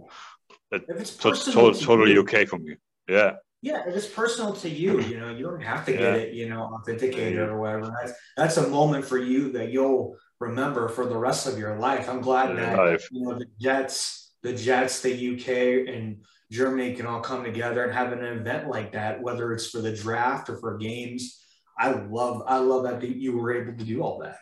it's 0.71 1.17
to, 1.17 1.33
to, 1.33 1.53
totally 1.53 2.19
okay 2.19 2.45
for 2.45 2.59
me. 2.59 2.77
Yeah. 3.09 3.35
Yeah, 3.63 3.83
if 3.89 3.97
it's 3.97 4.07
personal 4.07 4.53
to 4.53 4.69
you, 4.69 5.01
you 5.01 5.19
know, 5.19 5.31
you 5.31 5.43
don't 5.43 5.63
have 5.63 5.87
to 5.87 5.93
get 5.93 6.03
yeah. 6.03 6.15
it, 6.17 6.35
you 6.35 6.51
know, 6.51 6.65
authenticated 6.65 7.39
or 7.39 7.59
whatever. 7.59 7.97
That's 7.99 8.13
that's 8.37 8.57
a 8.59 8.69
moment 8.69 9.07
for 9.07 9.17
you 9.17 9.53
that 9.53 9.71
you'll 9.71 10.19
remember 10.39 10.91
for 10.91 11.07
the 11.07 11.17
rest 11.17 11.47
of 11.47 11.59
your 11.59 11.79
life. 11.79 12.07
I'm 12.11 12.21
glad 12.21 12.59
that 12.59 12.77
life. 12.77 13.09
you 13.11 13.23
know 13.23 13.39
the 13.39 13.47
Jets, 13.59 14.33
the 14.43 14.53
Jets, 14.53 15.01
the 15.01 15.15
UK, 15.15 15.89
and 15.89 16.25
Germany 16.55 16.95
can 16.95 17.07
all 17.07 17.21
come 17.21 17.43
together 17.43 17.85
and 17.85 17.93
have 17.93 18.13
an 18.13 18.25
event 18.25 18.69
like 18.69 18.93
that, 18.93 19.21
whether 19.21 19.53
it's 19.53 19.71
for 19.71 19.81
the 19.81 19.95
draft 19.95 20.49
or 20.49 20.57
for 20.57 20.79
games. 20.79 21.41
I 21.79 21.91
love, 21.91 22.45
I 22.47 22.59
love 22.59 22.85
that 22.85 23.03
you 23.03 23.37
were 23.37 23.53
able 23.53 23.77
to 23.77 23.85
do 23.85 24.03
all 24.03 24.21
that. 24.21 24.39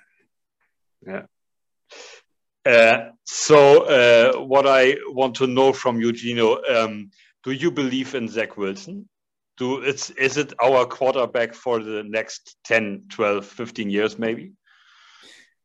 Yeah. 1.07 1.23
Uh, 2.65 3.11
so, 3.25 3.83
uh, 3.85 4.45
what 4.45 4.67
I 4.67 4.97
want 5.09 5.35
to 5.37 5.47
know 5.47 5.73
from 5.73 6.01
you, 6.01 6.13
Gino, 6.13 6.63
um, 6.65 7.11
do 7.43 7.53
you 7.53 7.71
believe 7.71 8.15
in 8.15 8.29
Zach 8.29 8.57
Wilson? 8.57 9.09
Do 9.57 9.81
it's 9.81 10.11
is 10.11 10.37
it 10.37 10.53
our 10.63 10.87
quarterback 10.87 11.55
for 11.55 11.83
the 11.83 12.03
next 12.05 12.57
10, 12.65 13.05
12, 13.11 13.45
15 13.45 13.91
years, 13.91 14.19
maybe? 14.19 14.53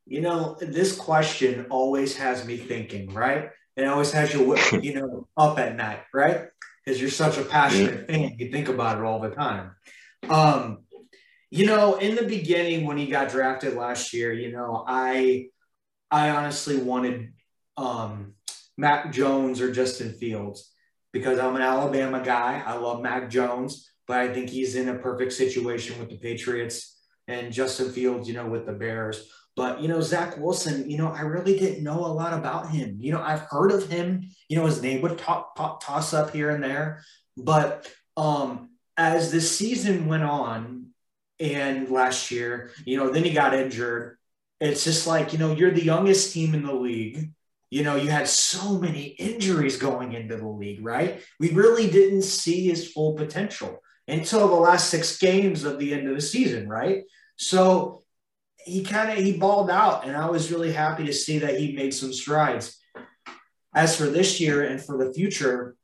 You 0.05 0.21
know, 0.21 0.57
this 0.59 0.95
question 0.95 1.67
always 1.69 2.17
has 2.17 2.45
me 2.45 2.57
thinking, 2.57 3.13
right? 3.13 3.49
It 3.77 3.85
always 3.85 4.11
has 4.11 4.33
you, 4.33 4.57
you 4.81 4.95
know, 4.95 5.27
up 5.37 5.59
at 5.59 5.75
night, 5.75 6.01
right? 6.13 6.47
Because 6.83 6.99
you're 6.99 7.09
such 7.09 7.37
a 7.37 7.43
passionate 7.43 8.07
fan, 8.07 8.35
you 8.37 8.51
think 8.51 8.69
about 8.69 8.97
it 8.97 9.03
all 9.03 9.19
the 9.19 9.29
time. 9.29 9.71
Um, 10.29 10.79
you 11.49 11.65
know, 11.65 11.95
in 11.95 12.15
the 12.15 12.23
beginning 12.23 12.85
when 12.85 12.97
he 12.97 13.07
got 13.07 13.29
drafted 13.29 13.75
last 13.75 14.13
year, 14.13 14.33
you 14.33 14.51
know, 14.51 14.83
I, 14.85 15.47
I 16.09 16.31
honestly 16.31 16.77
wanted 16.77 17.33
um, 17.77 18.33
Mac 18.77 19.11
Jones 19.13 19.61
or 19.61 19.71
Justin 19.71 20.13
Fields 20.13 20.73
because 21.13 21.39
I'm 21.39 21.55
an 21.55 21.61
Alabama 21.61 22.21
guy. 22.23 22.61
I 22.65 22.75
love 22.75 23.01
Mac 23.01 23.29
Jones, 23.29 23.89
but 24.07 24.17
I 24.19 24.33
think 24.33 24.49
he's 24.49 24.75
in 24.75 24.89
a 24.89 24.95
perfect 24.95 25.33
situation 25.33 25.99
with 25.99 26.09
the 26.09 26.17
Patriots 26.17 26.99
and 27.27 27.53
Justin 27.53 27.91
Fields, 27.91 28.27
you 28.27 28.33
know, 28.33 28.47
with 28.47 28.65
the 28.65 28.73
Bears. 28.73 29.29
But, 29.57 29.81
you 29.81 29.87
know, 29.87 30.01
Zach 30.01 30.37
Wilson, 30.37 30.87
you 30.87 30.99
know, 30.99 31.07
I 31.11 31.21
really 31.21 31.57
didn't 31.57 31.83
know 31.83 32.05
a 32.05 32.13
lot 32.13 32.31
about 32.31 32.69
him. 32.69 32.99
You 33.01 33.11
know, 33.11 33.21
I've 33.21 33.41
heard 33.41 33.71
of 33.71 33.89
him, 33.89 34.29
you 34.47 34.55
know, 34.55 34.67
his 34.67 34.83
name 34.83 35.01
would 35.01 35.17
talk, 35.17 35.55
toss 35.81 36.13
up 36.13 36.29
here 36.29 36.51
and 36.51 36.63
there. 36.63 37.03
But 37.35 37.91
um, 38.15 38.69
as 38.95 39.31
the 39.31 39.41
season 39.41 40.05
went 40.05 40.21
on 40.21 40.91
and 41.39 41.89
last 41.89 42.29
year, 42.29 42.69
you 42.85 42.97
know, 42.97 43.09
then 43.09 43.23
he 43.23 43.31
got 43.31 43.55
injured. 43.55 44.19
It's 44.61 44.83
just 44.83 45.07
like, 45.07 45.33
you 45.33 45.39
know, 45.39 45.55
you're 45.55 45.71
the 45.71 45.83
youngest 45.83 46.33
team 46.33 46.53
in 46.53 46.63
the 46.63 46.75
league. 46.75 47.31
You 47.71 47.83
know, 47.83 47.95
you 47.95 48.11
had 48.11 48.27
so 48.27 48.77
many 48.77 49.05
injuries 49.05 49.77
going 49.77 50.13
into 50.13 50.37
the 50.37 50.47
league, 50.47 50.85
right? 50.85 51.23
We 51.39 51.49
really 51.49 51.89
didn't 51.89 52.21
see 52.21 52.67
his 52.67 52.91
full 52.91 53.13
potential 53.13 53.81
until 54.07 54.47
the 54.47 54.53
last 54.53 54.91
six 54.91 55.17
games 55.17 55.63
of 55.63 55.79
the 55.79 55.95
end 55.95 56.07
of 56.07 56.13
the 56.13 56.21
season, 56.21 56.69
right? 56.69 57.05
So 57.37 58.03
he 58.67 58.83
kind 58.83 59.11
of 59.11 59.23
he 59.23 59.37
balled 59.37 59.69
out, 59.69 60.05
and 60.05 60.15
I 60.15 60.29
was 60.29 60.51
really 60.51 60.71
happy 60.71 61.05
to 61.05 61.13
see 61.13 61.39
that 61.39 61.59
he 61.59 61.73
made 61.73 61.93
some 61.93 62.13
strides. 62.13 62.77
As 63.73 63.95
for 63.95 64.05
this 64.05 64.39
year 64.39 64.63
and 64.63 64.81
for 64.81 64.97
the 64.97 65.13
future, 65.13 65.75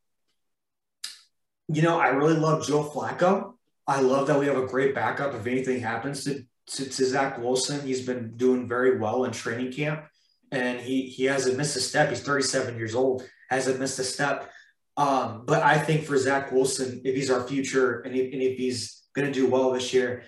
you 1.67 1.81
know, 1.81 1.99
I 1.99 2.07
really 2.09 2.35
love 2.35 2.65
Joe 2.65 2.83
Flacco. 2.83 3.53
I 3.87 4.01
love 4.01 4.27
that 4.27 4.39
we 4.39 4.47
have 4.47 4.57
a 4.57 4.67
great 4.67 4.95
backup 4.95 5.33
if 5.33 5.45
anything 5.47 5.81
happens 5.81 6.23
to, 6.23 6.43
to, 6.67 6.85
to 6.85 7.05
Zach 7.05 7.37
Wilson. 7.37 7.85
He's 7.85 8.05
been 8.05 8.35
doing 8.37 8.67
very 8.67 8.97
well 8.97 9.25
in 9.25 9.31
training 9.31 9.71
camp, 9.71 10.05
and 10.51 10.79
he 10.79 11.03
he 11.03 11.25
hasn't 11.25 11.57
missed 11.57 11.75
a 11.75 11.81
step. 11.81 12.09
He's 12.09 12.21
37 12.21 12.77
years 12.77 12.95
old, 12.95 13.23
hasn't 13.49 13.79
missed 13.79 13.99
a 13.99 14.03
step. 14.03 14.51
Um, 14.95 15.43
but 15.45 15.63
I 15.63 15.79
think 15.79 16.05
for 16.05 16.17
Zach 16.17 16.51
Wilson, 16.51 17.01
if 17.03 17.15
he's 17.15 17.31
our 17.31 17.47
future 17.47 18.01
and 18.01 18.15
if, 18.15 18.31
and 18.31 18.41
if 18.41 18.57
he's 18.57 19.03
going 19.15 19.25
to 19.25 19.33
do 19.33 19.49
well 19.49 19.71
this 19.71 19.93
year, 19.93 20.23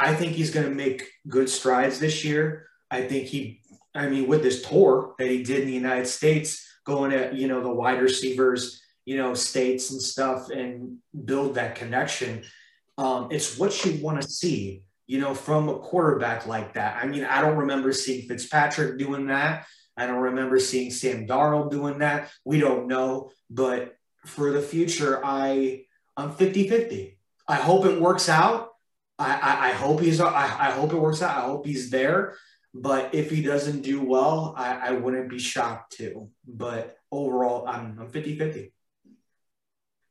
I 0.00 0.14
think 0.14 0.32
he's 0.32 0.50
going 0.50 0.66
to 0.66 0.74
make 0.74 1.06
good 1.28 1.50
strides 1.50 2.00
this 2.00 2.24
year. 2.24 2.66
I 2.90 3.02
think 3.02 3.26
he, 3.26 3.60
I 3.94 4.08
mean, 4.08 4.26
with 4.26 4.42
this 4.42 4.62
tour 4.62 5.14
that 5.18 5.28
he 5.28 5.42
did 5.42 5.60
in 5.60 5.66
the 5.66 5.74
United 5.74 6.06
States, 6.06 6.66
going 6.84 7.12
at, 7.12 7.34
you 7.34 7.48
know, 7.48 7.62
the 7.62 7.70
wide 7.70 8.00
receivers, 8.00 8.82
you 9.04 9.18
know, 9.18 9.34
states 9.34 9.90
and 9.90 10.00
stuff 10.00 10.50
and 10.50 10.96
build 11.24 11.56
that 11.56 11.74
connection. 11.74 12.42
Um, 12.96 13.28
it's 13.30 13.58
what 13.58 13.84
you 13.84 14.02
want 14.02 14.22
to 14.22 14.28
see, 14.28 14.84
you 15.06 15.20
know, 15.20 15.34
from 15.34 15.68
a 15.68 15.78
quarterback 15.78 16.46
like 16.46 16.74
that. 16.74 16.96
I 17.02 17.06
mean, 17.06 17.24
I 17.24 17.42
don't 17.42 17.58
remember 17.58 17.92
seeing 17.92 18.26
Fitzpatrick 18.26 18.98
doing 18.98 19.26
that. 19.26 19.66
I 19.96 20.06
don't 20.06 20.20
remember 20.20 20.58
seeing 20.58 20.90
Sam 20.90 21.26
Darnold 21.26 21.70
doing 21.70 21.98
that. 21.98 22.30
We 22.44 22.58
don't 22.58 22.88
know. 22.88 23.30
But 23.50 23.96
for 24.24 24.50
the 24.50 24.62
future, 24.62 25.20
I, 25.22 25.84
I'm 26.16 26.32
50 26.32 26.68
50. 26.68 27.18
I 27.46 27.56
hope 27.56 27.84
it 27.84 28.00
works 28.00 28.28
out. 28.28 28.69
I, 29.20 29.68
I, 29.68 29.72
hope 29.72 30.00
he's 30.00 30.20
I, 30.20 30.32
I 30.32 30.70
hope 30.70 30.92
it 30.92 30.96
works 30.96 31.20
out. 31.22 31.36
I 31.36 31.46
hope 31.46 31.66
he's 31.66 31.90
there. 31.90 32.36
But 32.72 33.14
if 33.14 33.30
he 33.30 33.42
doesn't 33.42 33.82
do 33.82 34.00
well, 34.00 34.54
I, 34.56 34.88
I 34.88 34.90
wouldn't 34.92 35.28
be 35.28 35.38
shocked 35.38 35.96
too. 35.96 36.30
But 36.46 36.96
overall, 37.10 37.66
I'm 37.66 37.98
I'm 38.00 38.08
50 38.08 38.38
50. 38.38 38.72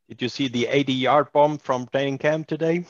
Did 0.10 0.22
you 0.22 0.30
see 0.30 0.48
the 0.48 0.68
80 0.68 0.94
yard 0.94 1.28
bomb 1.32 1.58
from 1.58 1.88
training 1.88 2.18
camp 2.18 2.48
today? 2.48 2.86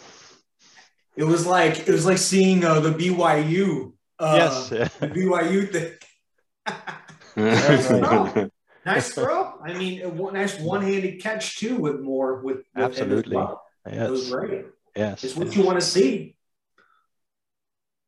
It 1.15 1.23
was 1.23 1.45
like 1.45 1.87
it 1.87 1.91
was 1.91 2.05
like 2.05 2.17
seeing 2.17 2.63
uh, 2.63 2.79
the 2.79 2.91
BYU. 2.91 3.93
Uh, 4.17 4.35
yes, 4.37 4.69
the 4.69 5.07
BYU 5.07 5.71
thing. 5.71 5.93
nice 7.35 7.87
throw. 7.87 8.49
nice 8.85 9.11
throw. 9.13 9.59
I 9.63 9.73
mean, 9.73 10.17
nice 10.33 10.59
one-handed 10.59 11.21
catch 11.21 11.59
too, 11.59 11.75
with 11.77 11.99
more 11.99 12.41
with, 12.41 12.57
with 12.57 12.65
absolutely. 12.75 13.35
Well. 13.35 13.63
Yes. 13.85 14.07
It 14.07 14.11
was 14.11 14.29
great. 14.29 14.65
Yes, 14.95 15.23
it's 15.23 15.35
what 15.35 15.47
yes. 15.47 15.55
you 15.55 15.63
want 15.63 15.79
to 15.79 15.85
see. 15.85 16.35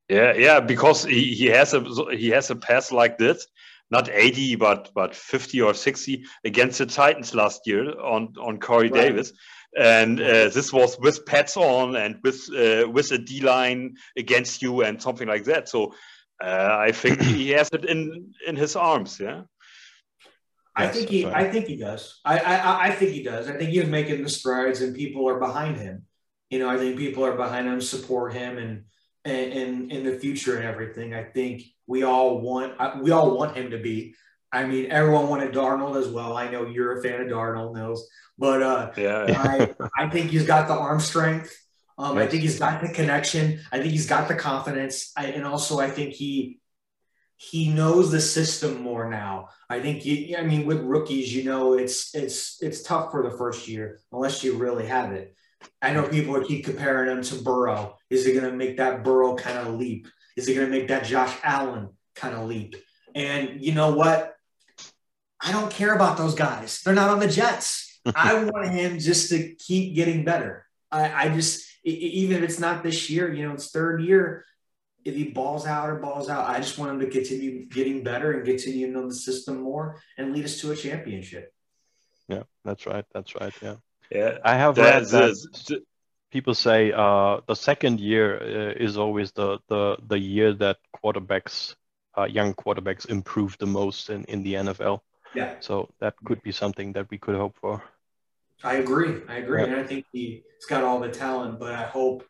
Yeah, 0.10 0.34
yeah, 0.34 0.60
because 0.60 1.06
he, 1.06 1.34
he 1.34 1.46
has 1.48 1.74
a 1.74 1.82
he 2.12 2.30
has 2.30 2.50
a 2.50 2.56
pass 2.56 2.92
like 2.92 3.18
this, 3.18 3.48
not 3.92 4.10
80 4.10 4.56
but 4.58 4.92
but 4.94 5.16
50 5.16 5.62
or 5.62 5.74
60 5.74 6.26
against 6.44 6.80
the 6.80 6.86
Titans 6.86 7.34
last 7.34 7.62
year 7.66 7.98
on 8.00 8.34
on 8.40 8.60
Corey 8.60 8.90
right. 8.90 9.04
Davis, 9.04 9.32
and 9.78 10.20
uh, 10.20 10.50
this 10.50 10.74
was 10.74 11.00
with 11.00 11.26
pads 11.26 11.56
on 11.56 11.96
and 11.96 12.18
with 12.24 12.50
uh, 12.54 12.90
with 12.90 13.12
a 13.12 13.18
D 13.18 13.42
line 13.42 13.96
against 14.18 14.62
you 14.62 14.82
and 14.82 15.02
something 15.02 15.28
like 15.28 15.46
that. 15.46 15.70
So 15.70 15.94
uh, 16.44 16.76
I 16.78 16.92
think 16.92 17.22
he 17.22 17.52
has 17.52 17.70
it 17.72 17.86
in 17.86 18.34
in 18.46 18.56
his 18.56 18.76
arms. 18.76 19.18
Yeah. 19.20 19.44
I 20.76 20.88
think 20.88 21.10
he. 21.10 21.26
Right. 21.26 21.36
I 21.36 21.52
think 21.52 21.68
he 21.68 21.76
does. 21.76 22.20
I, 22.24 22.40
I 22.40 22.88
I 22.88 22.92
think 22.92 23.12
he 23.12 23.24
does. 23.24 23.50
I 23.50 23.58
think 23.58 23.72
he's 23.72 23.88
making 23.88 24.24
the 24.24 24.30
strides, 24.30 24.82
and 24.82 24.96
people 24.96 25.28
are 25.30 25.40
behind 25.40 25.78
him. 25.78 26.06
You 26.52 26.60
know, 26.60 26.70
I 26.70 26.78
think 26.78 26.98
people 26.98 27.26
are 27.26 27.36
behind 27.36 27.68
him, 27.68 27.82
support 27.82 28.34
him, 28.34 28.58
and 28.60 28.84
and 29.26 29.92
in 29.92 30.04
the 30.04 30.20
future 30.20 30.58
and 30.58 30.66
everything. 30.66 31.14
I 31.14 31.24
think 31.24 31.64
we 31.88 32.04
all 32.04 32.42
want 32.42 33.02
we 33.02 33.12
all 33.12 33.38
want 33.38 33.56
him 33.56 33.72
to 33.72 33.80
be. 33.80 34.14
I 34.52 34.66
mean, 34.66 34.92
everyone 34.92 35.30
wanted 35.30 35.54
Darnold 35.54 35.96
as 35.96 36.10
well. 36.10 36.36
I 36.36 36.52
know 36.52 36.66
you're 36.66 37.00
a 37.00 37.02
fan 37.02 37.22
of 37.22 37.28
Darnold, 37.28 37.74
Nils, 37.74 38.08
but 38.38 38.62
uh, 38.62 38.92
yeah, 38.98 39.26
I 39.30 39.74
I 39.98 40.10
think 40.10 40.32
he's 40.32 40.46
got 40.46 40.68
the 40.68 40.74
arm 40.74 41.00
strength. 41.00 41.56
Um, 41.98 42.18
I 42.18 42.28
think 42.28 42.42
he's 42.42 42.60
got 42.60 42.82
the 42.82 42.90
connection. 42.90 43.62
I 43.72 43.80
think 43.80 43.92
he's 43.92 44.08
got 44.08 44.28
the 44.28 44.36
confidence, 44.36 45.12
I, 45.16 45.28
and 45.28 45.46
also 45.46 45.80
I 45.80 45.90
think 45.90 46.14
he 46.14 46.60
he 47.38 47.70
knows 47.70 48.12
the 48.12 48.22
system 48.22 48.82
more 48.82 49.10
now. 49.10 49.50
I 49.70 49.80
think 49.80 50.06
you, 50.06 50.36
I 50.38 50.44
mean 50.44 50.66
with 50.66 50.82
rookies, 50.82 51.34
you 51.34 51.44
know, 51.44 51.74
it's 51.74 52.14
it's 52.14 52.62
it's 52.62 52.84
tough 52.84 53.12
for 53.12 53.24
the 53.24 53.38
first 53.38 53.68
year 53.68 54.00
unless 54.12 54.44
you 54.44 54.58
really 54.58 54.88
have 54.88 55.14
it. 55.14 55.34
I 55.82 55.94
know 55.94 56.08
people 56.08 56.44
keep 56.44 56.66
comparing 56.66 57.10
him 57.10 57.24
to 57.24 57.36
Burrow. 57.36 57.98
Is 58.10 58.26
he 58.26 58.34
going 58.34 58.50
to 58.50 58.56
make 58.56 58.78
that 58.78 59.04
Burrow 59.04 59.36
kind 59.36 59.58
of 59.58 59.76
leap? 59.76 60.08
Is 60.38 60.48
he 60.48 60.54
going 60.54 60.70
to 60.70 60.72
make 60.72 60.88
that 60.90 61.06
Josh 61.06 61.36
Allen 61.44 61.90
kind 62.16 62.36
of 62.36 62.48
leap? 62.48 62.76
And 63.16 63.62
you 63.62 63.74
know 63.74 63.94
what? 63.94 64.36
I 65.40 65.52
don't 65.52 65.72
care 65.72 65.94
about 65.96 66.18
those 66.18 66.36
guys. 66.36 66.82
They're 66.82 66.94
not 66.94 67.10
on 67.10 67.20
the 67.20 67.28
Jets. 67.28 68.00
I 68.16 68.44
want 68.44 68.70
him 68.70 69.00
just 69.00 69.30
to 69.30 69.56
keep 69.56 69.96
getting 69.96 70.24
better. 70.24 70.66
I, 70.92 71.26
I 71.26 71.30
just, 71.30 71.68
even 71.84 72.38
if 72.38 72.44
it's 72.44 72.60
not 72.60 72.84
this 72.84 73.10
year, 73.10 73.34
you 73.34 73.48
know, 73.48 73.54
it's 73.54 73.72
third 73.72 74.02
year. 74.02 74.46
If 75.04 75.16
he 75.16 75.26
balls 75.26 75.66
out 75.66 75.90
or 75.90 75.96
balls 75.96 76.30
out, 76.30 76.48
I 76.48 76.60
just 76.60 76.78
want 76.78 76.92
him 76.92 77.00
to 77.00 77.08
continue 77.08 77.66
getting 77.66 78.04
better 78.04 78.34
and 78.34 78.46
continue 78.46 78.86
to 78.86 78.94
know 78.94 79.08
the 79.08 79.16
system 79.16 79.62
more 79.62 80.00
and 80.16 80.32
lead 80.32 80.46
us 80.46 80.62
to 80.62 80.72
a 80.72 80.76
championship. 80.76 81.52
Yeah, 82.28 82.44
that's 82.64 82.86
right. 82.86 83.06
That's 83.12 83.34
right. 83.36 83.54
Yeah. 83.64 83.76
Yeah, 84.12 84.38
I 84.44 84.56
have 84.56 84.78
read 84.78 85.06
that 85.06 85.84
people 86.32 86.54
say 86.54 86.92
uh, 86.92 87.42
the 87.48 87.56
second 87.56 88.00
year 88.00 88.38
uh, 88.42 88.84
is 88.84 88.98
always 88.98 89.32
the, 89.32 89.60
the 89.68 89.98
the 90.08 90.20
year 90.20 90.54
that 90.54 90.78
quarterbacks, 91.04 91.76
uh, 92.18 92.26
young 92.26 92.54
quarterbacks, 92.54 93.10
improve 93.10 93.58
the 93.60 93.68
most 93.68 94.10
in, 94.10 94.24
in 94.26 94.44
the 94.44 94.56
NFL. 94.56 95.02
Yeah. 95.36 95.56
So 95.60 95.90
that 96.00 96.16
could 96.26 96.42
be 96.42 96.52
something 96.52 96.94
that 96.94 97.10
we 97.10 97.18
could 97.18 97.36
hope 97.36 97.56
for. 97.62 97.84
I 98.64 98.76
agree. 98.76 99.22
I 99.28 99.38
agree, 99.38 99.62
yeah. 99.62 99.68
and 99.68 99.76
I 99.76 99.84
think 99.84 100.06
he, 100.12 100.44
has 100.56 100.66
got 100.66 100.84
all 100.84 101.00
the 101.00 101.10
talent. 101.10 101.60
But 101.60 101.74
I 101.74 101.84
hope, 101.84 102.24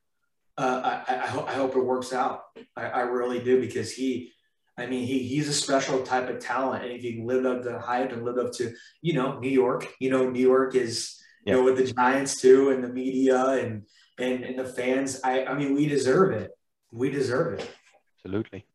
uh, 0.57 1.01
I, 1.07 1.15
I, 1.15 1.27
hope, 1.27 1.49
I 1.49 1.53
hope 1.53 1.75
it 1.75 1.83
works 1.83 2.13
out. 2.13 2.43
I, 2.77 2.85
I 2.85 3.01
really 3.01 3.43
do 3.43 3.59
because 3.59 3.91
he, 3.91 4.31
I 4.77 4.85
mean, 4.85 5.05
he 5.05 5.19
he's 5.19 5.49
a 5.49 5.53
special 5.53 6.03
type 6.03 6.29
of 6.29 6.39
talent, 6.39 6.83
and 6.83 6.93
if 6.93 7.01
he 7.01 7.21
lived 7.23 7.45
up 7.45 7.63
to 7.63 7.69
the 7.69 7.79
hype 7.79 8.11
and 8.11 8.23
lived 8.23 8.39
up 8.39 8.53
to, 8.53 8.71
you 9.01 9.13
know, 9.13 9.39
New 9.39 9.49
York, 9.49 9.87
you 9.99 10.09
know, 10.09 10.29
New 10.29 10.39
York 10.39 10.75
is 10.75 11.20
you 11.45 11.53
know, 11.53 11.63
with 11.63 11.77
the 11.77 11.91
Giants 11.91 12.39
too, 12.39 12.69
and 12.69 12.83
the 12.83 12.89
media 12.89 13.45
and 13.45 13.83
and, 14.17 14.43
and 14.43 14.59
the 14.59 14.65
fans. 14.65 15.19
I 15.23 15.45
I 15.45 15.53
mean, 15.53 15.75
we 15.75 15.87
deserve 15.87 16.31
it. 16.33 16.51
We 16.91 17.09
deserve 17.09 17.59
it. 17.59 17.69
Absolutely. 18.17 18.65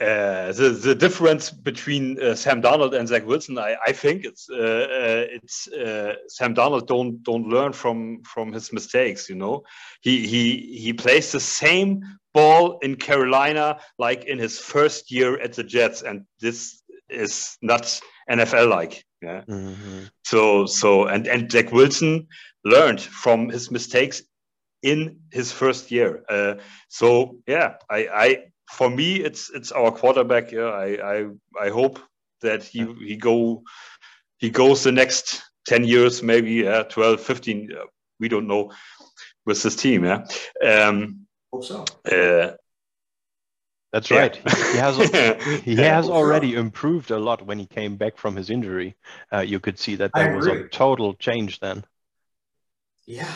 Uh, 0.00 0.50
the 0.52 0.70
the 0.70 0.94
difference 0.94 1.50
between 1.50 2.18
uh, 2.22 2.34
Sam 2.34 2.62
Donald 2.62 2.94
and 2.94 3.06
Zach 3.06 3.26
Wilson, 3.26 3.58
I, 3.58 3.76
I 3.86 3.92
think 3.92 4.24
it's 4.24 4.48
uh, 4.48 4.54
uh 4.54 5.24
it's 5.28 5.68
uh, 5.68 6.14
Sam 6.26 6.54
Donald 6.54 6.88
don't 6.88 7.22
don't 7.22 7.48
learn 7.48 7.74
from 7.74 8.22
from 8.22 8.50
his 8.50 8.72
mistakes. 8.72 9.28
You 9.28 9.34
know, 9.34 9.64
he 10.00 10.26
he 10.26 10.78
he 10.78 10.92
plays 10.94 11.32
the 11.32 11.40
same 11.40 12.02
ball 12.32 12.78
in 12.78 12.96
Carolina 12.96 13.78
like 13.98 14.24
in 14.24 14.38
his 14.38 14.58
first 14.58 15.10
year 15.10 15.38
at 15.38 15.52
the 15.52 15.64
Jets, 15.64 16.00
and 16.00 16.24
this 16.40 16.82
is 17.10 17.58
not 17.60 18.00
NFL 18.30 18.70
like. 18.70 19.04
Yeah. 19.22 19.42
Mm-hmm. 19.48 20.04
So 20.24 20.66
so 20.66 21.06
and 21.06 21.26
and 21.26 21.50
Zach 21.50 21.72
Wilson 21.72 22.28
learned 22.64 23.00
from 23.00 23.48
his 23.48 23.70
mistakes 23.70 24.22
in 24.82 25.20
his 25.30 25.52
first 25.52 25.90
year. 25.90 26.24
Uh, 26.28 26.54
so 26.88 27.36
yeah, 27.46 27.74
I 27.90 28.08
I 28.08 28.36
for 28.70 28.88
me 28.88 29.16
it's 29.16 29.50
it's 29.50 29.72
our 29.72 29.90
quarterback. 29.92 30.52
Yeah, 30.52 30.70
I 30.70 31.16
I 31.16 31.26
I 31.60 31.68
hope 31.70 31.98
that 32.40 32.62
he 32.62 32.86
he 33.06 33.16
go 33.16 33.62
he 34.38 34.50
goes 34.50 34.82
the 34.82 34.92
next 34.92 35.42
10 35.66 35.84
years 35.84 36.22
maybe 36.22 36.66
uh, 36.66 36.84
12 36.84 37.20
15 37.20 37.72
uh, 37.72 37.84
we 38.18 38.28
don't 38.28 38.46
know 38.46 38.72
with 39.46 39.62
this 39.62 39.76
team 39.76 40.04
yeah 40.04 40.24
um 40.64 41.26
hope 41.52 41.64
so 41.64 41.84
uh, 42.10 42.52
that's 43.92 44.10
right. 44.10 44.36
He 44.36 44.78
has 44.78 44.96
he 45.64 45.76
has 45.76 46.08
already 46.08 46.54
improved 46.54 47.10
a 47.10 47.18
lot 47.18 47.44
when 47.44 47.58
he 47.58 47.66
came 47.66 47.96
back 47.96 48.16
from 48.16 48.36
his 48.36 48.50
injury. 48.50 48.96
Uh, 49.32 49.40
you 49.40 49.58
could 49.58 49.78
see 49.78 49.96
that 49.96 50.12
there 50.14 50.36
was 50.36 50.46
a 50.46 50.68
total 50.68 51.14
change 51.14 51.58
then. 51.60 51.84
Yeah, 53.06 53.34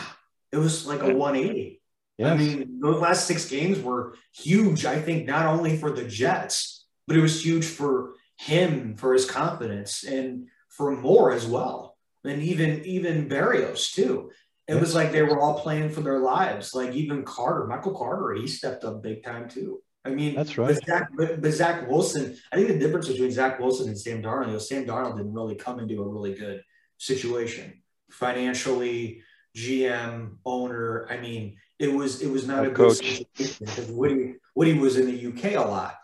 it 0.51 0.57
was 0.57 0.87
like 0.87 1.01
a 1.01 1.13
180. 1.13 1.81
Yes. 2.17 2.31
I 2.31 2.37
mean, 2.37 2.79
those 2.79 3.01
last 3.01 3.27
six 3.27 3.49
games 3.49 3.81
were 3.81 4.15
huge. 4.33 4.85
I 4.85 5.01
think 5.01 5.27
not 5.27 5.45
only 5.45 5.75
for 5.75 5.91
the 5.91 6.05
Jets, 6.05 6.85
but 7.07 7.17
it 7.17 7.21
was 7.21 7.43
huge 7.43 7.65
for 7.65 8.13
him, 8.37 8.95
for 8.95 9.13
his 9.13 9.29
confidence, 9.29 10.03
and 10.03 10.47
for 10.69 10.95
more 10.95 11.33
as 11.33 11.45
well. 11.45 11.97
And 12.23 12.41
even 12.41 12.85
even 12.85 13.27
Barrios 13.27 13.91
too. 13.91 14.31
It 14.67 14.73
yes. 14.73 14.81
was 14.81 14.95
like 14.95 15.11
they 15.11 15.21
were 15.21 15.39
all 15.39 15.59
playing 15.59 15.89
for 15.89 16.01
their 16.01 16.19
lives. 16.19 16.73
Like 16.73 16.93
even 16.93 17.23
Carter, 17.23 17.67
Michael 17.67 17.95
Carter, 17.95 18.33
he 18.33 18.47
stepped 18.47 18.83
up 18.83 19.03
big 19.03 19.23
time 19.23 19.47
too. 19.47 19.81
I 20.05 20.09
mean, 20.09 20.35
that's 20.35 20.57
right. 20.57 20.75
But 20.75 20.85
Zach, 20.85 21.09
but, 21.17 21.41
but 21.41 21.51
Zach, 21.51 21.89
Wilson, 21.89 22.37
I 22.51 22.57
think 22.57 22.67
the 22.67 22.77
difference 22.77 23.07
between 23.07 23.31
Zach 23.31 23.59
Wilson 23.59 23.87
and 23.87 23.99
Sam 23.99 24.21
Darnold 24.21 24.53
is 24.53 24.69
Sam 24.69 24.85
Darnold 24.85 25.17
didn't 25.17 25.33
really 25.33 25.55
come 25.55 25.79
into 25.79 26.01
a 26.01 26.07
really 26.07 26.35
good 26.35 26.61
situation 26.97 27.81
financially, 28.11 29.23
GM, 29.55 30.37
owner. 30.45 31.07
I 31.09 31.17
mean, 31.17 31.57
it 31.79 31.91
was 31.91 32.21
it 32.21 32.29
was 32.29 32.47
not 32.47 32.65
a, 32.65 32.69
a 32.69 32.71
good 32.71 32.95
situation 32.95 33.55
because 33.59 33.91
Woody 33.91 34.35
Woody 34.53 34.73
was 34.73 34.97
in 34.97 35.07
the 35.07 35.27
UK 35.27 35.53
a 35.55 35.67
lot, 35.67 35.95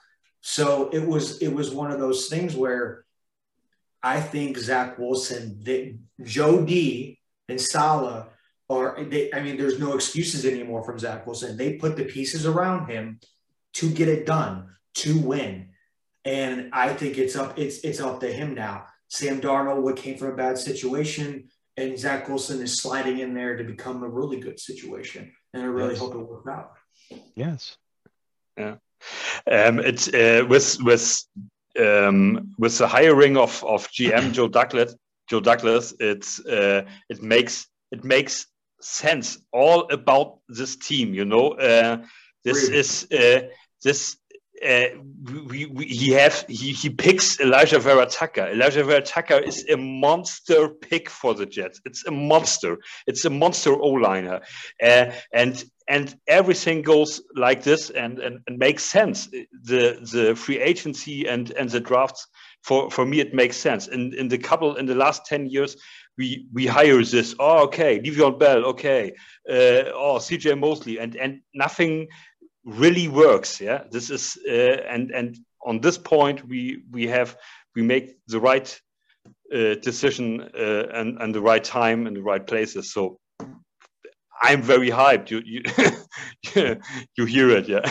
so 0.41 0.89
it 0.89 1.05
was 1.05 1.39
it 1.41 1.53
was 1.53 1.71
one 1.71 1.91
of 1.91 1.99
those 1.99 2.27
things 2.27 2.55
where 2.55 3.05
I 4.01 4.19
think 4.19 4.57
Zach 4.57 4.97
Wilson, 4.97 5.59
that 5.63 5.97
Joe 6.23 6.65
D 6.65 7.19
and 7.47 7.61
Saleh 7.61 8.25
are. 8.69 9.03
They, 9.03 9.31
I 9.31 9.41
mean, 9.41 9.57
there's 9.57 9.79
no 9.79 9.93
excuses 9.93 10.43
anymore 10.43 10.83
from 10.83 10.97
Zach 10.97 11.27
Wilson. 11.27 11.55
They 11.55 11.73
put 11.73 11.95
the 11.95 12.05
pieces 12.05 12.47
around 12.47 12.87
him 12.87 13.19
to 13.73 13.89
get 13.89 14.07
it 14.07 14.25
done, 14.25 14.67
to 14.95 15.17
win. 15.19 15.69
And 16.25 16.69
I 16.73 16.93
think 16.93 17.17
it's 17.17 17.35
up, 17.35 17.57
it's 17.57 17.79
it's 17.79 17.99
up 17.99 18.19
to 18.19 18.31
him 18.31 18.53
now. 18.53 18.85
Sam 19.07 19.41
Darnold 19.41 19.81
what 19.81 19.97
came 19.97 20.17
from 20.17 20.29
a 20.29 20.35
bad 20.35 20.57
situation, 20.57 21.49
and 21.77 21.97
Zach 21.97 22.29
Wilson 22.29 22.61
is 22.61 22.77
sliding 22.77 23.19
in 23.19 23.33
there 23.33 23.57
to 23.57 23.63
become 23.63 24.03
a 24.03 24.09
really 24.09 24.39
good 24.39 24.59
situation. 24.59 25.31
And 25.53 25.63
I 25.63 25.65
really 25.65 25.91
yes. 25.91 25.99
hope 25.99 26.15
it 26.15 26.19
works 26.19 26.47
out. 26.47 26.73
Yes. 27.35 27.77
Yeah. 28.57 28.75
Um, 29.51 29.79
it's 29.79 30.07
uh, 30.07 30.45
with 30.47 30.77
with 30.81 31.25
um, 31.79 32.53
with 32.57 32.77
the 32.77 32.87
hiring 32.87 33.37
of 33.37 33.63
of 33.63 33.87
GM 33.87 34.33
Joe 34.33 34.47
Douglas. 34.47 34.95
Joe 35.29 35.39
Douglas, 35.39 35.93
it's 35.99 36.39
uh, 36.45 36.83
it 37.09 37.21
makes 37.21 37.67
it 37.91 38.03
makes 38.03 38.47
sense 38.81 39.37
all 39.51 39.91
about 39.91 40.39
this 40.49 40.75
team. 40.75 41.13
You 41.13 41.25
know, 41.25 41.51
uh, 41.51 42.03
this 42.43 42.67
really? 42.67 42.79
is 42.79 43.07
uh, 43.11 43.47
this 43.83 44.17
uh, 44.65 44.85
we, 45.47 45.65
we, 45.65 45.85
he 45.85 46.11
have 46.11 46.45
he, 46.47 46.71
he 46.71 46.89
picks 46.89 47.37
Alijah 47.37 47.79
Vera-Tucker. 47.79 48.51
Alijah 48.53 48.85
Vera-Tucker 48.85 49.39
is 49.39 49.65
a 49.69 49.77
monster 49.77 50.69
pick 50.69 51.09
for 51.09 51.33
the 51.33 51.45
Jets. 51.45 51.81
It's 51.85 52.05
a 52.05 52.11
monster. 52.11 52.77
It's 53.07 53.25
a 53.25 53.29
monster 53.29 53.73
O-liner, 53.73 54.41
uh, 54.83 55.11
and 55.33 55.63
and 55.87 56.15
everything 56.27 56.83
goes 56.83 57.21
like 57.35 57.63
this 57.63 57.89
and, 57.89 58.19
and 58.19 58.39
and 58.47 58.57
makes 58.59 58.83
sense. 58.83 59.27
The 59.27 59.99
the 60.13 60.35
free 60.35 60.59
agency 60.59 61.27
and 61.27 61.51
and 61.51 61.69
the 61.69 61.79
drafts 61.79 62.27
for 62.63 62.91
for 62.91 63.05
me 63.05 63.19
it 63.19 63.33
makes 63.33 63.57
sense. 63.57 63.87
In 63.87 64.13
in 64.13 64.27
the 64.27 64.37
couple 64.37 64.75
in 64.75 64.85
the 64.85 64.95
last 64.95 65.25
ten 65.25 65.47
years 65.47 65.75
we 66.17 66.45
we 66.53 66.67
hire 66.67 67.03
this. 67.03 67.33
Oh, 67.39 67.63
okay, 67.63 67.99
Le'Veon 67.99 68.37
Bell. 68.37 68.65
Okay, 68.65 69.11
uh, 69.49 69.91
oh 69.95 70.19
C.J. 70.19 70.55
Mosley, 70.55 70.99
and 70.99 71.15
and 71.15 71.41
nothing 71.53 72.07
really 72.65 73.07
works. 73.07 73.59
Yeah, 73.59 73.83
this 73.91 74.09
is 74.09 74.37
uh, 74.47 74.83
and 74.87 75.11
and 75.11 75.37
on 75.65 75.79
this 75.79 75.97
point 75.97 76.47
we 76.47 76.83
we 76.91 77.07
have 77.07 77.35
we 77.75 77.81
make 77.81 78.15
the 78.27 78.39
right 78.39 78.79
uh, 79.53 79.75
decision 79.75 80.49
uh, 80.57 80.87
and 80.93 81.21
and 81.21 81.33
the 81.33 81.41
right 81.41 81.63
time 81.63 82.07
and 82.07 82.15
the 82.15 82.21
right 82.21 82.45
places. 82.45 82.93
So 82.93 83.19
I'm 84.41 84.61
very 84.61 84.89
hyped. 84.89 85.29
You 85.29 85.41
you 85.45 85.61
you 87.17 87.25
hear 87.25 87.49
it, 87.51 87.67
yeah. 87.67 87.81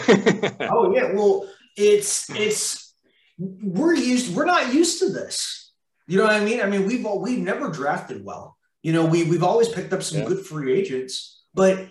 oh 0.71 0.93
yeah. 0.95 1.13
Well, 1.13 1.49
it's 1.77 2.29
it's 2.31 2.95
we're 3.39 3.95
used. 3.95 4.35
We're 4.35 4.47
not 4.47 4.75
used 4.75 4.99
to 5.01 5.11
this. 5.11 5.73
You 6.07 6.19
know 6.19 6.25
what 6.25 6.35
I 6.35 6.45
mean? 6.45 6.61
I 6.61 6.67
mean, 6.67 6.87
we've 6.87 7.07
all, 7.07 7.21
we've 7.21 7.39
never 7.39 7.71
drafted 7.71 8.25
well. 8.25 8.57
You 8.83 8.93
know, 8.93 9.05
we 9.05 9.25
we've 9.25 9.45
always 9.45 9.69
picked 9.69 9.93
up 9.93 10.03
some 10.03 10.21
yeah. 10.21 10.27
good 10.27 10.45
free 10.45 10.73
agents, 10.77 11.45
but 11.55 11.89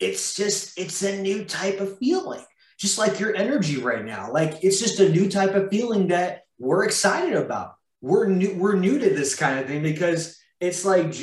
it's 0.00 0.34
just 0.34 0.78
it's 0.78 1.02
a 1.02 1.20
new 1.20 1.44
type 1.44 1.80
of 1.80 1.98
feeling. 1.98 2.42
Just 2.78 2.98
like 2.98 3.18
your 3.18 3.34
energy 3.34 3.78
right 3.78 4.04
now, 4.04 4.30
like 4.30 4.62
it's 4.62 4.78
just 4.78 5.00
a 5.00 5.08
new 5.08 5.30
type 5.30 5.54
of 5.54 5.70
feeling 5.70 6.08
that 6.08 6.42
we're 6.58 6.84
excited 6.84 7.34
about. 7.34 7.74
We're 8.02 8.26
new. 8.26 8.54
We're 8.54 8.76
new 8.76 8.98
to 8.98 9.10
this 9.10 9.34
kind 9.34 9.58
of 9.58 9.66
thing 9.66 9.82
because 9.82 10.38
it's 10.60 10.84
like 10.84 11.14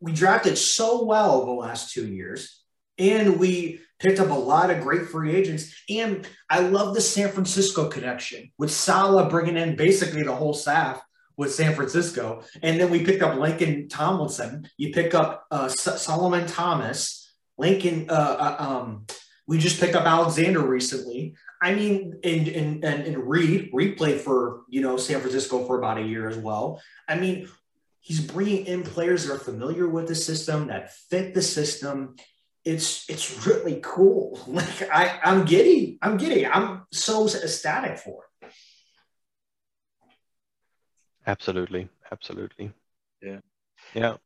we 0.00 0.12
drafted 0.12 0.58
so 0.58 1.04
well 1.04 1.46
the 1.46 1.52
last 1.52 1.92
two 1.92 2.06
years, 2.06 2.62
and 2.98 3.38
we 3.38 3.80
picked 3.98 4.20
up 4.20 4.30
a 4.30 4.34
lot 4.34 4.70
of 4.70 4.82
great 4.82 5.08
free 5.08 5.34
agents. 5.34 5.74
And 5.88 6.28
I 6.50 6.60
love 6.60 6.94
the 6.94 7.00
San 7.00 7.30
Francisco 7.30 7.88
connection 7.88 8.52
with 8.58 8.70
Saleh 8.70 9.30
bringing 9.30 9.56
in 9.56 9.76
basically 9.76 10.22
the 10.22 10.34
whole 10.34 10.54
staff 10.54 11.02
with 11.36 11.54
San 11.54 11.74
Francisco. 11.74 12.42
And 12.62 12.80
then 12.80 12.90
we 12.90 13.04
picked 13.04 13.22
up 13.22 13.34
Laken 13.34 13.88
Tomlinson. 13.88 14.68
You 14.76 14.92
pick 14.92 15.14
up 15.14 15.46
uh, 15.50 15.68
Solomon 15.68 16.46
Thomas, 16.46 17.17
Laken. 17.60 18.10
Uh, 18.10 18.12
uh, 18.12 18.56
um, 18.58 19.06
we 19.46 19.58
just 19.58 19.80
picked 19.80 19.94
up 19.94 20.04
Alexander 20.04 20.60
recently. 20.60 21.34
I 21.60 21.74
mean, 21.74 22.20
and, 22.22 22.48
and, 22.48 22.84
and, 22.84 23.02
and 23.04 23.28
Reed, 23.28 23.70
Reed 23.72 23.96
played 23.96 24.20
for, 24.20 24.62
you 24.68 24.80
know, 24.80 24.96
San 24.96 25.20
Francisco 25.20 25.64
for 25.64 25.78
about 25.78 25.98
a 25.98 26.02
year 26.02 26.28
as 26.28 26.36
well. 26.36 26.80
I 27.08 27.16
mean, 27.16 27.48
he's 28.00 28.20
bringing 28.20 28.66
in 28.66 28.82
players 28.82 29.26
that 29.26 29.34
are 29.34 29.38
familiar 29.38 29.88
with 29.88 30.06
the 30.06 30.14
system, 30.14 30.68
that 30.68 30.92
fit 30.92 31.34
the 31.34 31.42
system. 31.42 32.16
It's 32.64 33.08
it's 33.08 33.46
really 33.46 33.80
cool. 33.82 34.38
Like 34.48 34.90
I, 34.90 35.20
I'm 35.24 35.44
giddy. 35.44 35.98
I'm 36.02 36.16
giddy. 36.16 36.46
I'm 36.46 36.86
so 36.92 37.26
ecstatic 37.26 37.98
for 37.98 38.24
it. 38.42 38.50
Absolutely, 41.26 41.88
absolutely. 42.10 42.72
Yeah, 43.22 43.40
yeah. 43.94 44.16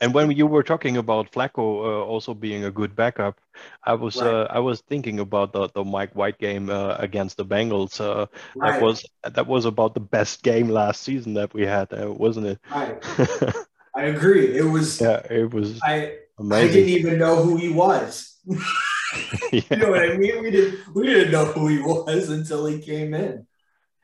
And 0.00 0.12
when 0.12 0.30
you 0.30 0.46
were 0.46 0.62
talking 0.62 0.98
about 0.98 1.32
Flacco 1.32 1.56
uh, 1.58 2.04
also 2.04 2.34
being 2.34 2.64
a 2.64 2.70
good 2.70 2.94
backup, 2.94 3.40
I 3.84 3.94
was 3.94 4.20
right. 4.20 4.28
uh, 4.28 4.46
I 4.50 4.58
was 4.58 4.82
thinking 4.82 5.20
about 5.20 5.52
the, 5.52 5.68
the 5.74 5.84
Mike 5.84 6.14
White 6.14 6.38
game 6.38 6.68
uh, 6.68 6.96
against 6.98 7.38
the 7.38 7.46
Bengals. 7.46 7.98
Uh, 7.98 8.26
right. 8.56 8.72
That 8.72 8.82
was 8.82 9.06
that 9.22 9.46
was 9.46 9.64
about 9.64 9.94
the 9.94 10.00
best 10.00 10.42
game 10.42 10.68
last 10.68 11.02
season 11.02 11.34
that 11.34 11.54
we 11.54 11.64
had, 11.64 11.92
uh, 11.94 12.12
wasn't 12.12 12.46
it? 12.46 12.58
Right. 12.70 13.02
I 13.96 14.02
agree. 14.04 14.54
It 14.56 14.64
was. 14.64 15.00
Yeah, 15.00 15.22
it 15.30 15.54
was. 15.54 15.80
I 15.82 16.18
amazing. 16.38 16.68
I 16.68 16.72
didn't 16.72 16.90
even 16.90 17.18
know 17.18 17.42
who 17.42 17.56
he 17.56 17.70
was. 17.70 18.36
yeah. 18.44 18.58
You 19.52 19.76
know 19.76 19.90
what 19.90 20.02
I 20.02 20.16
mean? 20.16 20.42
We 20.42 20.50
didn't 20.50 20.94
we 20.94 21.06
didn't 21.06 21.32
know 21.32 21.46
who 21.46 21.68
he 21.68 21.78
was 21.78 22.28
until 22.28 22.66
he 22.66 22.80
came 22.80 23.14
in, 23.14 23.46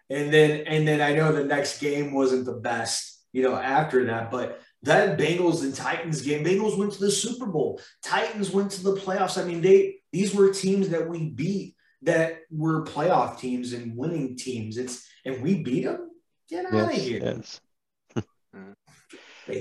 and 0.09 0.33
then 0.33 0.65
and 0.67 0.87
then 0.87 1.03
I 1.03 1.13
know 1.15 1.33
the 1.33 1.45
next 1.45 1.81
game 1.81 2.15
wasn't 2.15 2.47
the 2.47 2.55
best. 2.55 3.21
You 3.33 3.43
know, 3.43 3.57
after 3.57 4.07
that, 4.07 4.31
but 4.31 4.61
that 4.83 5.19
Bengals 5.19 5.63
and 5.63 5.75
Titans 5.75 6.23
game, 6.23 6.45
Bengals 6.45 6.77
went 6.77 6.93
to 6.93 7.01
the 7.01 7.11
Super 7.11 7.47
Bowl. 7.47 7.81
Titans 8.03 8.51
went 8.51 8.71
to 8.73 8.83
the 8.83 8.97
playoffs. 8.97 9.41
I 9.41 9.47
mean, 9.47 9.61
they 9.61 9.97
these 10.13 10.35
were 10.35 10.53
teams 10.53 10.89
that 10.91 11.09
we 11.09 11.31
beat 11.31 11.77
that 12.03 12.41
were 12.51 12.85
playoff 12.85 13.39
teams 13.39 13.73
and 13.73 13.97
winning 13.97 14.37
teams. 14.37 14.77
It's 14.77 15.09
and 15.25 15.43
we 15.43 15.63
beat 15.63 15.85
them. 15.85 16.11
Get 16.49 16.67
out 16.67 16.73
yes, 16.73 16.97
of 16.97 17.03
here. 17.03 17.21
Yes. 17.23 17.61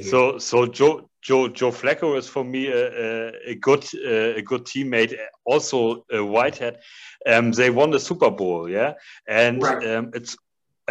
so 0.09 0.39
so 0.39 0.65
Joe 0.65 1.09
Joe 1.21 1.47
Joe 1.47 1.71
Flacco 1.71 2.17
is 2.17 2.27
for 2.27 2.43
me 2.43 2.67
a, 2.67 3.29
a, 3.29 3.51
a 3.51 3.55
good 3.55 3.85
uh, 3.95 4.37
a 4.37 4.41
good 4.41 4.65
teammate. 4.65 5.15
Also 5.45 6.05
a 6.11 6.23
Whitehead. 6.23 6.79
Um, 7.27 7.51
they 7.51 7.69
won 7.69 7.91
the 7.91 7.99
Super 7.99 8.31
Bowl, 8.31 8.67
yeah, 8.67 8.93
and 9.27 9.61
right. 9.61 9.87
um, 9.87 10.11
it's 10.15 10.35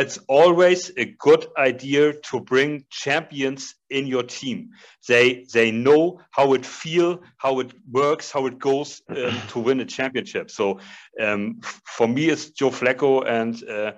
it's 0.00 0.18
always 0.28 0.90
a 0.96 1.04
good 1.18 1.46
idea 1.58 2.14
to 2.14 2.40
bring 2.40 2.84
champions 2.90 3.74
in 3.90 4.06
your 4.06 4.22
team. 4.22 4.70
They 5.06 5.46
they 5.52 5.70
know 5.70 6.20
how 6.30 6.54
it 6.54 6.64
feel, 6.64 7.20
how 7.36 7.60
it 7.60 7.72
works, 7.90 8.32
how 8.32 8.46
it 8.46 8.58
goes 8.58 9.02
um, 9.08 9.36
to 9.48 9.60
win 9.60 9.80
a 9.80 9.84
championship. 9.84 10.50
So 10.50 10.80
um, 11.20 11.60
for 11.96 12.08
me, 12.08 12.30
it's 12.30 12.50
Joe 12.50 12.70
Flacco 12.70 13.26
and 13.26 13.62
uh, 13.68 13.92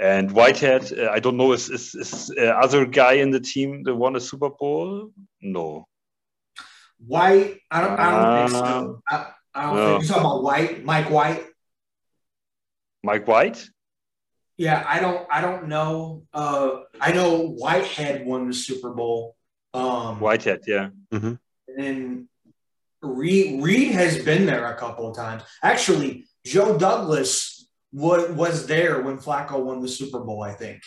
and 0.00 0.30
Whitehead. 0.30 0.92
Uh, 0.92 1.10
I 1.10 1.20
don't 1.20 1.36
know 1.36 1.52
is 1.52 1.70
is, 1.70 1.94
is 1.94 2.30
uh, 2.38 2.46
other 2.64 2.84
guy 2.86 3.14
in 3.14 3.30
the 3.30 3.40
team 3.40 3.82
that 3.84 3.94
won 3.94 4.16
a 4.16 4.20
Super 4.20 4.50
Bowl? 4.50 5.10
No. 5.40 5.86
White, 6.98 7.60
I 7.70 7.80
don't, 7.82 8.00
I 8.00 8.10
don't 8.10 8.48
think 8.48 8.50
so. 8.50 9.02
I, 9.08 9.26
I 9.54 9.62
don't 9.66 9.76
no. 9.76 9.86
think 9.86 10.02
you're 10.02 10.08
talking 10.08 10.24
about 10.24 10.42
White, 10.42 10.84
Mike 10.84 11.10
White. 11.10 11.44
Mike 13.02 13.28
White. 13.28 13.68
Yeah, 14.58 14.84
I 14.88 15.00
don't 15.00 15.26
I 15.30 15.40
don't 15.40 15.68
know. 15.68 16.24
Uh 16.32 16.80
I 17.00 17.12
know 17.12 17.48
Whitehead 17.48 18.24
won 18.26 18.48
the 18.48 18.54
Super 18.54 18.90
Bowl. 18.90 19.36
Um 19.74 20.20
Whitehead, 20.20 20.60
yeah. 20.66 20.88
Mm-hmm. 21.12 21.34
And 21.78 22.28
Reed 23.02 23.62
Reed 23.62 23.92
has 23.92 24.22
been 24.24 24.46
there 24.46 24.66
a 24.66 24.76
couple 24.76 25.08
of 25.08 25.16
times. 25.16 25.42
Actually, 25.62 26.24
Joe 26.44 26.78
Douglas 26.78 27.68
was 27.92 28.30
was 28.30 28.66
there 28.66 29.02
when 29.02 29.18
Flacco 29.18 29.62
won 29.62 29.80
the 29.80 29.88
Super 29.88 30.20
Bowl, 30.20 30.42
I 30.42 30.52
think. 30.52 30.82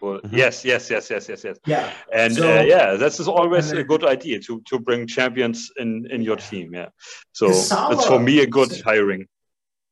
Well, 0.00 0.20
mm-hmm. 0.20 0.36
yes, 0.36 0.64
yes, 0.64 0.90
yes, 0.90 1.10
yes, 1.10 1.28
yes, 1.28 1.42
yes. 1.42 1.58
Yeah, 1.66 1.90
and 2.12 2.34
so, 2.34 2.58
uh, 2.58 2.62
yeah, 2.62 2.94
this 2.94 3.18
is 3.18 3.28
always 3.28 3.70
then, 3.70 3.78
a 3.78 3.84
good 3.84 4.04
idea 4.04 4.38
to 4.40 4.60
to 4.66 4.78
bring 4.78 5.06
champions 5.06 5.70
in 5.78 6.06
in 6.10 6.22
your 6.22 6.36
team. 6.36 6.74
Yeah, 6.74 6.88
so 7.32 7.48
it's 7.48 8.06
for 8.06 8.20
me 8.20 8.40
a 8.40 8.46
good 8.46 8.70
hiring. 8.84 9.26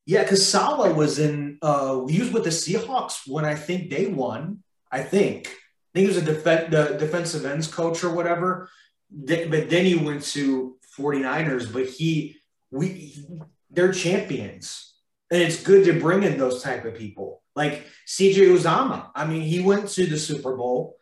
Yeah, 0.09 0.23
because 0.23 0.49
Saleh 0.49 0.97
was 0.97 1.19
in. 1.19 1.59
Uh, 1.61 2.07
he 2.07 2.19
was 2.21 2.33
with 2.33 2.45
the 2.45 2.51
Seahawks 2.51 3.29
when 3.29 3.45
I 3.45 3.55
think 3.55 3.91
they 3.91 4.07
won. 4.07 4.63
I 4.91 5.03
think. 5.03 5.49
I 5.49 5.99
think 5.99 6.09
he 6.09 6.15
was 6.15 6.17
a 6.17 6.23
def- 6.23 6.71
the 6.71 6.97
defensive 6.99 7.45
ends 7.45 7.69
coach 7.69 8.03
or 8.03 8.15
whatever. 8.15 8.71
But 9.11 9.69
then 9.69 9.85
he 9.85 9.97
went 9.97 10.23
to 10.33 10.79
49ers. 10.97 11.71
But 11.71 11.89
he, 11.89 12.39
we, 12.71 13.23
they're 13.71 13.93
champions, 13.93 14.95
and 15.31 15.43
it's 15.43 15.63
good 15.63 15.85
to 15.85 16.01
bring 16.01 16.23
in 16.23 16.39
those 16.39 16.63
type 16.63 16.87
of 16.87 16.95
people 16.95 17.43
like 17.55 17.85
CJ 18.07 18.57
Uzomah. 18.57 19.11
I 19.15 19.27
mean, 19.27 19.43
he 19.43 19.61
went 19.61 19.91
to 19.91 20.07
the 20.07 20.19
Super 20.19 20.57
Bowl. 20.57 20.97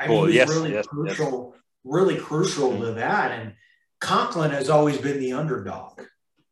I 0.00 0.08
mean, 0.08 0.18
oh, 0.18 0.24
he's 0.24 0.34
yes, 0.34 0.48
really 0.48 0.72
yes, 0.72 0.86
crucial, 0.88 1.52
yes. 1.54 1.62
really 1.84 2.16
crucial 2.16 2.76
to 2.80 2.92
that. 2.94 3.38
And 3.38 3.54
Conklin 4.00 4.50
has 4.50 4.68
always 4.68 4.98
been 4.98 5.20
the 5.20 5.34
underdog. 5.34 6.00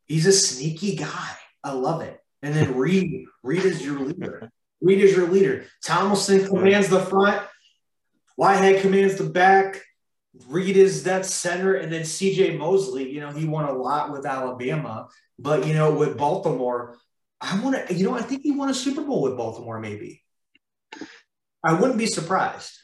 He's 0.04 0.26
a 0.26 0.32
sneaky 0.32 0.94
guy. 0.94 1.36
I 1.66 1.72
love 1.72 2.00
it. 2.00 2.22
And 2.42 2.54
then 2.54 2.76
Reed, 2.76 3.26
Reed 3.42 3.64
is 3.64 3.84
your 3.84 3.98
leader. 3.98 4.48
Reed 4.80 5.00
is 5.00 5.16
your 5.16 5.26
leader. 5.26 5.64
Tomlinson 5.82 6.46
commands 6.46 6.88
the 6.88 7.00
front. 7.00 7.42
Whitehead 8.36 8.82
commands 8.82 9.16
the 9.16 9.24
back. 9.24 9.82
Reed 10.46 10.76
is 10.76 11.02
that 11.04 11.26
center. 11.26 11.74
And 11.74 11.92
then 11.92 12.02
CJ 12.02 12.56
Mosley, 12.56 13.10
you 13.10 13.18
know, 13.18 13.32
he 13.32 13.46
won 13.46 13.64
a 13.64 13.72
lot 13.72 14.12
with 14.12 14.26
Alabama. 14.26 15.08
But, 15.40 15.66
you 15.66 15.74
know, 15.74 15.92
with 15.92 16.16
Baltimore, 16.16 16.98
I 17.40 17.60
want 17.60 17.88
to, 17.88 17.94
you 17.94 18.04
know, 18.04 18.14
I 18.16 18.22
think 18.22 18.42
he 18.42 18.52
won 18.52 18.70
a 18.70 18.74
Super 18.74 19.02
Bowl 19.02 19.22
with 19.22 19.36
Baltimore, 19.36 19.80
maybe. 19.80 20.22
I 21.64 21.72
wouldn't 21.72 21.98
be 21.98 22.06
surprised. 22.06 22.78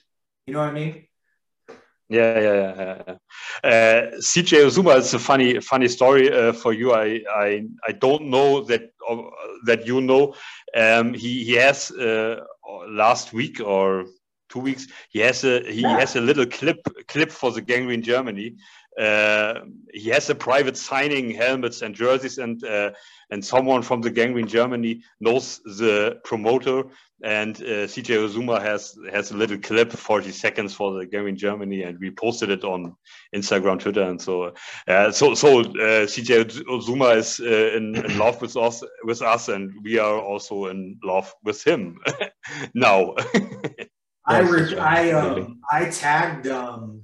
You 0.48 0.54
know 0.54 0.58
what 0.58 0.70
I 0.70 0.72
mean? 0.72 1.06
Yeah, 2.12 2.38
yeah, 2.40 2.54
yeah. 2.54 3.02
yeah. 3.06 3.70
Uh, 3.70 4.10
CJ 4.18 4.66
Uzomah 4.66 4.98
is 4.98 5.14
a 5.14 5.18
funny, 5.18 5.60
funny 5.60 5.88
story 5.88 6.30
uh, 6.30 6.52
for 6.52 6.74
you. 6.74 6.92
I, 6.92 7.22
I, 7.34 7.64
I 7.88 7.92
don't 7.92 8.24
know 8.26 8.62
that 8.64 8.92
uh, 9.08 9.22
that 9.64 9.86
you 9.86 10.02
know. 10.02 10.34
Um, 10.76 11.14
he 11.14 11.42
he 11.44 11.54
has 11.54 11.90
uh, 11.90 12.44
last 12.88 13.32
week 13.32 13.60
or 13.60 14.04
two 14.50 14.58
weeks. 14.60 14.88
He 15.08 15.20
has 15.20 15.42
a 15.44 15.62
he 15.72 15.80
yeah. 15.80 15.98
has 15.98 16.16
a 16.16 16.20
little 16.20 16.44
clip 16.44 16.86
clip 17.08 17.32
for 17.32 17.50
the 17.50 17.62
Gang 17.62 17.86
Green 17.86 18.02
Germany. 18.02 18.56
Uh, 19.00 19.60
he 19.94 20.10
has 20.10 20.28
a 20.28 20.34
private 20.34 20.76
signing 20.76 21.30
helmets 21.30 21.80
and 21.80 21.94
jerseys 21.94 22.36
and 22.36 22.62
uh, 22.64 22.90
and 23.30 23.42
someone 23.42 23.80
from 23.80 24.02
the 24.02 24.10
Gang 24.10 24.34
Green 24.34 24.46
Germany 24.46 25.02
knows 25.18 25.60
the 25.64 26.20
promoter 26.24 26.84
and 27.22 27.56
uh, 27.56 27.86
CJ 27.86 28.28
Uzomah 28.28 28.60
has 28.60 28.98
has 29.12 29.30
a 29.30 29.36
little 29.36 29.58
clip, 29.58 29.92
40 29.92 30.32
seconds 30.32 30.74
for 30.74 30.92
the 30.94 31.06
game 31.06 31.28
in 31.28 31.36
Germany, 31.36 31.82
and 31.82 31.98
we 32.00 32.10
posted 32.10 32.50
it 32.50 32.64
on 32.64 32.96
Instagram, 33.34 33.78
Twitter, 33.78 34.02
and 34.02 34.20
so 34.20 34.52
uh, 34.88 35.10
so 35.12 35.34
so 35.34 35.60
uh, 35.60 36.06
CJ 36.06 36.64
Uzomah 36.64 37.16
is 37.16 37.40
uh, 37.40 37.76
in, 37.76 37.94
in, 37.94 38.18
love 38.18 38.40
with 38.40 38.56
us 38.56 38.82
with 39.04 39.22
us, 39.22 39.48
and 39.48 39.72
we 39.82 39.98
are 39.98 40.20
also 40.20 40.66
in 40.66 40.98
love 41.04 41.32
with 41.44 41.64
him 41.64 41.98
now. 42.74 43.14
I 44.24 44.38
re- 44.40 44.78
I 44.78 45.10
um, 45.12 45.60
I 45.70 45.86
tagged 45.86 46.46
um, 46.46 47.02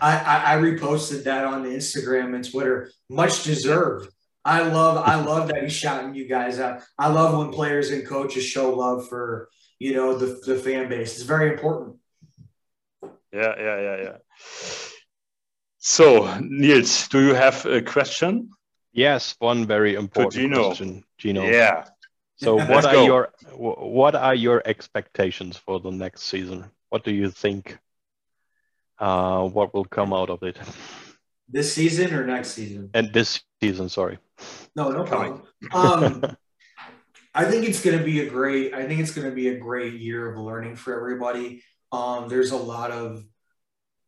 I, 0.00 0.18
I, 0.18 0.54
I 0.54 0.56
reposted 0.58 1.24
that 1.24 1.44
on 1.44 1.64
Instagram 1.64 2.34
and 2.34 2.48
Twitter. 2.48 2.90
Much 3.08 3.44
deserved. 3.44 4.10
I 4.46 4.62
love 4.62 4.96
I 4.96 5.16
love 5.16 5.48
that 5.48 5.64
he's 5.64 5.72
shouting 5.72 6.14
you 6.14 6.28
guys 6.28 6.60
out. 6.60 6.80
I 6.96 7.08
love 7.08 7.36
when 7.36 7.52
players 7.52 7.90
and 7.90 8.06
coaches 8.06 8.44
show 8.44 8.72
love 8.72 9.08
for 9.08 9.48
you 9.80 9.92
know 9.94 10.16
the, 10.16 10.40
the 10.46 10.56
fan 10.56 10.88
base. 10.88 11.16
It's 11.16 11.24
very 11.24 11.50
important. 11.50 11.96
Yeah, 13.32 13.54
yeah, 13.58 13.80
yeah, 13.80 13.96
yeah. 14.04 14.16
So 15.78 16.38
Niels, 16.40 17.08
do 17.08 17.26
you 17.26 17.34
have 17.34 17.66
a 17.66 17.82
question? 17.82 18.50
Yes, 18.92 19.34
one 19.40 19.66
very 19.66 19.96
important 19.96 20.34
Gino. 20.34 20.66
question, 20.68 21.02
Gino. 21.18 21.44
Yeah. 21.44 21.84
So 22.36 22.54
what 22.54 22.84
are 22.84 22.92
go. 22.92 23.04
your 23.04 23.32
what 23.56 24.14
are 24.14 24.34
your 24.34 24.62
expectations 24.64 25.56
for 25.56 25.80
the 25.80 25.90
next 25.90 26.22
season? 26.22 26.70
What 26.90 27.02
do 27.02 27.12
you 27.12 27.30
think? 27.30 27.78
Uh, 28.98 29.48
what 29.48 29.74
will 29.74 29.84
come 29.84 30.12
out 30.12 30.30
of 30.30 30.44
it? 30.44 30.56
This 31.48 31.72
season 31.72 32.12
or 32.12 32.26
next 32.26 32.50
season? 32.50 32.90
And 32.94 33.12
this 33.12 33.40
season, 33.62 33.88
sorry. 33.88 34.18
No, 34.74 34.90
no 34.90 35.04
problem. 35.04 35.42
Um, 35.72 36.24
I 37.34 37.44
think 37.44 37.68
it's 37.68 37.84
going 37.84 37.98
to 37.98 38.04
be 38.04 38.20
a 38.20 38.30
great. 38.30 38.74
I 38.74 38.86
think 38.86 39.00
it's 39.00 39.12
going 39.12 39.28
to 39.28 39.34
be 39.34 39.48
a 39.48 39.58
great 39.58 39.94
year 39.94 40.32
of 40.32 40.38
learning 40.38 40.76
for 40.76 40.96
everybody. 40.96 41.62
Um, 41.92 42.28
there's 42.28 42.50
a 42.50 42.56
lot 42.56 42.90
of 42.90 43.22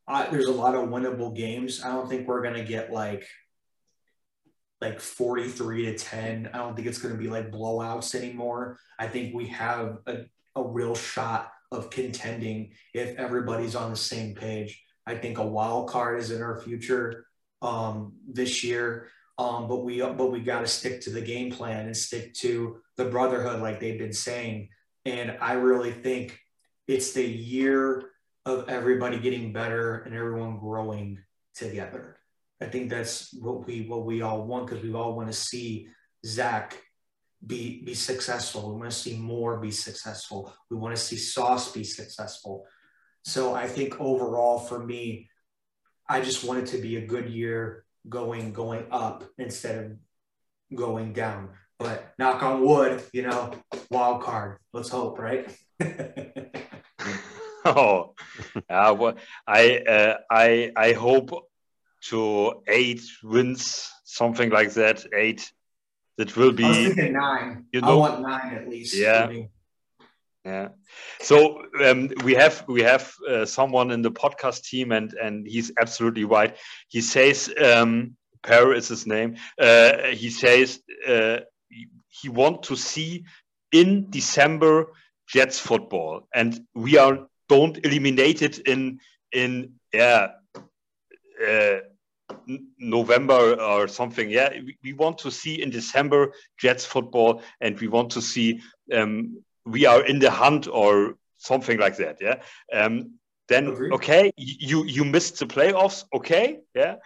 uh, 0.09 0.31
there's 0.31 0.47
a 0.47 0.53
lot 0.53 0.75
of 0.75 0.89
winnable 0.89 1.37
games. 1.37 1.83
I 1.83 1.89
don't 1.89 2.09
think 2.09 2.27
we're 2.27 2.43
going 2.43 2.55
to 2.55 2.65
get 2.65 2.93
like 2.93 3.27
like 4.81 5.01
43 5.01 5.87
to 5.87 5.99
10. 5.99 6.51
I 6.53 6.59
don't 6.59 6.75
think 6.75 6.87
it's 6.87 6.99
going 6.99 7.15
to 7.15 7.21
be 7.21 7.29
like 7.29 7.51
blowouts 7.51 8.15
anymore. 8.15 8.79
I 8.99 9.09
think 9.09 9.35
we 9.35 9.49
have 9.49 9.99
a, 10.07 10.25
a 10.55 10.63
real 10.63 10.95
shot 10.95 11.53
of 11.71 11.91
contending 11.91 12.73
if 12.95 13.17
everybody's 13.19 13.75
on 13.75 13.91
the 13.91 13.97
same 13.97 14.35
page. 14.35 14.83
I 15.07 15.17
think 15.17 15.39
a 15.39 15.47
wild 15.47 15.91
card 15.91 16.21
is 16.21 16.31
in 16.31 16.43
our 16.43 16.61
future 16.61 17.27
um, 17.63 18.15
this 18.27 18.63
year. 18.65 19.09
Um, 19.39 19.69
but 19.69 19.85
we 19.85 20.01
but 20.01 20.33
we 20.33 20.41
got 20.41 20.61
to 20.61 20.67
stick 20.67 21.01
to 21.03 21.11
the 21.11 21.21
game 21.21 21.53
plan 21.53 21.87
and 21.87 21.97
stick 21.97 22.35
to 22.35 22.79
the 22.97 23.05
brotherhood, 23.05 23.61
like 23.61 23.79
they've 23.79 23.99
been 23.99 24.13
saying. 24.13 24.69
And 25.05 25.37
I 25.41 25.53
really 25.53 25.93
think 25.93 26.39
it's 26.89 27.13
the 27.13 27.25
year 27.25 28.11
of 28.45 28.69
everybody 28.69 29.19
getting 29.19 29.53
better 29.53 29.99
and 29.99 30.15
everyone 30.15 30.59
growing 30.59 31.19
together. 31.55 32.19
I 32.61 32.67
think 32.67 32.91
that's 32.91 33.33
what 33.35 33.67
we 33.67 33.83
what 33.83 34.05
we 34.05 34.23
all 34.23 34.45
want 34.45 34.67
because 34.67 34.83
we 34.83 34.93
all 34.93 35.15
want 35.15 35.29
to 35.29 35.35
see 35.35 35.89
Zach 36.27 36.77
be 37.47 37.83
be 37.85 37.95
successful. 37.95 38.73
We 38.73 38.81
want 38.81 38.91
to 38.91 38.97
see 38.97 39.17
more 39.17 39.61
be 39.61 39.71
successful. 39.71 40.53
We 40.71 40.77
want 40.77 40.97
to 40.97 41.01
see 41.01 41.17
Sauce 41.17 41.71
be 41.71 41.85
successful. 41.85 42.67
So 43.25 43.55
I 43.55 43.69
think 43.69 44.01
overall 44.01 44.59
for 44.59 44.85
me, 44.85 45.29
I 46.09 46.21
just 46.21 46.45
want 46.45 46.61
it 46.61 46.67
to 46.69 46.79
be 46.79 46.97
a 46.97 47.07
good 47.07 47.29
year 47.29 47.85
going 48.09 48.53
going 48.53 48.87
up 48.91 49.25
instead 49.39 49.85
of 49.85 49.93
going 50.75 51.13
down. 51.13 51.51
But 51.79 52.15
knock 52.19 52.43
on 52.43 52.65
wood, 52.65 53.03
you 53.13 53.23
know, 53.23 53.53
wild 53.91 54.23
card. 54.23 54.59
Let's 54.73 54.89
hope, 54.89 55.19
right? 55.19 55.55
oh, 57.65 58.15
uh, 58.69 58.97
well, 58.99 59.15
I 59.47 59.79
uh, 59.79 60.19
I 60.31 60.73
I 60.77 60.93
hope 60.93 61.31
to 62.09 62.63
eight 62.67 63.03
wins, 63.23 63.91
something 64.05 64.51
like 64.51 64.73
that. 64.75 65.07
Eight. 65.15 65.53
That 66.17 66.37
will 66.37 66.51
be. 66.51 66.65
I 66.65 66.69
was 66.69 66.79
thinking 66.79 67.13
nine. 67.13 67.67
You 67.73 67.81
know, 67.81 67.93
I 67.93 67.95
want 67.95 68.21
nine 68.23 68.55
at 68.55 68.69
least. 68.69 68.97
Yeah. 68.97 69.31
Yeah. 70.49 70.69
So 71.21 71.63
um, 71.85 72.09
we 72.25 72.33
have 72.35 72.65
we 72.69 72.83
have 72.83 73.13
uh, 73.29 73.45
someone 73.45 73.91
in 73.91 74.01
the 74.01 74.11
podcast 74.11 74.63
team, 74.65 74.93
and 74.93 75.13
and 75.13 75.47
he's 75.47 75.71
absolutely 75.79 76.25
right. 76.25 76.57
He 76.89 77.03
says 77.03 77.53
um, 77.63 78.17
Per 78.43 78.73
is 78.73 78.89
his 78.89 79.07
name. 79.07 79.37
Uh, 79.61 80.05
he 80.23 80.31
says 80.31 80.81
uh, 81.07 81.41
he 82.09 82.31
want 82.31 82.63
to 82.63 82.77
see 82.77 83.25
in 83.73 84.07
December 84.09 84.87
Jets 85.29 85.59
football, 85.59 86.27
and 86.35 86.59
we 86.75 86.97
are 86.97 87.29
don't 87.51 87.77
eliminate 87.85 88.41
it 88.41 88.59
in 88.61 89.01
in 89.33 89.75
yeah 89.93 90.29
uh, 91.47 91.81
November 92.79 93.61
or 93.61 93.87
something. 93.87 94.31
Yeah, 94.31 94.51
we, 94.83 94.95
want 94.95 95.19
to 95.19 95.31
see 95.31 95.61
in 95.61 95.69
December 95.69 96.33
Jets 96.59 96.87
football, 96.87 97.43
and 97.61 97.79
we 97.79 97.89
want 97.89 98.11
to 98.13 98.23
see 98.23 98.61
um, 98.95 99.43
we 99.69 99.87
are 99.87 100.05
in 100.05 100.19
the 100.19 100.31
hunt 100.31 100.69
or 100.69 101.15
something 101.37 101.79
like 101.79 101.97
that. 101.97 102.19
Yeah. 102.21 102.43
Um, 102.73 103.19
then 103.49 103.69
okay, 103.93 104.31
you 104.37 104.85
you 104.85 105.05
missed 105.05 105.39
the 105.39 105.47
playoffs. 105.47 106.05
Okay, 106.13 106.59
yeah, 106.75 106.97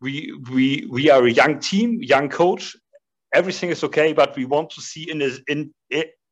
we 0.00 0.32
we 0.50 0.86
we 0.90 1.10
are 1.10 1.24
a 1.24 1.30
young 1.30 1.60
team, 1.60 2.02
young 2.02 2.28
coach. 2.28 2.76
Everything 3.32 3.70
is 3.70 3.84
okay, 3.84 4.12
but 4.12 4.36
we 4.36 4.44
want 4.44 4.70
to 4.70 4.80
see 4.80 5.08
in 5.08 5.22
in 5.46 5.72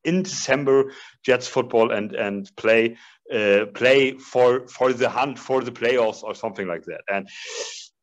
in 0.03 0.23
December 0.23 0.91
Jets 1.23 1.47
football 1.47 1.91
and 1.91 2.13
and 2.13 2.51
play 2.57 2.97
uh, 3.33 3.65
play 3.73 4.17
for 4.17 4.67
for 4.67 4.91
the 4.91 5.09
hunt 5.09 5.39
for 5.39 5.63
the 5.63 5.71
playoffs 5.71 6.21
or 6.21 6.35
something 6.35 6.67
like 6.67 6.83
that. 6.85 7.01
And 7.07 7.29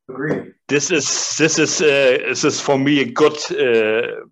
Agreed. 0.09 0.55
this 0.69 0.91
is 0.91 1.37
this 1.37 1.59
is 1.59 1.83
uh, 1.83 2.19
this 2.29 2.45
is 2.45 2.61
for 2.61 2.79
me 2.79 3.01
a 3.01 3.13
good 3.13 3.37
uh, 3.53 4.25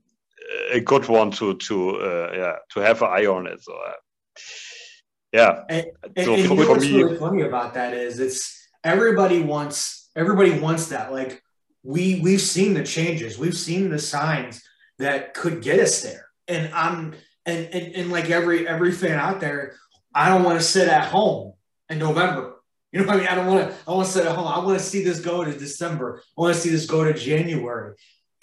a 0.70 0.80
good 0.80 1.08
one 1.08 1.30
to 1.32 1.56
to 1.56 1.96
uh, 1.96 2.30
yeah 2.34 2.56
to 2.70 2.80
have 2.80 3.02
an 3.02 3.08
eye 3.08 3.26
on 3.26 3.46
it. 3.46 3.62
So 3.62 3.72
uh, 3.74 3.92
yeah. 5.32 5.64
And, 5.68 5.86
so 6.24 6.34
and, 6.34 6.50
and 6.50 6.58
what's 6.58 6.84
me, 6.84 7.02
really 7.02 7.18
funny 7.18 7.42
about 7.42 7.74
that 7.74 7.92
is 7.94 8.18
it's 8.20 8.68
everybody 8.84 9.40
wants 9.40 10.08
everybody 10.16 10.58
wants 10.58 10.88
that. 10.88 11.12
Like 11.12 11.42
we 11.82 12.20
we've 12.20 12.40
seen 12.40 12.74
the 12.74 12.84
changes, 12.84 13.38
we've 13.38 13.56
seen 13.56 13.90
the 13.90 13.98
signs 13.98 14.62
that 14.98 15.34
could 15.34 15.62
get 15.62 15.80
us 15.80 16.02
there. 16.02 16.26
And 16.48 16.72
I'm 16.72 17.14
and 17.44 17.66
and, 17.72 17.94
and 17.94 18.12
like 18.12 18.30
every 18.30 18.66
every 18.66 18.92
fan 18.92 19.18
out 19.18 19.40
there, 19.40 19.76
I 20.14 20.28
don't 20.28 20.44
want 20.44 20.58
to 20.58 20.64
sit 20.64 20.88
at 20.88 21.08
home 21.08 21.54
in 21.90 21.98
November. 21.98 22.54
You 22.92 23.00
know 23.00 23.08
what 23.08 23.16
I 23.16 23.18
mean? 23.18 23.28
I 23.28 23.34
don't 23.34 23.46
want 23.46 23.68
to. 23.68 23.76
I 23.86 23.92
want 23.92 24.06
to 24.06 24.12
sit 24.12 24.26
at 24.26 24.34
home. 24.34 24.46
I 24.46 24.58
want 24.64 24.78
to 24.78 24.84
see 24.84 25.04
this 25.04 25.20
go 25.20 25.44
to 25.44 25.52
December. 25.52 26.22
I 26.38 26.40
want 26.40 26.54
to 26.54 26.60
see 26.60 26.70
this 26.70 26.86
go 26.86 27.04
to 27.04 27.12
January. 27.12 27.94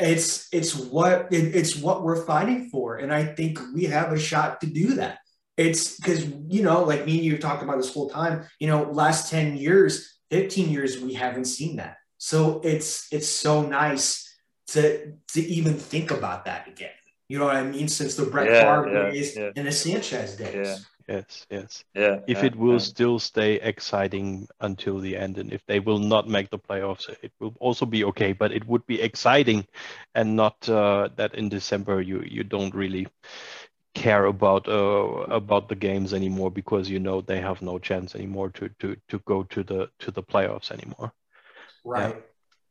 It's 0.04 0.47
it's 0.51 0.76
what 0.76 1.32
it, 1.32 1.56
it's 1.56 1.78
what 1.78 2.04
we're 2.04 2.26
fighting 2.26 2.70
for, 2.70 2.97
and 2.97 3.14
I 3.14 3.26
think 3.26 3.60
we 3.74 3.86
have 3.86 4.12
a 4.12 4.20
shot 4.20 4.62
to 4.62 4.68
do 4.68 4.95
that. 4.95 5.20
It's 5.56 5.97
because 5.97 6.26
you 6.47 6.64
know, 6.64 6.84
like 6.84 7.06
me 7.06 7.18
and 7.18 7.26
you 7.26 7.38
talked 7.38 7.64
about 7.64 7.78
this 7.78 7.93
whole 7.93 8.10
time. 8.10 8.45
You 8.60 8.68
know, 8.68 8.84
last 8.84 9.30
ten 9.30 9.56
years, 9.56 10.20
fifteen 10.30 10.70
years, 10.70 10.99
we 10.99 11.14
haven't 11.14 11.45
seen 11.45 11.78
that. 11.78 11.97
So 12.18 12.62
it's 12.64 13.08
it's 13.12 13.30
so 13.30 13.62
nice 13.62 14.30
to 14.68 15.14
to 15.34 15.41
even 15.41 15.76
think 15.76 16.12
about 16.12 16.45
that 16.45 16.68
again. 16.68 16.91
You 17.28 17.39
know 17.39 17.45
what 17.45 17.55
I 17.55 17.63
mean? 17.63 17.88
Since 17.88 18.15
the 18.15 18.26
Brett 18.26 18.49
yeah, 18.49 18.61
Favre 18.61 18.93
yeah, 18.93 19.11
days 19.11 19.36
yeah. 19.36 19.51
and 19.55 19.67
the 19.67 19.71
Sanchez 19.71 20.36
days. 20.36 20.86
Yes, 21.07 21.45
yes. 21.49 21.84
Yeah. 21.93 22.19
If 22.28 22.39
yeah, 22.39 22.45
it 22.45 22.55
will 22.55 22.80
still 22.80 23.19
stay 23.19 23.55
exciting 23.55 24.47
until 24.61 24.99
the 24.99 25.17
end, 25.17 25.38
and 25.38 25.51
if 25.51 25.65
they 25.65 25.80
will 25.80 25.99
not 25.99 26.30
make 26.30 26.49
the 26.49 26.59
playoffs, 26.59 27.09
it 27.21 27.32
will 27.39 27.53
also 27.59 27.86
be 27.86 28.05
okay. 28.05 28.32
But 28.32 28.51
it 28.53 28.65
would 28.67 28.86
be 28.86 29.01
exciting, 29.01 29.65
and 30.15 30.36
not 30.36 30.69
uh, 30.69 31.09
that 31.15 31.36
in 31.36 31.49
December 31.49 32.01
you 32.01 32.21
you 32.21 32.43
don't 32.43 32.74
really 32.74 33.07
care 33.93 34.26
about 34.26 34.67
uh, 34.67 35.26
about 35.30 35.67
the 35.67 35.76
games 35.76 36.13
anymore 36.13 36.51
because 36.51 36.89
you 36.89 36.99
know 36.99 37.21
they 37.21 37.39
have 37.41 37.61
no 37.61 37.80
chance 37.80 38.15
anymore 38.15 38.49
to 38.49 38.69
to 38.80 38.95
to 39.09 39.19
go 39.19 39.43
to 39.43 39.63
the 39.63 39.89
to 39.99 40.11
the 40.11 40.24
playoffs 40.24 40.71
anymore. 40.71 41.11
Right. 41.84 42.15
Yeah. 42.15 42.21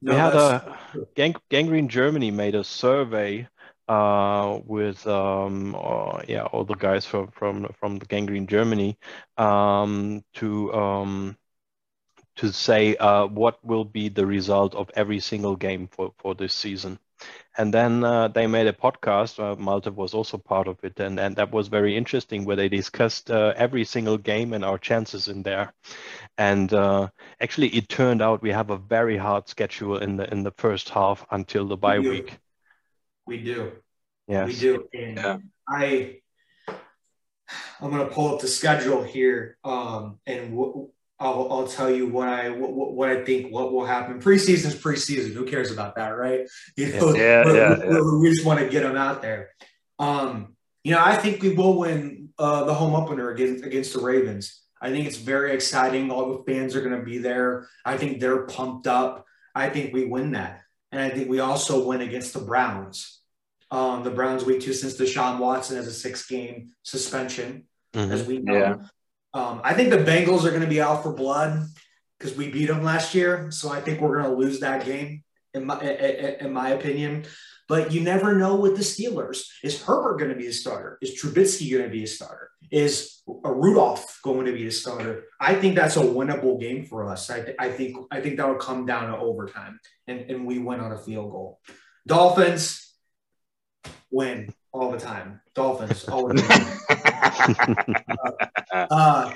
No, 0.04 0.14
we 0.14 0.18
had 0.18 0.34
a 0.34 0.78
Gang, 1.14 1.36
Gangrene 1.48 1.88
Germany 1.88 2.32
made 2.32 2.56
a 2.56 2.64
survey 2.64 3.46
uh, 3.88 4.58
with 4.66 5.06
um, 5.06 5.74
uh, 5.74 6.22
yeah 6.28 6.44
all 6.44 6.64
the 6.64 6.74
guys 6.74 7.04
from 7.06 7.28
from 7.32 7.66
from 7.78 7.98
the 7.98 8.06
Gang 8.06 8.26
Green 8.26 8.46
Germany 8.46 8.98
um, 9.36 10.22
to 10.34 10.72
um, 10.74 11.36
to 12.36 12.52
say 12.52 12.96
uh, 12.96 13.26
what 13.26 13.62
will 13.64 13.84
be 13.84 14.08
the 14.08 14.26
result 14.26 14.74
of 14.74 14.90
every 14.94 15.20
single 15.20 15.56
game 15.56 15.88
for 15.88 16.12
for 16.18 16.34
this 16.34 16.54
season. 16.54 16.98
And 17.56 17.72
then 17.72 18.04
uh, 18.04 18.28
they 18.28 18.46
made 18.46 18.66
a 18.66 18.72
podcast. 18.72 19.38
Uh, 19.38 19.56
Malte 19.56 19.90
was 19.90 20.14
also 20.14 20.38
part 20.38 20.66
of 20.68 20.78
it, 20.84 20.98
and, 21.00 21.18
and 21.18 21.36
that 21.36 21.52
was 21.52 21.68
very 21.68 21.96
interesting, 21.96 22.44
where 22.44 22.56
they 22.56 22.68
discussed 22.68 23.30
uh, 23.30 23.52
every 23.56 23.84
single 23.84 24.18
game 24.18 24.52
and 24.52 24.64
our 24.64 24.78
chances 24.78 25.28
in 25.28 25.42
there. 25.42 25.72
And 26.38 26.72
uh, 26.72 27.08
actually, 27.40 27.68
it 27.68 27.88
turned 27.88 28.22
out 28.22 28.42
we 28.42 28.50
have 28.50 28.70
a 28.70 28.76
very 28.78 29.16
hard 29.18 29.48
schedule 29.48 29.96
in 29.98 30.16
the 30.16 30.30
in 30.32 30.42
the 30.44 30.52
first 30.52 30.90
half 30.90 31.24
until 31.30 31.66
the 31.66 31.76
bye 31.76 32.00
week. 32.00 32.38
We 33.26 33.42
do. 33.42 33.72
Yes. 34.28 34.48
We 34.48 34.54
do. 34.54 34.88
And 34.94 35.16
yeah. 35.16 35.38
I, 35.68 36.18
I'm 37.80 37.90
going 37.90 38.06
to 38.06 38.12
pull 38.12 38.34
up 38.34 38.40
the 38.40 38.48
schedule 38.48 39.02
here, 39.02 39.58
um, 39.64 40.18
and 40.26 40.50
w- 40.50 40.88
I'll, 41.18 41.52
I'll 41.52 41.68
tell 41.68 41.90
you 41.90 42.08
what 42.08 42.28
I 42.28 42.50
what, 42.50 42.94
what 42.94 43.08
I 43.08 43.24
think 43.24 43.52
what 43.52 43.72
will 43.72 43.84
happen. 43.84 44.20
Preseason 44.20 44.66
is 44.66 44.74
preseason. 44.74 45.32
Who 45.32 45.44
cares 45.44 45.70
about 45.70 45.96
that, 45.96 46.10
right? 46.10 46.48
You 46.76 46.92
know, 46.92 47.14
yeah, 47.14 47.44
we, 47.44 47.56
yeah, 47.56 47.78
we, 47.78 48.00
we, 48.00 48.18
we 48.20 48.30
just 48.30 48.44
want 48.44 48.60
to 48.60 48.68
get 48.68 48.82
them 48.82 48.96
out 48.96 49.22
there. 49.22 49.50
Um, 49.98 50.56
you 50.84 50.92
know, 50.92 51.02
I 51.04 51.16
think 51.16 51.42
we 51.42 51.54
will 51.54 51.78
win 51.78 52.30
uh, 52.38 52.64
the 52.64 52.74
home 52.74 52.94
opener 52.94 53.30
against 53.30 53.64
against 53.64 53.92
the 53.92 54.00
Ravens. 54.00 54.62
I 54.80 54.90
think 54.90 55.06
it's 55.06 55.18
very 55.18 55.52
exciting. 55.52 56.10
All 56.10 56.36
the 56.36 56.52
fans 56.52 56.74
are 56.74 56.80
going 56.80 56.98
to 56.98 57.04
be 57.04 57.18
there. 57.18 57.68
I 57.84 57.96
think 57.96 58.18
they're 58.18 58.46
pumped 58.46 58.88
up. 58.88 59.24
I 59.54 59.68
think 59.68 59.94
we 59.94 60.06
win 60.06 60.32
that. 60.32 60.61
And 60.92 61.00
I 61.00 61.08
think 61.08 61.28
we 61.28 61.40
also 61.40 61.86
win 61.86 62.02
against 62.02 62.34
the 62.34 62.40
Browns. 62.40 63.20
Um, 63.70 64.04
the 64.04 64.10
Browns 64.10 64.44
week 64.44 64.60
two 64.60 64.74
since 64.74 64.96
Deshaun 64.96 65.38
Watson 65.38 65.76
has 65.76 65.86
a 65.86 65.92
six 65.92 66.26
game 66.26 66.72
suspension, 66.82 67.64
mm-hmm. 67.94 68.12
as 68.12 68.26
we 68.26 68.38
know. 68.38 68.54
Yeah. 68.54 68.74
Um, 69.32 69.62
I 69.64 69.72
think 69.72 69.88
the 69.88 69.96
Bengals 69.96 70.44
are 70.44 70.50
going 70.50 70.60
to 70.60 70.68
be 70.68 70.82
out 70.82 71.02
for 71.02 71.12
blood 71.14 71.66
because 72.18 72.36
we 72.36 72.50
beat 72.50 72.66
them 72.66 72.84
last 72.84 73.14
year. 73.14 73.50
So 73.50 73.70
I 73.70 73.80
think 73.80 74.00
we're 74.00 74.20
going 74.20 74.30
to 74.30 74.36
lose 74.36 74.60
that 74.60 74.84
game, 74.84 75.24
in 75.54 75.64
my 75.64 75.80
in 75.80 76.52
my 76.52 76.70
opinion. 76.70 77.24
But 77.66 77.92
you 77.92 78.02
never 78.02 78.36
know 78.36 78.56
with 78.56 78.76
the 78.76 78.82
Steelers. 78.82 79.46
Is 79.64 79.82
Herbert 79.82 80.18
going 80.18 80.30
to 80.30 80.36
be 80.36 80.48
a 80.48 80.52
starter? 80.52 80.98
Is 81.00 81.18
Trubisky 81.18 81.72
going 81.72 81.84
to 81.84 81.90
be 81.90 82.04
a 82.04 82.06
starter? 82.06 82.50
Is 82.72 83.20
a 83.44 83.52
Rudolph 83.52 84.18
going 84.24 84.46
to 84.46 84.52
be 84.52 84.66
a 84.66 84.72
starter? 84.72 85.26
I 85.38 85.54
think 85.54 85.76
that's 85.76 85.96
a 85.96 86.00
winnable 86.00 86.58
game 86.58 86.86
for 86.86 87.06
us. 87.06 87.28
I, 87.28 87.42
th- 87.42 87.56
I 87.58 87.68
think 87.68 87.96
I 88.10 88.20
think 88.22 88.38
that 88.38 88.48
will 88.48 88.54
come 88.54 88.86
down 88.86 89.12
to 89.12 89.18
overtime, 89.18 89.78
and, 90.08 90.20
and 90.30 90.46
we 90.46 90.58
win 90.58 90.80
on 90.80 90.90
a 90.90 90.98
field 90.98 91.30
goal. 91.30 91.60
Dolphins 92.06 92.94
win 94.10 94.54
all 94.72 94.90
the 94.90 94.98
time. 94.98 95.42
Dolphins 95.54 96.08
all 96.08 96.28
the 96.28 96.40
time. 96.40 96.66
uh, 98.72 98.86
uh, 98.90 99.34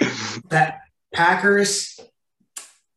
that 0.49 0.81
Packers 1.13 2.01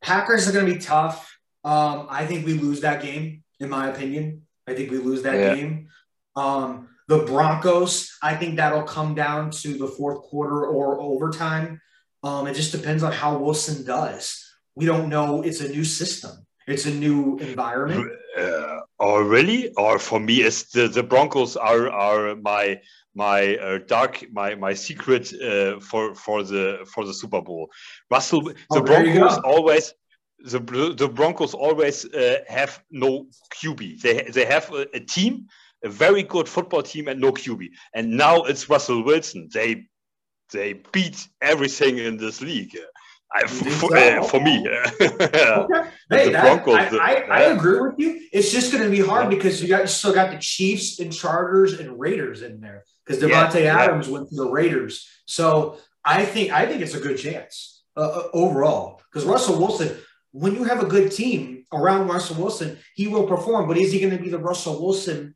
Packers 0.02 0.48
are 0.48 0.54
going 0.54 0.66
to 0.66 0.74
be 0.74 0.80
tough. 0.80 1.38
Um, 1.64 2.08
I 2.10 2.26
think 2.26 2.46
we 2.46 2.54
lose 2.54 2.82
that 2.82 3.02
game, 3.02 3.44
in 3.60 3.70
my 3.70 3.90
opinion. 3.90 4.44
I 4.68 4.74
think 4.74 4.92
we 4.92 4.98
lose 4.98 5.24
that 5.24 5.36
yeah. 5.36 5.56
game. 5.56 5.90
Um, 6.36 6.90
the 7.10 7.18
Broncos, 7.26 8.16
I 8.22 8.36
think 8.36 8.56
that'll 8.56 8.84
come 8.84 9.16
down 9.16 9.50
to 9.62 9.76
the 9.76 9.88
fourth 9.88 10.22
quarter 10.30 10.68
or 10.68 11.02
overtime. 11.02 11.82
Um, 12.24 12.46
it 12.46 12.54
just 12.54 12.72
depends 12.72 13.02
on 13.02 13.12
how 13.12 13.36
Wilson 13.36 13.84
does. 13.84 14.46
We 14.76 14.86
don't 14.86 15.10
know. 15.10 15.42
It's 15.42 15.60
a 15.60 15.70
new 15.70 15.84
system. 15.84 16.46
It's 16.68 16.86
a 16.86 16.94
new 16.94 17.40
environment. 17.40 18.12
Uh, 18.38 18.82
oh, 19.00 19.22
really? 19.22 19.74
Or 19.74 19.98
for 19.98 20.20
me, 20.20 20.42
it's 20.42 20.72
the, 20.72 20.88
the 20.88 21.02
Broncos 21.02 21.58
are 21.58 21.90
are 21.90 22.36
my 22.36 22.80
my 23.16 23.58
uh, 23.58 23.80
dark 23.88 24.24
my 24.32 24.54
my 24.54 24.76
secret 24.76 25.34
uh, 25.34 25.80
for 25.80 26.14
for 26.14 26.44
the 26.44 26.86
for 26.94 27.06
the 27.06 27.14
Super 27.14 27.42
Bowl. 27.42 27.72
Russell, 28.12 28.42
the 28.44 28.56
oh, 28.70 28.82
Broncos 28.84 29.40
always 29.40 29.94
the 30.44 30.60
the 30.96 31.10
Broncos 31.10 31.56
always 31.56 32.06
uh, 32.06 32.38
have 32.48 32.84
no 32.92 33.26
QB. 33.56 34.02
They 34.02 34.30
they 34.32 34.46
have 34.46 34.72
a, 34.72 34.88
a, 34.94 35.00
team, 35.00 35.48
a 35.84 35.90
very 35.90 36.24
good 36.24 36.48
football 36.48 36.84
team, 36.84 37.08
and 37.08 37.20
no 37.20 37.32
QB. 37.32 37.70
And 37.94 38.12
now 38.12 38.44
it's 38.44 38.70
Russell 38.70 39.04
Wilson. 39.04 39.50
They 39.54 39.86
they 40.52 40.82
beat 40.92 41.28
everything 41.42 42.00
in 42.00 42.18
this 42.18 42.42
league. 42.42 42.78
I, 43.32 43.46
for, 43.46 43.96
uh, 43.96 44.24
for, 44.24 44.40
me, 44.40 44.68
okay. 45.02 45.12
hey, 46.10 46.32
that, 46.32 46.42
Broncos, 46.42 46.98
I, 46.98 46.98
I, 46.98 47.14
I, 47.14 47.42
agree 47.42 47.80
with 47.80 48.00
you. 48.00 48.22
It's 48.34 48.52
just 48.52 48.72
going 48.72 48.84
to 48.84 48.90
be 48.90 49.02
hard 49.02 49.26
yeah. 49.26 49.38
because 49.38 49.62
you 49.62 49.68
got 49.68 49.82
you 49.82 49.88
still 49.88 50.14
got 50.14 50.32
the 50.32 50.40
Chiefs 50.40 51.00
and 51.00 51.14
Chargers 51.14 51.80
and 51.80 52.00
Raiders 52.00 52.42
in 52.42 52.60
there 52.60 52.86
because 53.06 53.22
Davante 53.22 53.62
yeah, 53.62 53.78
Adams 53.78 54.08
yeah. 54.08 54.14
went 54.14 54.30
to 54.30 54.36
the 54.36 54.50
Raiders. 54.50 55.08
So 55.28 55.78
I 56.04 56.26
think 56.26 56.52
I 56.52 56.66
think 56.66 56.82
it's 56.82 56.96
a 56.96 57.00
good 57.00 57.20
chance 57.20 57.84
uh, 57.96 58.02
uh 58.02 58.28
overall 58.34 59.00
because 59.12 59.28
Russell 59.28 59.60
Wilson 59.60 59.96
when 60.32 60.56
you 60.56 60.64
have 60.64 60.82
a 60.82 60.88
good 60.88 61.12
team 61.12 61.66
around 61.74 62.08
Russell 62.08 62.42
Wilson, 62.42 62.78
he 62.96 63.08
will 63.08 63.28
perform. 63.28 63.68
But 63.68 63.78
is 63.78 63.92
he 63.92 64.00
going 64.00 64.16
to 64.16 64.22
be 64.22 64.30
the 64.30 64.40
Russell 64.40 64.82
Wilson 64.82 65.34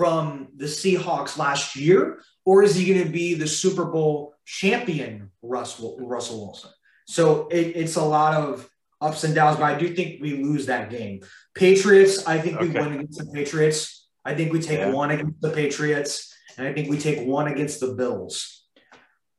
from 0.00 0.48
the 0.56 0.64
Seahawks 0.64 1.36
last 1.36 1.76
year, 1.76 2.22
or 2.46 2.62
is 2.62 2.74
he 2.74 2.86
going 2.90 3.04
to 3.04 3.12
be 3.12 3.34
the 3.34 3.46
Super 3.46 3.84
Bowl 3.84 4.34
champion 4.46 5.30
Russell, 5.42 5.98
Russell 6.00 6.46
Wilson? 6.46 6.70
So 7.06 7.48
it, 7.48 7.76
it's 7.76 7.96
a 7.96 8.02
lot 8.02 8.32
of 8.32 8.66
ups 9.02 9.24
and 9.24 9.34
downs, 9.34 9.58
but 9.58 9.64
I 9.64 9.78
do 9.78 9.94
think 9.94 10.22
we 10.22 10.42
lose 10.42 10.64
that 10.66 10.88
game. 10.88 11.20
Patriots, 11.54 12.26
I 12.26 12.38
think 12.38 12.56
okay. 12.56 12.68
we 12.68 12.72
win 12.72 12.92
against 12.94 13.18
the 13.18 13.30
Patriots. 13.30 14.08
I 14.24 14.34
think 14.34 14.54
we 14.54 14.60
take 14.62 14.78
yeah. 14.78 14.90
one 14.90 15.10
against 15.10 15.42
the 15.42 15.50
Patriots, 15.50 16.34
and 16.56 16.66
I 16.66 16.72
think 16.72 16.88
we 16.88 16.96
take 16.96 17.28
one 17.28 17.48
against 17.48 17.80
the 17.80 17.92
Bills. 17.92 18.64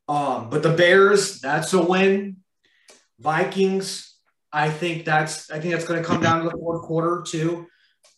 Um, 0.07 0.51
but 0.51 0.62
the 0.62 0.74
Bears, 0.74 1.39
that's 1.39 1.74
a 1.74 1.84
win. 1.84 2.38
Vikings, 3.20 4.16
I 4.53 4.70
think 4.70 5.05
that's 5.05 5.49
I 5.49 5.59
think 5.59 5.74
that's 5.74 5.86
going 5.86 6.03
to 6.03 6.07
come 6.07 6.22
down 6.22 6.43
to 6.43 6.49
the 6.49 6.55
fourth 6.55 6.84
quarter 6.84 7.24
too, 7.26 7.66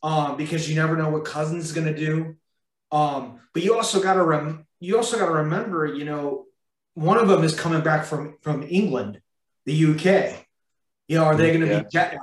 um, 0.04 0.38
because 0.38 0.70
you 0.70 0.76
never 0.76 0.96
know 0.96 1.10
what 1.10 1.26
Cousins 1.26 1.66
is 1.66 1.72
going 1.72 1.88
to 1.88 1.96
do. 1.96 2.36
Um, 2.92 3.40
but 3.54 3.64
you 3.64 3.76
also 3.76 4.02
got 4.02 4.14
to 4.16 4.24
rem- 4.24 4.68
you 4.80 4.98
also 4.98 5.18
got 5.18 5.28
to 5.28 5.32
remember, 5.32 5.86
you 5.86 6.06
know, 6.06 6.46
one 6.94 7.18
of 7.18 7.28
them 7.28 7.44
is 7.44 7.58
coming 7.58 7.82
back 7.82 8.06
from 8.06 8.38
from 8.42 8.64
England, 8.70 9.22
the 9.66 9.74
UK. 9.74 10.46
You 11.08 11.18
know, 11.18 11.26
are 11.26 11.36
they 11.36 11.50
going 11.50 11.62
to 11.62 11.68
yeah. 11.68 11.82
be 11.82 11.90
jet 11.90 12.18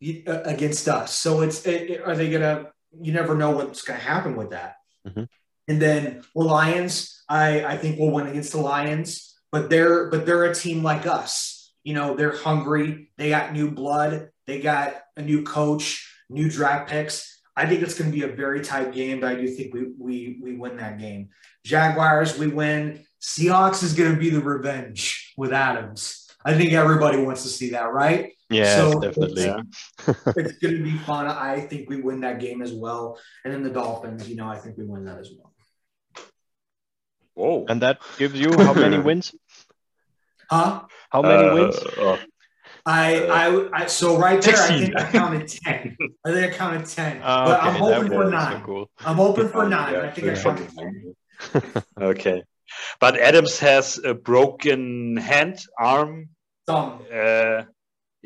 lagged 0.00 0.46
against 0.46 0.88
us? 0.88 1.14
So 1.14 1.42
it's 1.42 1.66
it, 1.66 2.00
are 2.00 2.16
they 2.16 2.30
going 2.30 2.42
to? 2.42 2.70
You 3.00 3.12
never 3.12 3.34
know 3.34 3.50
what's 3.50 3.82
going 3.82 4.00
to 4.00 4.04
happen 4.04 4.34
with 4.34 4.50
that. 4.50 4.76
Mm-hmm. 5.06 5.24
And 5.68 5.82
then 5.82 6.24
the 6.34 6.42
Lions, 6.42 7.22
I 7.28 7.64
I 7.64 7.76
think 7.76 7.98
we'll 7.98 8.10
win 8.10 8.26
against 8.26 8.52
the 8.52 8.60
Lions, 8.60 9.38
but 9.52 9.68
they're 9.68 10.08
but 10.08 10.24
they're 10.24 10.44
a 10.44 10.54
team 10.54 10.82
like 10.82 11.06
us 11.06 11.60
you 11.82 11.94
know, 11.94 12.14
they're 12.14 12.36
hungry. 12.36 13.10
They 13.16 13.30
got 13.30 13.52
new 13.52 13.70
blood. 13.70 14.30
They 14.46 14.60
got 14.60 14.94
a 15.16 15.22
new 15.22 15.42
coach, 15.42 16.09
new 16.30 16.50
draft 16.50 16.88
picks. 16.88 17.40
I 17.56 17.66
think 17.66 17.82
it's 17.82 17.98
going 17.98 18.10
to 18.10 18.16
be 18.16 18.22
a 18.22 18.34
very 18.34 18.62
tight 18.62 18.92
game, 18.92 19.20
but 19.20 19.32
I 19.32 19.34
do 19.34 19.48
think 19.48 19.74
we 19.74 19.92
we 19.98 20.38
we 20.42 20.56
win 20.56 20.76
that 20.78 20.98
game. 20.98 21.28
Jaguars, 21.64 22.38
we 22.38 22.46
win. 22.46 23.04
Seahawks 23.20 23.82
is 23.82 23.92
going 23.92 24.14
to 24.14 24.18
be 24.18 24.30
the 24.30 24.40
revenge 24.40 25.34
with 25.36 25.52
Adams. 25.52 26.30
I 26.42 26.54
think 26.54 26.72
everybody 26.72 27.18
wants 27.18 27.42
to 27.42 27.48
see 27.48 27.70
that, 27.70 27.92
right? 27.92 28.32
Yeah, 28.48 28.76
so 28.76 29.00
definitely. 29.00 29.44
It's, 29.44 30.26
it's 30.36 30.58
going 30.58 30.78
to 30.78 30.82
be 30.82 30.96
fun. 30.98 31.26
I 31.26 31.60
think 31.60 31.90
we 31.90 32.00
win 32.00 32.20
that 32.22 32.40
game 32.40 32.62
as 32.62 32.72
well. 32.72 33.18
And 33.44 33.52
then 33.52 33.62
the 33.62 33.70
Dolphins, 33.70 34.28
you 34.28 34.36
know, 34.36 34.48
I 34.48 34.56
think 34.56 34.78
we 34.78 34.84
win 34.84 35.04
that 35.04 35.18
as 35.18 35.30
well. 35.36 35.52
Whoa. 37.34 37.66
And 37.68 37.82
that 37.82 38.00
gives 38.18 38.38
you 38.40 38.52
how 38.58 38.72
many 38.72 38.98
wins? 39.08 39.34
Huh? 40.50 40.82
How 41.10 41.22
many 41.22 41.48
uh, 41.48 41.54
wins? 41.54 41.76
Uh, 41.76 42.16
I, 42.86 43.26
I, 43.26 43.82
I, 43.82 43.86
so 43.86 44.16
right 44.16 44.40
there, 44.40 44.56
16. 44.56 44.76
I 44.76 44.80
think 44.80 44.96
I 44.96 45.12
counted 45.12 45.48
10. 45.48 45.96
I 46.24 46.32
think 46.32 46.54
I 46.54 46.56
counted 46.56 46.86
10. 46.86 47.22
Uh, 47.22 47.44
but 47.44 47.60
okay, 47.60 47.68
I'm 47.68 47.74
hoping 47.74 48.08
for 48.10 48.30
nine. 48.30 48.60
So 48.60 48.66
cool. 48.66 48.90
I'm 49.00 49.16
hoping 49.16 49.48
for 49.48 49.68
nine. 49.68 49.92
Yeah, 49.94 50.00
I 50.00 50.10
think 50.10 50.28
I 50.28 50.42
counted 50.42 50.70
10. 51.52 51.82
okay. 52.00 52.42
But 53.00 53.18
Adams 53.18 53.58
has 53.58 53.98
a 53.98 54.14
broken 54.14 55.16
hand, 55.16 55.60
arm, 55.78 56.28
thumb. 56.66 57.02
Uh, 57.12 57.62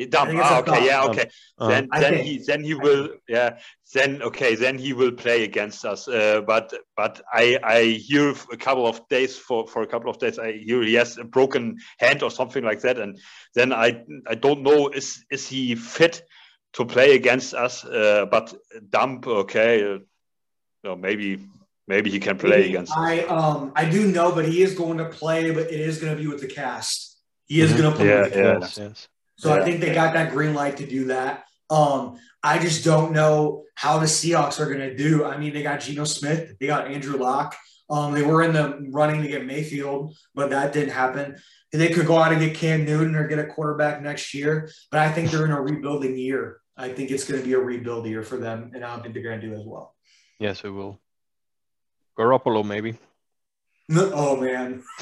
Dumb. 0.08 0.40
Ah, 0.42 0.58
okay, 0.58 0.86
yeah, 0.86 1.04
okay. 1.04 1.28
Uh, 1.56 1.68
then, 1.68 1.88
then 2.00 2.14
he, 2.14 2.38
then 2.38 2.64
he 2.64 2.74
will, 2.74 3.10
yeah. 3.28 3.58
Then 3.92 4.22
okay, 4.22 4.56
then 4.56 4.76
he 4.76 4.92
will 4.92 5.12
play 5.12 5.44
against 5.44 5.84
us. 5.84 6.08
Uh, 6.08 6.40
but, 6.44 6.74
but 6.96 7.22
I, 7.32 7.58
I 7.62 7.82
hear 7.84 8.34
a 8.50 8.56
couple 8.56 8.88
of 8.88 9.08
days 9.08 9.36
for 9.36 9.68
for 9.68 9.82
a 9.82 9.86
couple 9.86 10.10
of 10.10 10.18
days. 10.18 10.36
I 10.38 10.52
hear 10.52 10.82
he 10.82 10.94
has 10.94 11.16
a 11.16 11.22
broken 11.22 11.78
hand 11.98 12.24
or 12.24 12.30
something 12.32 12.64
like 12.64 12.80
that, 12.80 12.98
and 12.98 13.20
then 13.54 13.72
I, 13.72 14.02
I 14.26 14.34
don't 14.34 14.62
know 14.62 14.88
is 14.88 15.24
is 15.30 15.46
he 15.46 15.76
fit 15.76 16.24
to 16.72 16.84
play 16.84 17.14
against 17.14 17.54
us? 17.54 17.84
Uh, 17.84 18.26
but 18.28 18.52
dump, 18.90 19.28
okay. 19.28 20.00
Uh, 20.84 20.96
maybe 20.96 21.38
maybe 21.86 22.10
he 22.10 22.18
can 22.18 22.36
play 22.36 22.68
against. 22.68 22.96
I 22.96 23.20
us. 23.20 23.30
um 23.30 23.72
I 23.76 23.84
do 23.88 24.10
know, 24.10 24.32
but 24.32 24.44
he 24.44 24.60
is 24.62 24.74
going 24.74 24.98
to 24.98 25.04
play, 25.04 25.52
but 25.52 25.70
it 25.70 25.80
is 25.80 26.00
going 26.00 26.16
to 26.16 26.20
be 26.20 26.26
with 26.26 26.40
the 26.40 26.48
cast. 26.48 27.16
He 27.46 27.60
is 27.60 27.70
mm-hmm. 27.70 27.80
going 27.80 27.92
to 27.92 27.96
play. 27.96 28.08
Yeah, 28.08 28.58
yes, 28.58 28.78
yes. 28.78 29.08
So 29.36 29.54
yeah. 29.54 29.60
I 29.60 29.64
think 29.64 29.80
they 29.80 29.94
got 29.94 30.14
that 30.14 30.32
green 30.32 30.54
light 30.54 30.76
to 30.78 30.86
do 30.86 31.06
that. 31.06 31.44
Um, 31.70 32.18
I 32.42 32.58
just 32.58 32.84
don't 32.84 33.12
know 33.12 33.64
how 33.74 33.98
the 33.98 34.06
Seahawks 34.06 34.60
are 34.60 34.66
going 34.66 34.78
to 34.78 34.96
do. 34.96 35.24
I 35.24 35.36
mean, 35.36 35.52
they 35.52 35.62
got 35.62 35.80
Geno 35.80 36.04
Smith, 36.04 36.56
they 36.60 36.66
got 36.66 36.86
Andrew 36.88 37.18
Luck. 37.18 37.56
Um, 37.90 38.14
they 38.14 38.22
were 38.22 38.42
in 38.42 38.54
the 38.54 38.86
running 38.90 39.20
to 39.22 39.28
get 39.28 39.44
Mayfield, 39.44 40.16
but 40.34 40.50
that 40.50 40.72
didn't 40.72 40.94
happen. 40.94 41.36
They 41.70 41.90
could 41.90 42.06
go 42.06 42.16
out 42.16 42.32
and 42.32 42.40
get 42.40 42.54
Cam 42.54 42.84
Newton 42.84 43.14
or 43.14 43.28
get 43.28 43.38
a 43.38 43.46
quarterback 43.46 44.00
next 44.00 44.32
year, 44.32 44.70
but 44.90 45.00
I 45.00 45.12
think 45.12 45.30
they're 45.30 45.44
in 45.44 45.50
a 45.50 45.60
rebuilding 45.60 46.16
year. 46.16 46.60
I 46.76 46.88
think 46.88 47.10
it's 47.10 47.24
going 47.24 47.40
to 47.40 47.46
be 47.46 47.52
a 47.52 47.58
rebuild 47.58 48.06
year 48.06 48.22
for 48.22 48.38
them, 48.38 48.70
and 48.74 48.84
I 48.84 48.90
don't 48.90 49.02
think 49.02 49.14
they're 49.14 49.22
going 49.22 49.40
to 49.40 49.46
do 49.46 49.54
as 49.54 49.64
well. 49.64 49.94
Yes, 50.38 50.64
it 50.64 50.70
will. 50.70 51.00
Garoppolo, 52.18 52.64
maybe. 52.64 52.98
Oh 53.92 54.36
man. 54.36 54.82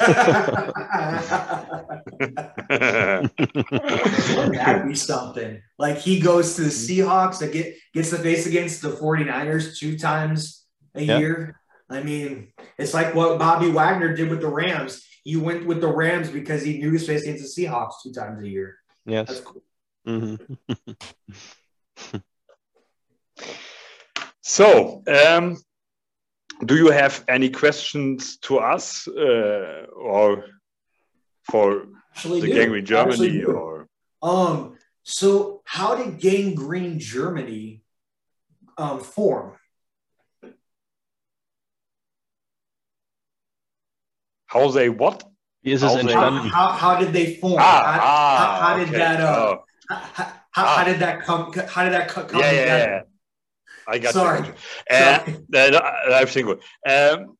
That'd 4.58 4.88
be 4.88 4.94
something. 4.94 5.62
Like 5.78 5.98
he 5.98 6.18
goes 6.18 6.56
to 6.56 6.62
the 6.62 6.68
Seahawks 6.68 7.38
that 7.38 7.52
get 7.52 7.76
gets 7.94 8.10
the 8.10 8.18
face 8.18 8.46
against 8.46 8.82
the 8.82 8.90
49ers 8.90 9.78
two 9.78 9.96
times 9.96 10.66
a 10.94 11.02
yep. 11.02 11.20
year. 11.20 11.60
I 11.88 12.02
mean, 12.02 12.52
it's 12.76 12.92
like 12.94 13.14
what 13.14 13.38
Bobby 13.38 13.70
Wagner 13.70 14.16
did 14.16 14.30
with 14.30 14.40
the 14.40 14.48
Rams. 14.48 15.06
He 15.22 15.36
went 15.36 15.64
with 15.66 15.80
the 15.80 15.88
Rams 15.88 16.28
because 16.30 16.64
he 16.64 16.78
knew 16.78 16.86
he 16.86 16.92
was 16.92 17.06
facing 17.06 17.34
the 17.34 17.42
Seahawks 17.42 18.02
two 18.02 18.12
times 18.12 18.42
a 18.42 18.48
year. 18.48 18.78
Yes. 19.06 19.28
That's 19.28 19.40
cool. 19.40 19.62
Mm-hmm. 20.08 20.54
so 24.40 25.02
um 25.06 25.56
do 26.64 26.76
you 26.76 26.90
have 26.90 27.24
any 27.28 27.50
questions 27.50 28.36
to 28.38 28.58
us 28.58 29.08
uh, 29.08 29.86
or 29.96 30.44
for 31.50 31.86
Actually, 32.14 32.40
the 32.40 32.46
do. 32.48 32.54
Gang 32.54 32.68
Green 32.68 32.86
I 32.94 33.00
actually 33.00 33.30
Germany 33.30 33.44
or 33.44 33.88
Um, 34.22 34.76
so 35.02 35.62
how 35.64 35.96
did 35.96 36.20
Gang 36.20 36.54
Green 36.54 36.98
Germany 37.00 37.82
um, 38.78 39.00
form? 39.00 39.56
how 44.46 44.70
they 44.70 44.88
what? 44.88 45.24
Wie 45.62 45.72
ist 45.72 45.82
es 45.82 45.90
How 45.90 45.96
they- 45.96 46.12
How, 46.12 46.30
how, 46.48 46.68
how 46.72 46.94
did 47.00 47.12
they 47.12 47.36
form? 47.36 47.56
Ah, 47.58 47.62
how, 47.62 48.00
ah, 48.02 48.36
how, 48.38 48.68
how 48.68 48.76
did 48.78 48.88
okay. 48.88 48.98
that 48.98 49.20
uh, 49.20 49.24
Oh, 49.26 49.64
how, 49.88 49.96
how, 49.96 50.24
how 50.50 50.64
Ah. 50.64 50.84
did 50.84 50.98
that 51.00 51.22
come 51.22 51.52
how 51.68 51.84
did 51.84 51.92
that 51.94 52.08
come 52.08 52.26
yeah, 52.34 52.38
yeah, 52.52 52.60
together? 52.62 52.90
yeah. 52.90 53.00
I 53.86 53.98
got 53.98 54.12
Sorry. 54.12 54.46
you. 54.46 54.54
Uh, 54.90 55.18
Sorry. 55.24 55.36
no, 55.48 55.70
no, 55.70 55.80
everything 56.12 56.46
good. 56.46 56.60
Um, 56.88 57.36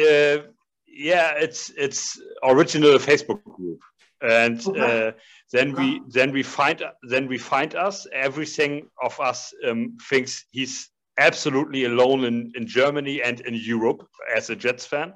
uh, 0.00 0.42
yeah, 0.86 1.32
it's 1.36 1.70
it's 1.76 2.20
original 2.42 2.98
Facebook 2.98 3.42
group, 3.44 3.80
and 4.22 4.66
Okay. 4.66 5.08
uh, 5.08 5.12
then 5.52 5.74
we 5.74 6.00
then 6.08 6.32
we 6.32 6.42
find 6.42 6.82
then 7.08 7.28
we 7.28 7.38
find 7.38 7.74
us. 7.74 8.06
Everything 8.12 8.88
of 9.02 9.18
us 9.20 9.52
um, 9.68 9.96
thinks 10.08 10.44
he's 10.50 10.88
absolutely 11.18 11.84
alone 11.84 12.24
in 12.24 12.52
in 12.56 12.66
Germany 12.66 13.22
and 13.22 13.40
in 13.40 13.54
Europe 13.54 14.06
as 14.36 14.50
a 14.50 14.56
Jets 14.56 14.86
fan, 14.86 15.14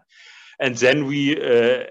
and 0.61 0.77
then 0.77 1.07
we 1.07 1.37
uh, 1.41 1.85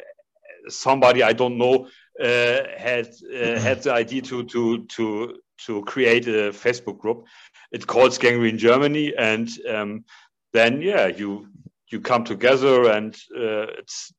somebody 0.68 1.24
I 1.24 1.34
don't 1.34 1.58
know 1.58 1.88
uh, 2.20 2.60
had 2.78 3.08
uh, 3.34 3.60
had 3.60 3.82
the 3.84 3.94
idea 3.94 4.22
to 4.22 4.44
to 4.44 4.86
to 4.86 5.36
to 5.66 5.84
create 5.84 6.28
a 6.28 6.52
Facebook 6.52 7.00
group. 7.00 7.26
It 7.72 7.88
calls 7.88 8.18
Gang 8.18 8.40
Green 8.40 8.58
Germany, 8.58 9.14
and 9.18 9.50
um, 9.70 10.06
then 10.54 10.82
yeah, 10.82 11.08
you 11.08 11.48
you 11.92 12.00
come 12.02 12.24
together, 12.24 12.92
and 12.92 13.16
uh, 13.36 13.68
it's 13.80 14.14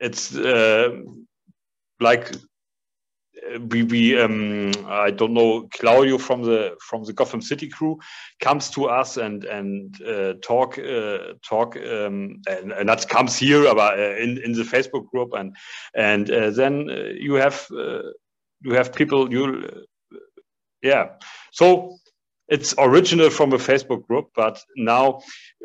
it's 0.00 0.36
uh, 0.36 0.90
like 2.00 2.32
uh, 2.34 3.60
we 3.70 3.82
we 3.82 4.20
um, 4.20 4.72
I 4.86 5.10
don't 5.10 5.34
know 5.34 5.68
Claudio 5.72 6.18
from 6.18 6.42
the 6.42 6.76
from 6.80 7.04
the 7.04 7.12
Gotham 7.12 7.42
City 7.42 7.68
crew 7.68 7.98
comes 8.40 8.70
to 8.70 8.86
us 8.86 9.16
and 9.16 9.44
and 9.44 10.00
uh, 10.02 10.34
talk 10.42 10.78
uh, 10.78 11.34
talk 11.42 11.76
um, 11.76 12.40
and, 12.48 12.72
and 12.72 12.88
that 12.88 13.08
comes 13.08 13.36
here 13.36 13.66
about 13.66 13.98
uh, 13.98 14.16
in 14.16 14.38
in 14.38 14.52
the 14.52 14.62
Facebook 14.62 15.08
group 15.10 15.32
and 15.34 15.56
and 15.94 16.30
uh, 16.30 16.50
then 16.50 16.88
uh, 16.90 17.12
you 17.14 17.34
have 17.34 17.66
you 17.70 18.74
have 18.74 18.92
people 18.92 19.32
you 19.32 19.86
yeah 20.82 21.10
so 21.52 21.98
it's 22.48 22.74
original 22.78 23.28
from 23.28 23.52
a 23.52 23.58
Facebook 23.58 24.06
group, 24.06 24.30
but 24.34 24.62
now 24.74 25.20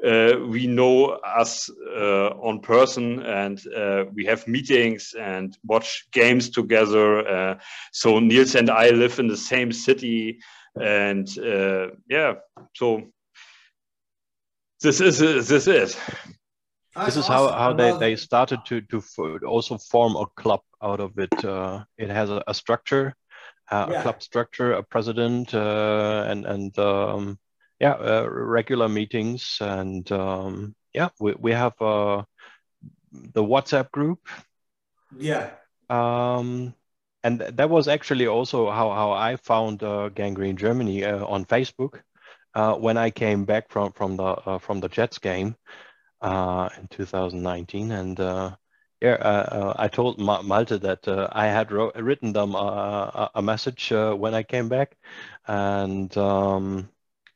uh, 0.06 0.34
we 0.50 0.68
know 0.68 1.12
us 1.12 1.70
uh, 1.96 2.28
on 2.42 2.60
person 2.60 3.22
and 3.24 3.62
uh, 3.74 4.04
we 4.14 4.26
have 4.26 4.46
meetings 4.48 5.14
and 5.18 5.58
watch 5.64 6.06
games 6.12 6.50
together. 6.50 7.26
Uh, 7.26 7.60
so 7.94 8.20
Niels 8.20 8.56
and 8.56 8.70
I 8.70 8.90
live 8.90 9.20
in 9.20 9.28
the 9.28 9.38
same 9.38 9.72
city, 9.72 10.40
and 10.76 11.28
uh, 11.40 11.88
yeah, 12.10 12.34
so 12.76 13.04
this 14.82 15.00
is 15.00 15.20
this 15.20 15.68
is. 15.68 15.98
This 17.06 17.18
is 17.18 17.26
how, 17.26 17.52
how 17.52 17.74
they, 17.74 17.98
they 17.98 18.16
started 18.16 18.60
to, 18.66 18.82
to 18.82 19.02
also 19.48 19.80
form 19.80 20.16
a 20.16 20.28
club 20.36 20.62
out 20.80 21.00
of 21.00 21.18
it. 21.18 21.34
Uh, 21.44 21.86
it 21.98 22.10
has 22.12 22.30
a, 22.30 22.44
a 22.46 22.54
structure, 22.54 23.16
uh, 23.74 23.88
Yeah. 23.90 24.00
a 24.00 24.02
club 24.02 24.22
structure, 24.22 24.74
a 24.74 24.84
president, 24.84 25.54
uh, 25.54 26.26
and 26.28 26.46
and 26.46 26.78
um, 26.80 27.38
yeah, 27.80 27.94
uh, 27.94 28.28
regular 28.30 28.90
meetings, 28.90 29.58
and 29.62 30.10
um, 30.12 30.76
yeah, 30.94 31.10
we 31.20 31.34
we 31.40 31.52
have 31.52 31.74
uh, 31.82 32.24
the 33.12 33.44
WhatsApp 33.44 33.92
group, 33.92 34.20
Yeah. 35.18 35.50
um, 35.90 36.74
and 37.24 37.40
that 37.40 37.70
was 37.70 37.88
actually 37.88 38.28
also 38.28 38.70
how 38.70 38.92
how 38.92 39.12
I 39.12 39.38
found 39.38 39.84
uh, 39.84 40.10
Gang 40.10 40.34
Green 40.34 40.58
Germany 40.58 41.04
uh, 41.04 41.26
on 41.26 41.46
Facebook 41.46 42.02
uh, 42.56 42.76
when 42.76 42.98
I 42.98 43.10
came 43.12 43.46
back 43.46 43.70
from 43.70 43.92
from 43.94 44.18
the 44.18 44.24
uh, 44.26 44.60
from 44.60 44.80
the 44.82 44.90
Jets 44.90 45.20
game 45.20 45.56
uh, 46.22 46.70
in 46.80 46.88
2019, 46.88 47.92
and 47.92 48.20
uh, 48.20 48.52
yeah, 49.04 49.16
uh, 49.22 49.48
uh, 49.52 49.74
I 49.78 49.90
told 49.90 50.20
Ma- 50.20 50.42
Malte 50.42 50.78
that 50.80 51.08
uh, 51.08 51.30
I 51.34 51.48
had 51.48 51.72
written 51.72 52.34
them 52.34 52.56
a, 52.56 53.32
a 53.36 53.42
message 53.44 53.92
uh, 53.92 54.14
when 54.16 54.34
I 54.34 54.44
came 54.44 54.70
back, 54.70 54.98
and 55.48 56.16
um, 56.18 56.90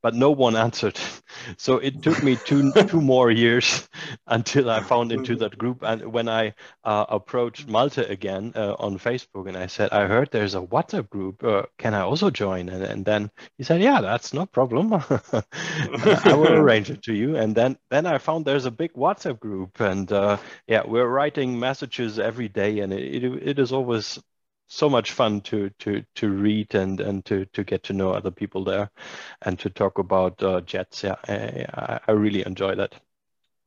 but 0.08 0.16
no 0.16 0.32
one 0.32 0.56
answered. 0.56 0.98
So 1.58 1.78
it 1.78 2.02
took 2.02 2.24
me 2.24 2.36
two 2.36 2.72
two 2.88 3.00
more 3.00 3.32
years 3.32 3.88
until 4.28 4.70
I 4.70 4.82
found 4.82 5.12
into 5.12 5.36
that 5.38 5.58
group. 5.58 5.84
And 5.84 6.12
when 6.12 6.28
I 6.28 6.56
uh, 6.84 7.06
approached 7.08 7.68
Malte 7.68 8.04
again 8.04 8.54
uh, 8.56 8.76
on 8.80 8.98
Facebook, 8.98 9.48
and 9.48 9.56
I 9.56 9.68
said, 9.68 9.92
"I 9.92 10.08
heard 10.08 10.30
there's 10.32 10.56
a 10.56 10.68
WhatsApp 10.74 11.10
group. 11.10 11.44
Uh, 11.44 11.64
can 11.78 11.94
I 11.94 12.02
also 12.02 12.30
join?" 12.32 12.70
And, 12.70 12.84
and 12.84 13.06
then 13.06 13.32
he 13.58 13.64
said, 13.64 13.82
"Yeah, 13.82 14.02
that's 14.02 14.34
no 14.34 14.46
problem. 14.46 14.94
I 16.26 16.34
will 16.34 16.54
arrange 16.54 16.90
it 16.90 17.04
to 17.04 17.14
you." 17.14 17.38
And 17.38 17.56
then 17.56 17.78
then 17.92 18.06
I 18.06 18.18
found 18.18 18.46
there's 18.46 18.66
a 18.66 18.80
big 18.84 18.94
WhatsApp 18.94 19.40
group, 19.40 19.80
and 19.80 20.12
uh, 20.12 20.38
yeah, 20.68 20.84
we're 20.86 21.08
writing 21.08 21.60
messages 21.60 22.20
every 22.20 22.50
day, 22.50 22.80
and 22.80 22.92
it, 22.92 23.24
it, 23.24 23.50
it 23.50 23.60
is 23.60 23.72
always 23.72 24.20
so 24.68 24.90
much 24.90 25.12
fun 25.12 25.42
to 25.42 25.70
to 25.80 26.04
to 26.16 26.30
read 26.30 26.76
and 26.76 27.00
and 27.00 27.24
to 27.26 27.46
to 27.54 27.64
get 27.64 27.84
to 27.84 27.94
know 27.94 28.12
other 28.12 28.32
people 28.32 28.64
there 28.64 28.90
and 29.44 29.58
to 29.60 29.70
talk 29.70 29.98
about 29.98 30.42
uh, 30.44 30.62
jets 30.62 31.04
yeah 31.04 31.16
I, 31.28 31.66
I- 31.74 32.00
I 32.08 32.12
really 32.12 32.46
enjoy 32.46 32.76
that 32.76 32.96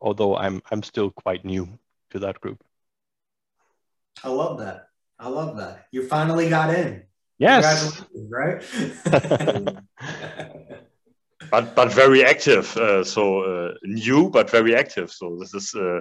although 0.00 0.36
i'm 0.36 0.62
i'm 0.70 0.82
still 0.82 1.10
quite 1.10 1.44
new 1.44 1.78
to 2.10 2.18
that 2.20 2.40
group 2.40 2.62
I 4.22 4.28
love 4.28 4.58
that. 4.58 4.88
I 5.18 5.28
love 5.28 5.56
that. 5.56 5.86
You 5.92 6.06
finally 6.06 6.48
got 6.50 6.74
in. 6.74 7.04
yes 7.38 8.02
right? 8.28 8.62
but 11.50 11.74
but 11.74 11.92
very 11.92 12.24
active. 12.24 12.76
Uh, 12.76 13.04
so 13.04 13.42
uh, 13.42 13.74
new, 13.82 14.30
but 14.30 14.50
very 14.50 14.74
active. 14.74 15.10
So 15.10 15.36
this 15.38 15.54
is 15.54 15.74
uh, 15.74 16.00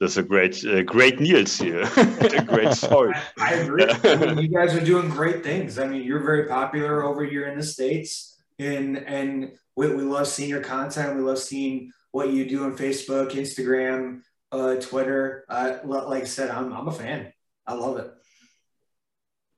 this 0.00 0.12
is 0.12 0.18
a 0.18 0.22
great 0.22 0.64
uh, 0.64 0.82
great 0.82 1.20
Niels 1.20 1.56
here. 1.58 1.82
a 1.96 2.44
great 2.44 2.72
story. 2.74 3.14
I, 3.14 3.30
I 3.38 3.52
agree. 3.54 3.86
I 4.04 4.16
mean, 4.16 4.38
you 4.38 4.48
guys 4.48 4.74
are 4.74 4.84
doing 4.84 5.08
great 5.08 5.42
things. 5.42 5.78
I 5.78 5.86
mean, 5.86 6.02
you're 6.02 6.24
very 6.24 6.46
popular 6.46 7.02
over 7.04 7.24
here 7.24 7.46
in 7.46 7.56
the 7.56 7.64
states, 7.64 8.36
and 8.58 8.98
and 8.98 9.52
we, 9.76 9.94
we 9.94 10.02
love 10.02 10.26
seeing 10.26 10.50
your 10.50 10.62
content. 10.62 11.16
We 11.16 11.22
love 11.22 11.38
seeing 11.38 11.92
what 12.10 12.30
you 12.30 12.48
do 12.48 12.64
on 12.64 12.76
Facebook, 12.76 13.32
Instagram, 13.32 14.20
uh, 14.52 14.76
Twitter. 14.76 15.44
Uh, 15.48 15.78
like 15.84 16.22
I 16.22 16.26
said, 16.26 16.50
I'm 16.50 16.72
I'm 16.72 16.88
a 16.88 16.92
fan. 16.92 17.32
I 17.66 17.74
love 17.74 17.98
it. 17.98 18.10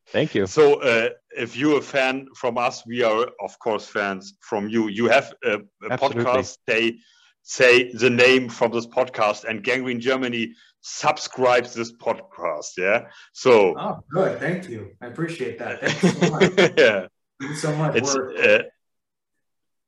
thank 0.09 0.35
you 0.35 0.47
So 0.47 0.81
uh, 0.81 1.11
if 1.39 1.57
you're 1.57 1.79
a 1.79 1.83
fan 1.83 2.27
from 2.35 2.59
us, 2.59 2.85
we 2.87 3.03
are 3.03 3.29
of 3.41 3.59
course 3.59 3.87
fans 3.87 4.35
from 4.41 4.69
you. 4.69 4.89
You 4.89 5.09
have 5.09 5.33
a, 5.45 5.55
a 5.89 5.97
podcast. 5.99 6.59
They 6.67 6.99
say 7.43 7.93
the 7.93 8.11
name 8.11 8.49
from 8.49 8.73
this 8.73 8.87
podcast, 8.87 9.45
and 9.45 9.63
Gang 9.63 9.83
Green 9.85 10.01
Germany 10.01 10.53
subscribes 10.81 11.75
this 11.75 11.93
podcast. 11.93 12.71
Yeah. 12.77 13.07
So 13.33 13.75
Oh, 13.79 13.99
good. 14.11 14.39
Thank 14.41 14.69
you. 14.69 14.91
I 15.03 15.07
appreciate 15.07 15.59
that. 15.59 15.81
Thank 15.81 16.03
you 16.03 16.11
so 16.11 16.31
much. 16.31 16.43
yeah, 16.79 17.07
Thank 17.41 17.51
you 17.53 17.55
so 17.57 17.75
much. 17.77 17.97
it's 17.97 18.15
We're- 18.15 18.57
uh, 18.59 18.63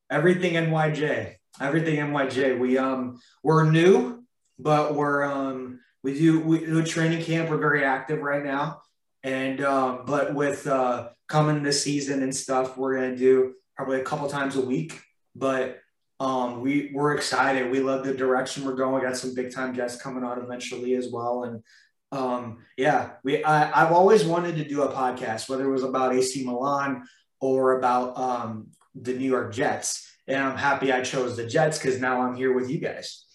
everything 0.09 0.53
NYJ. 0.53 1.35
Everything 1.59 1.97
NYJ. 1.97 2.59
We 2.59 2.77
um 2.77 3.19
we're 3.43 3.69
new, 3.69 4.23
but 4.57 4.95
we're 4.95 5.23
um 5.23 5.79
we 6.03 6.17
do 6.17 6.39
we 6.39 6.59
do 6.65 6.79
a 6.79 6.83
training 6.83 7.23
camp. 7.23 7.49
We're 7.49 7.57
very 7.57 7.83
active 7.83 8.19
right 8.21 8.43
now, 8.43 8.81
and 9.23 9.61
um 9.63 10.03
but 10.05 10.33
with 10.33 10.65
uh 10.65 11.09
coming 11.31 11.63
this 11.63 11.81
season 11.81 12.21
and 12.23 12.35
stuff, 12.35 12.77
we're 12.77 12.95
gonna 12.95 13.15
do 13.15 13.53
probably 13.77 14.01
a 14.01 14.03
couple 14.03 14.27
times 14.27 14.57
a 14.57 14.61
week. 14.61 15.01
But 15.33 15.79
um 16.19 16.61
we 16.61 16.91
we're 16.93 17.15
excited. 17.15 17.71
We 17.71 17.79
love 17.79 18.03
the 18.03 18.13
direction 18.13 18.65
we're 18.65 18.75
going. 18.75 18.95
We 18.95 19.01
got 19.01 19.17
some 19.17 19.33
big 19.33 19.53
time 19.53 19.73
guests 19.73 20.01
coming 20.01 20.23
on 20.25 20.41
eventually 20.41 20.95
as 20.95 21.09
well, 21.09 21.45
and 21.45 21.63
um 22.11 22.57
yeah 22.77 23.11
we 23.23 23.41
I, 23.45 23.81
I've 23.81 23.93
always 23.93 24.25
wanted 24.25 24.57
to 24.57 24.67
do 24.67 24.83
a 24.83 24.93
podcast, 24.93 25.47
whether 25.47 25.63
it 25.63 25.71
was 25.71 25.83
about 25.83 26.13
AC 26.13 26.45
Milan 26.45 27.03
or 27.39 27.79
about 27.79 28.17
um 28.17 28.67
the 28.93 29.13
New 29.13 29.29
York 29.29 29.53
Jets. 29.53 30.07
And 30.27 30.37
I'm 30.43 30.57
happy 30.57 30.91
I 30.91 31.01
chose 31.01 31.37
the 31.37 31.47
Jets 31.47 31.79
because 31.79 31.99
now 31.99 32.21
I'm 32.21 32.35
here 32.35 32.53
with 32.53 32.69
you 32.69 32.79
guys. 32.79 33.25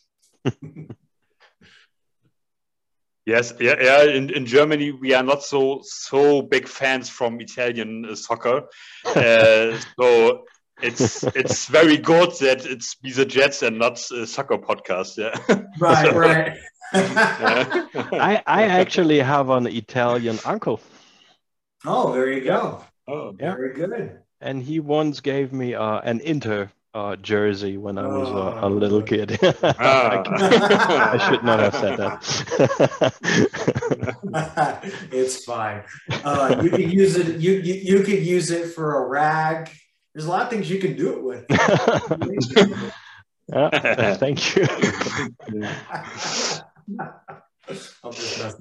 Yes, 3.26 3.52
yeah, 3.60 3.74
yeah. 3.80 4.04
In, 4.04 4.30
in 4.30 4.46
Germany, 4.46 4.92
we 4.92 5.12
are 5.12 5.22
not 5.24 5.42
so 5.42 5.80
so 5.82 6.42
big 6.42 6.68
fans 6.68 7.08
from 7.08 7.40
Italian 7.40 8.04
uh, 8.04 8.14
soccer, 8.14 8.62
uh, 9.04 9.76
so 9.98 10.44
it's 10.80 11.24
it's 11.34 11.66
very 11.66 11.96
good 11.96 12.30
that 12.40 12.64
it's 12.64 12.94
be 12.94 13.10
the 13.10 13.24
Jets 13.24 13.62
and 13.62 13.78
not 13.78 13.98
a 14.12 14.26
soccer 14.26 14.58
podcast. 14.58 15.16
Yeah. 15.18 15.34
Right, 15.78 16.14
right. 16.14 16.56
Yeah. 16.94 17.86
i 18.12 18.42
i 18.46 18.62
actually 18.62 19.18
have 19.18 19.50
an 19.50 19.66
italian 19.66 20.38
uncle 20.44 20.80
oh, 21.84 22.12
there 22.12 22.30
you 22.30 22.44
go. 22.44 22.84
oh, 23.08 23.34
Yeah. 23.40 23.54
Very 23.56 23.74
good. 23.74 24.20
and 24.40 24.62
he 24.62 24.80
once 24.80 25.20
gave 25.20 25.52
me 25.52 25.74
uh, 25.74 26.00
an 26.00 26.20
inter 26.20 26.70
uh, 26.96 27.14
jersey 27.16 27.76
when 27.76 27.98
I 27.98 28.06
was 28.06 28.30
a, 28.30 28.66
a 28.66 28.68
little 28.68 29.00
oh. 29.00 29.02
kid. 29.02 29.38
ah. 29.62 30.22
I 31.12 31.18
should 31.28 31.44
not 31.44 31.60
have 31.60 31.74
said 31.74 31.98
that. 31.98 32.22
it's 35.12 35.44
fine. 35.44 35.82
Uh, 36.24 36.62
you 36.62 36.70
can 36.70 36.90
use 36.90 37.16
it. 37.16 37.36
You, 37.38 37.52
you 37.52 37.74
you 37.74 38.02
could 38.02 38.24
use 38.24 38.50
it 38.50 38.72
for 38.72 39.04
a 39.04 39.08
rag. 39.08 39.70
There's 40.14 40.24
a 40.24 40.30
lot 40.30 40.42
of 40.44 40.48
things 40.48 40.70
you 40.70 40.78
can 40.78 40.96
do 40.96 41.12
it 41.12 41.22
with. 41.22 41.44
yeah, 43.52 44.14
thank 44.16 44.56
you. 44.56 44.66
I'm 47.68 48.12
just. 48.12 48.56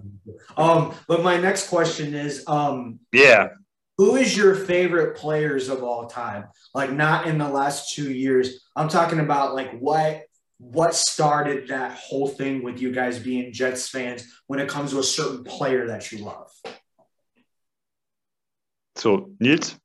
Um, 0.58 0.94
but 1.08 1.24
my 1.24 1.38
next 1.38 1.70
question 1.70 2.14
is, 2.14 2.44
um, 2.48 3.00
yeah, 3.14 3.50
who 3.98 4.16
is 4.16 4.36
your 4.36 4.56
favorite 4.56 5.16
players 5.18 5.70
of 5.70 5.84
all 5.84 6.08
time? 6.08 6.46
Like 6.74 6.92
not 6.92 7.28
in 7.28 7.38
the 7.38 7.48
last 7.48 7.94
two 7.94 8.12
years. 8.12 8.66
I'm 8.76 8.90
talking 8.90 9.20
about 9.20 9.56
like 9.56 9.78
what 9.80 10.24
what 10.58 10.96
started 10.96 11.68
that 11.68 11.98
whole 11.98 12.28
thing 12.28 12.64
with 12.64 12.82
you 12.82 12.92
guys 12.92 13.20
being 13.20 13.52
Jets 13.52 13.90
fans 13.90 14.26
when 14.48 14.60
it 14.60 14.70
comes 14.70 14.92
to 14.92 15.00
a 15.00 15.04
certain 15.04 15.44
player 15.44 15.88
that 15.88 16.12
you 16.12 16.20
love. 16.20 16.50
So 18.96 19.32
Nils, 19.40 19.76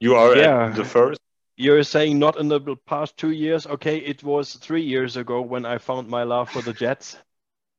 you 0.00 0.16
are 0.16 0.36
yeah. 0.36 0.70
the 0.70 0.84
first. 0.84 1.20
You're 1.56 1.84
saying 1.84 2.18
not 2.18 2.38
in 2.38 2.48
the 2.48 2.60
past 2.86 3.16
two 3.16 3.30
years. 3.30 3.66
Okay, 3.66 3.98
it 3.98 4.24
was 4.24 4.54
three 4.54 4.82
years 4.82 5.16
ago 5.16 5.40
when 5.40 5.64
I 5.64 5.78
found 5.78 6.08
my 6.08 6.24
love 6.24 6.50
for 6.50 6.62
the 6.62 6.72
Jets 6.72 7.16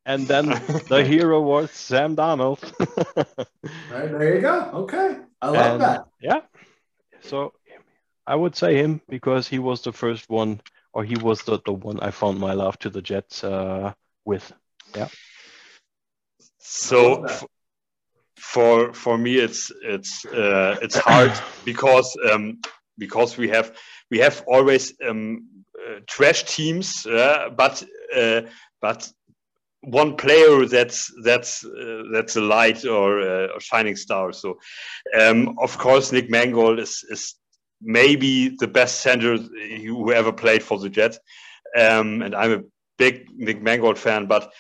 and 0.06 0.28
then 0.28 0.48
the 0.90 1.04
hero 1.04 1.42
was 1.42 1.72
Sam 1.72 2.16
Darnold. 2.16 2.62
right, 3.92 4.12
there 4.12 4.36
you 4.36 4.42
go. 4.42 4.70
Okay, 4.74 5.18
I 5.46 5.50
love 5.50 5.72
and, 5.74 5.82
that. 5.82 6.06
Yeah, 6.20 6.42
so 7.22 7.54
I 8.26 8.36
would 8.36 8.56
say 8.56 8.76
him 8.76 9.02
because 9.08 9.48
he 9.48 9.60
was 9.60 9.82
the 9.82 9.94
first 9.94 10.30
one, 10.30 10.62
or 10.94 11.04
he 11.04 11.16
was 11.16 11.44
the, 11.44 11.60
the 11.66 11.74
one 11.74 12.00
I 12.00 12.12
found 12.12 12.40
my 12.40 12.54
love 12.54 12.80
to 12.80 12.90
the 12.90 13.02
Jets 13.02 13.44
uh, 13.44 13.94
with. 14.26 14.52
Yeah. 14.96 15.10
So 16.58 17.28
for 18.38 18.94
for 18.94 19.18
me, 19.18 19.36
it's 19.36 19.72
it's 19.84 20.26
uh, 20.26 20.78
it's 20.82 20.98
hard 20.98 21.34
because 21.66 22.18
um, 22.32 22.60
because 22.98 23.38
we 23.38 23.50
have 23.50 23.76
we 24.10 24.18
have 24.20 24.44
always 24.48 24.94
um, 25.08 25.48
uh, 25.78 26.00
trash 26.08 26.44
teams, 26.44 27.06
uh, 27.06 27.50
but 27.56 27.84
uh, 28.16 28.42
but 28.82 29.12
one 29.86 30.16
player 30.16 30.66
that's 30.66 31.12
that's 31.24 31.66
uh, 31.66 32.04
that's 32.14 32.36
a 32.36 32.42
light 32.42 32.86
or 32.86 33.22
uh, 33.22 33.56
a 33.58 33.60
shining 33.60 33.96
star. 33.96 34.34
So, 34.34 34.58
um, 35.20 35.56
of 35.60 35.78
course, 35.78 36.12
Nick 36.12 36.30
Mangold 36.30 36.80
is 36.80 37.04
is 37.10 37.36
maybe 37.82 38.56
the 38.60 38.68
best 38.68 39.02
center 39.02 39.38
who 39.38 40.12
ever 40.12 40.32
played 40.32 40.64
for 40.64 40.80
the 40.80 40.90
Jets, 40.90 41.20
um, 41.78 42.22
and 42.22 42.36
I'm 42.36 42.52
a 42.54 42.64
big 42.98 43.28
Nick 43.36 43.62
Mangold 43.62 43.98
fan. 43.98 44.26
But 44.26 44.52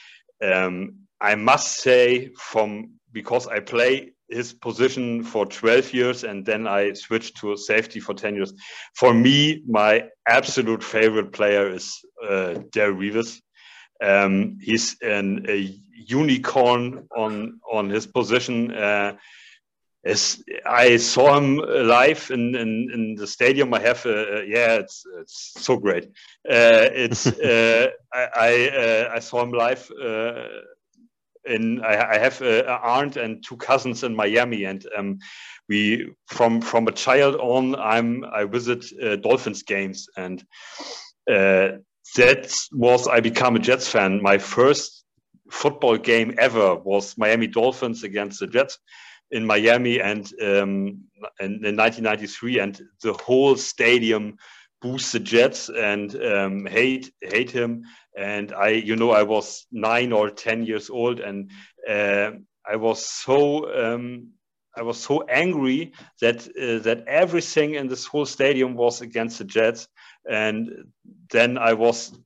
um, 0.43 0.95
I 1.21 1.35
must 1.35 1.79
say, 1.79 2.31
from 2.37 2.91
because 3.11 3.47
I 3.47 3.59
play 3.59 4.11
his 4.29 4.53
position 4.53 5.23
for 5.23 5.45
12 5.45 5.93
years 5.93 6.23
and 6.23 6.45
then 6.45 6.67
I 6.67 6.93
switched 6.93 7.37
to 7.37 7.55
safety 7.55 7.99
for 7.99 8.13
10 8.13 8.35
years. 8.35 8.53
For 8.95 9.13
me, 9.13 9.61
my 9.67 10.05
absolute 10.27 10.83
favorite 10.83 11.31
player 11.31 11.69
is 11.69 12.03
uh, 12.23 12.55
Darrelle 12.73 12.97
Revis. 12.97 13.39
Um, 14.03 14.57
he's 14.61 14.97
an, 15.01 15.45
a 15.47 15.73
unicorn 15.93 17.07
on 17.15 17.59
on 17.71 17.89
his 17.89 18.07
position. 18.07 18.71
Uh, 18.71 19.17
as 20.05 20.43
I 20.65 20.97
saw 20.97 21.35
him 21.35 21.57
live 21.57 22.29
in, 22.29 22.55
in, 22.55 22.91
in 22.93 23.15
the 23.15 23.25
stadium, 23.25 23.73
I 23.73 23.79
have 23.79 24.05
uh, 24.05 24.41
yeah, 24.43 24.75
it's 24.75 25.03
it's 25.19 25.53
so 25.57 25.77
great. 25.77 26.05
Uh, 26.47 26.89
it's 26.93 27.25
uh, 27.39 27.89
I 28.13 28.27
I, 28.35 28.69
uh, 28.69 29.11
I, 29.15 29.19
saw 29.19 29.41
him 29.41 29.51
live. 29.51 29.89
Uh, 29.91 30.47
in 31.47 31.83
I, 31.83 32.15
I 32.15 32.17
have 32.17 32.41
an 32.41 32.65
aunt 32.67 33.17
and 33.17 33.43
two 33.43 33.57
cousins 33.57 34.03
in 34.03 34.15
Miami, 34.15 34.65
and 34.65 34.85
um, 34.97 35.19
we 35.69 36.11
from 36.27 36.61
from 36.61 36.87
a 36.87 36.91
child 36.91 37.35
on, 37.35 37.75
I'm 37.75 38.25
I 38.25 38.45
visit 38.45 38.85
Dolphins 39.21 39.63
games, 39.63 40.07
and 40.17 40.43
that 42.15 42.53
was 42.71 43.07
I 43.07 43.19
become 43.19 43.55
a 43.55 43.59
Jets 43.59 43.87
fan. 43.87 44.21
My 44.21 44.37
first 44.37 45.03
football 45.49 45.97
game 45.97 46.35
ever 46.37 46.75
was 46.75 47.17
Miami 47.17 47.47
Dolphins 47.47 48.03
against 48.03 48.39
the 48.39 48.47
Jets 48.47 48.79
in 49.31 49.45
Miami 49.45 49.99
and 49.99 50.25
um, 50.41 51.03
in, 51.39 51.65
in 51.65 51.75
1993, 51.75 52.59
and 52.59 52.81
the 53.01 53.13
whole 53.13 53.55
stadium 53.55 54.37
boos 54.81 55.11
the 55.11 55.19
Jets 55.19 55.69
and 55.69 56.15
um, 56.23 56.65
hate 56.65 57.11
hate 57.21 57.51
him. 57.51 57.83
And 58.17 58.53
I, 58.53 58.69
you 58.69 58.95
know, 58.95 59.11
I 59.11 59.23
was 59.23 59.65
nine 59.71 60.11
or 60.13 60.29
ten 60.29 60.63
years 60.63 60.89
old, 60.89 61.19
and 61.19 61.51
uh, 61.89 62.31
I 62.69 62.75
was 62.75 63.05
so 63.05 63.93
um, 63.93 64.29
I 64.77 64.83
was 64.83 64.99
so 64.99 65.23
angry 65.23 65.93
that 66.21 66.47
uh, 66.47 66.83
that 66.83 67.03
everything 67.07 67.75
in 67.75 67.87
this 67.87 68.05
whole 68.05 68.25
stadium 68.25 68.75
was 68.75 69.01
against 69.01 69.39
the 69.39 69.45
Jets, 69.45 69.87
and 70.29 70.91
then 71.29 71.57
I 71.57 71.73
was 71.73 72.17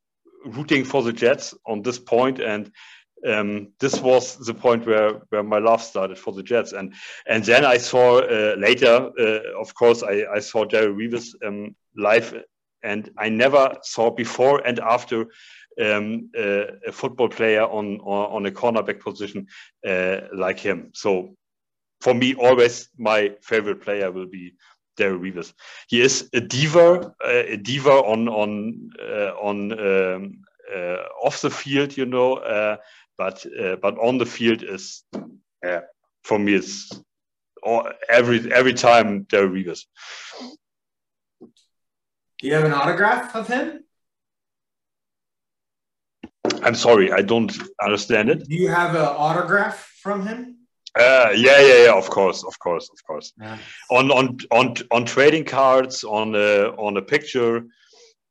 rooting 0.45 0.83
for 0.85 1.03
the 1.03 1.13
Jets 1.13 1.53
on 1.65 1.81
this 1.81 1.99
point, 1.99 2.39
and 2.39 2.71
um, 3.27 3.73
this 3.79 3.99
was 3.99 4.37
the 4.37 4.53
point 4.53 4.85
where 4.85 5.21
where 5.29 5.43
my 5.43 5.59
love 5.59 5.81
started 5.81 6.17
for 6.17 6.33
the 6.33 6.43
Jets, 6.43 6.73
and 6.73 6.93
and 7.27 7.43
then 7.43 7.65
I 7.65 7.77
saw 7.77 8.19
uh, 8.19 8.55
later, 8.57 9.11
uh, 9.19 9.59
of 9.59 9.73
course, 9.73 10.03
I, 10.03 10.25
I 10.33 10.39
saw 10.39 10.65
Darrelle 10.65 10.95
Revis 10.95 11.35
um, 11.45 11.75
live, 11.97 12.43
and 12.83 13.09
I 13.17 13.29
never 13.29 13.77
saw 13.83 14.09
before 14.09 14.65
and 14.65 14.79
after 14.79 15.27
um, 15.81 16.29
uh, 16.37 16.65
a 16.87 16.91
football 16.91 17.29
player 17.29 17.63
on 17.63 17.99
on, 18.01 18.45
a 18.45 18.51
cornerback 18.51 18.99
position 18.99 19.47
uh, 19.87 20.21
like 20.33 20.59
him. 20.59 20.91
So 20.93 21.35
for 22.01 22.13
me, 22.13 22.35
always 22.35 22.89
my 22.97 23.35
favorite 23.41 23.81
player 23.81 24.11
will 24.11 24.27
be 24.27 24.53
Darrelle 24.99 25.19
Revis. 25.19 25.53
He 25.87 26.01
is 26.01 26.29
a 26.33 26.41
diva, 26.41 27.13
uh, 27.25 27.43
a 27.55 27.57
diva 27.57 27.91
on 27.91 28.27
on 28.27 28.91
uh, 29.01 29.31
on 29.41 29.71
um, 29.71 30.41
uh, 30.75 31.03
off 31.23 31.41
the 31.41 31.49
field, 31.49 31.97
you 31.97 32.05
know, 32.05 32.35
uh, 32.35 32.77
but 33.17 33.45
uh, 33.59 33.77
but 33.81 33.97
on 33.97 34.17
the 34.17 34.25
field 34.25 34.63
is 34.63 35.03
for 36.23 36.37
me 36.37 36.53
it's 36.53 36.91
all, 37.63 37.89
every 38.09 38.51
every 38.53 38.73
time 38.73 39.25
Darrelle 39.25 39.51
Revis. 39.51 39.85
Do 42.39 42.47
you 42.47 42.53
have 42.53 42.65
an 42.65 42.73
autograph 42.73 43.35
of 43.35 43.47
him? 43.47 43.83
I'm 46.63 46.75
sorry, 46.75 47.11
I 47.11 47.21
don't 47.21 47.51
understand 47.81 48.29
it. 48.29 48.47
Do 48.47 48.55
you 48.55 48.69
have 48.69 48.95
an 48.95 49.01
autograph 49.01 49.77
from 50.01 50.25
him? 50.25 50.58
Uh, 50.97 51.29
yeah, 51.35 51.59
yeah, 51.61 51.83
yeah. 51.85 51.93
Of 51.93 52.09
course, 52.09 52.43
of 52.43 52.57
course, 52.59 52.89
of 52.91 53.03
course. 53.05 53.33
Yeah. 53.39 53.57
On 53.91 54.11
on 54.11 54.37
on 54.51 54.75
on 54.91 55.05
trading 55.05 55.45
cards, 55.45 56.03
on 56.03 56.35
a 56.35 56.69
on 56.77 56.97
a 56.97 57.01
picture, 57.01 57.65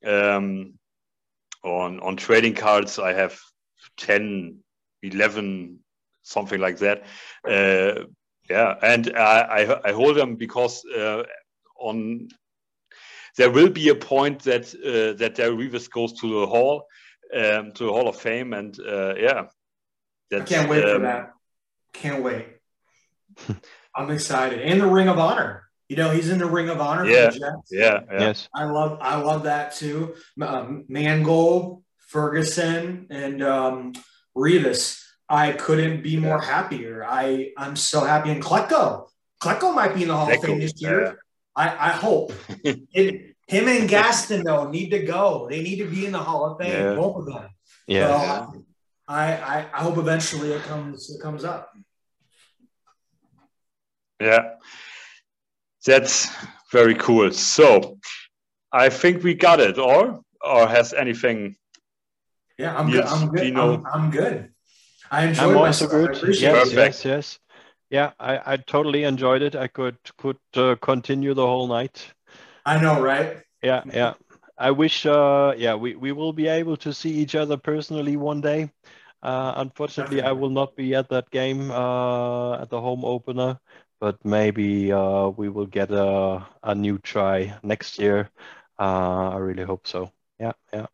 um, 0.04 0.74
on 1.62 2.00
on 2.00 2.16
trading 2.16 2.54
cards, 2.54 2.98
I 2.98 3.12
have 3.12 3.38
10, 3.98 4.58
11, 5.02 5.78
something 6.22 6.60
like 6.60 6.78
that. 6.78 7.04
Uh, 7.46 8.04
yeah, 8.50 8.74
and 8.82 9.12
I, 9.16 9.40
I, 9.40 9.88
I 9.88 9.92
hold 9.92 10.16
them 10.16 10.36
because 10.36 10.84
uh, 10.86 11.22
on 11.78 12.28
there 13.36 13.50
will 13.50 13.70
be 13.70 13.88
a 13.90 13.94
point 13.94 14.42
that 14.44 14.74
uh, 14.74 15.16
that 15.18 15.36
Darrelle 15.36 15.58
Revis 15.58 15.90
goes 15.90 16.12
to 16.20 16.40
the 16.40 16.46
hall, 16.46 16.86
um, 17.34 17.72
to 17.72 17.84
the 17.84 17.92
Hall 17.92 18.08
of 18.08 18.16
Fame, 18.16 18.52
and 18.52 18.78
uh, 18.80 19.14
yeah, 19.16 19.44
I 20.32 20.40
can't 20.40 20.68
wait 20.68 20.84
um, 20.84 20.96
for 20.96 20.98
that. 21.02 21.34
Can't 21.92 22.22
wait. 22.22 22.46
I'm 23.94 24.10
excited. 24.10 24.60
And 24.60 24.80
the 24.80 24.86
Ring 24.86 25.08
of 25.08 25.18
Honor. 25.18 25.64
You 25.88 25.96
know, 25.96 26.10
he's 26.10 26.28
in 26.28 26.38
the 26.38 26.46
Ring 26.46 26.68
of 26.68 26.80
Honor 26.80 27.06
yeah, 27.06 27.30
yeah, 27.34 27.52
yeah, 27.70 28.00
Yes. 28.12 28.48
I 28.54 28.64
love 28.64 28.98
I 29.00 29.16
love 29.16 29.44
that 29.44 29.74
too. 29.74 30.14
Um, 30.40 30.84
Mangold, 30.88 31.82
Ferguson, 31.98 33.06
and 33.10 33.42
um, 33.42 33.94
Revis. 34.36 35.02
I 35.30 35.52
couldn't 35.52 36.02
be 36.02 36.16
more 36.16 36.40
happier. 36.40 37.04
I 37.08 37.52
I'm 37.56 37.74
so 37.74 38.04
happy. 38.04 38.30
And 38.30 38.42
Klecko. 38.42 39.08
Klecko 39.42 39.74
might 39.74 39.94
be 39.94 40.02
in 40.02 40.08
the 40.08 40.16
Hall 40.16 40.30
of 40.30 40.40
Fame 40.42 40.58
this 40.58 40.74
year. 40.76 41.02
Yeah. 41.02 41.12
I, 41.56 41.88
I 41.88 41.90
hope. 41.90 42.32
it, 42.64 43.36
him 43.46 43.66
and 43.66 43.88
Gastineau 43.88 44.44
though 44.44 44.70
need 44.70 44.90
to 44.90 45.00
go. 45.00 45.46
They 45.48 45.62
need 45.62 45.76
to 45.76 45.86
be 45.86 46.04
in 46.04 46.12
the 46.12 46.18
Hall 46.18 46.44
of 46.44 46.58
Fame, 46.58 46.70
yeah. 46.70 46.94
both 46.94 47.16
of 47.16 47.26
them. 47.26 47.48
Yeah. 47.86 48.46
So 48.46 48.64
I, 49.08 49.32
I 49.32 49.66
I 49.72 49.82
hope 49.82 49.96
eventually 49.96 50.52
it 50.52 50.62
comes 50.62 51.10
it 51.10 51.20
comes 51.20 51.44
up. 51.44 51.72
Yeah, 54.20 54.54
that's 55.86 56.28
very 56.70 56.94
cool. 56.94 57.32
So 57.32 57.98
I 58.72 58.90
think 58.90 59.22
we 59.22 59.34
got 59.34 59.60
it, 59.60 59.78
or 59.78 60.20
or 60.44 60.68
has 60.68 60.92
anything? 60.92 61.56
Yeah, 62.58 62.76
I'm 62.76 62.90
good. 62.90 63.04
I'm 63.04 63.28
good. 63.28 63.56
I'm, 63.56 63.86
I'm, 63.92 64.10
good. 64.10 64.50
I 65.10 65.24
enjoyed 65.26 65.50
I'm 65.50 65.56
also 65.56 65.86
myself. 65.86 66.20
good. 66.20 66.36
Yes, 66.36 66.72
yes, 66.72 67.04
yes. 67.04 67.38
Yeah, 67.90 68.10
I, 68.20 68.52
I 68.52 68.56
totally 68.58 69.04
enjoyed 69.04 69.40
it. 69.40 69.56
I 69.56 69.68
could 69.68 69.96
could 70.18 70.36
uh, 70.54 70.74
continue 70.82 71.32
the 71.32 71.46
whole 71.46 71.68
night. 71.68 72.12
I 72.66 72.78
know, 72.78 73.00
right? 73.00 73.38
Yeah, 73.62 73.82
yeah. 73.86 74.14
I 74.58 74.72
wish, 74.72 75.06
uh, 75.06 75.54
yeah, 75.56 75.74
we, 75.74 75.94
we 75.94 76.12
will 76.12 76.32
be 76.32 76.48
able 76.48 76.76
to 76.78 76.92
see 76.92 77.10
each 77.10 77.34
other 77.34 77.56
personally 77.56 78.16
one 78.16 78.40
day. 78.40 78.70
Uh, 79.22 79.54
unfortunately, 79.56 80.22
I 80.22 80.32
will 80.32 80.50
not 80.50 80.76
be 80.76 80.94
at 80.94 81.08
that 81.10 81.30
game 81.30 81.70
uh, 81.70 82.60
at 82.60 82.68
the 82.70 82.80
home 82.80 83.04
opener, 83.04 83.58
but 84.00 84.24
maybe 84.24 84.92
uh, 84.92 85.28
we 85.28 85.48
will 85.48 85.66
get 85.66 85.90
a, 85.90 86.46
a 86.62 86.74
new 86.74 86.98
try 86.98 87.56
next 87.62 87.98
year. 87.98 88.30
Uh, 88.78 89.30
I 89.30 89.36
really 89.36 89.64
hope 89.64 89.86
so. 89.86 90.10
Yeah, 90.38 90.52
yeah. 90.72 90.86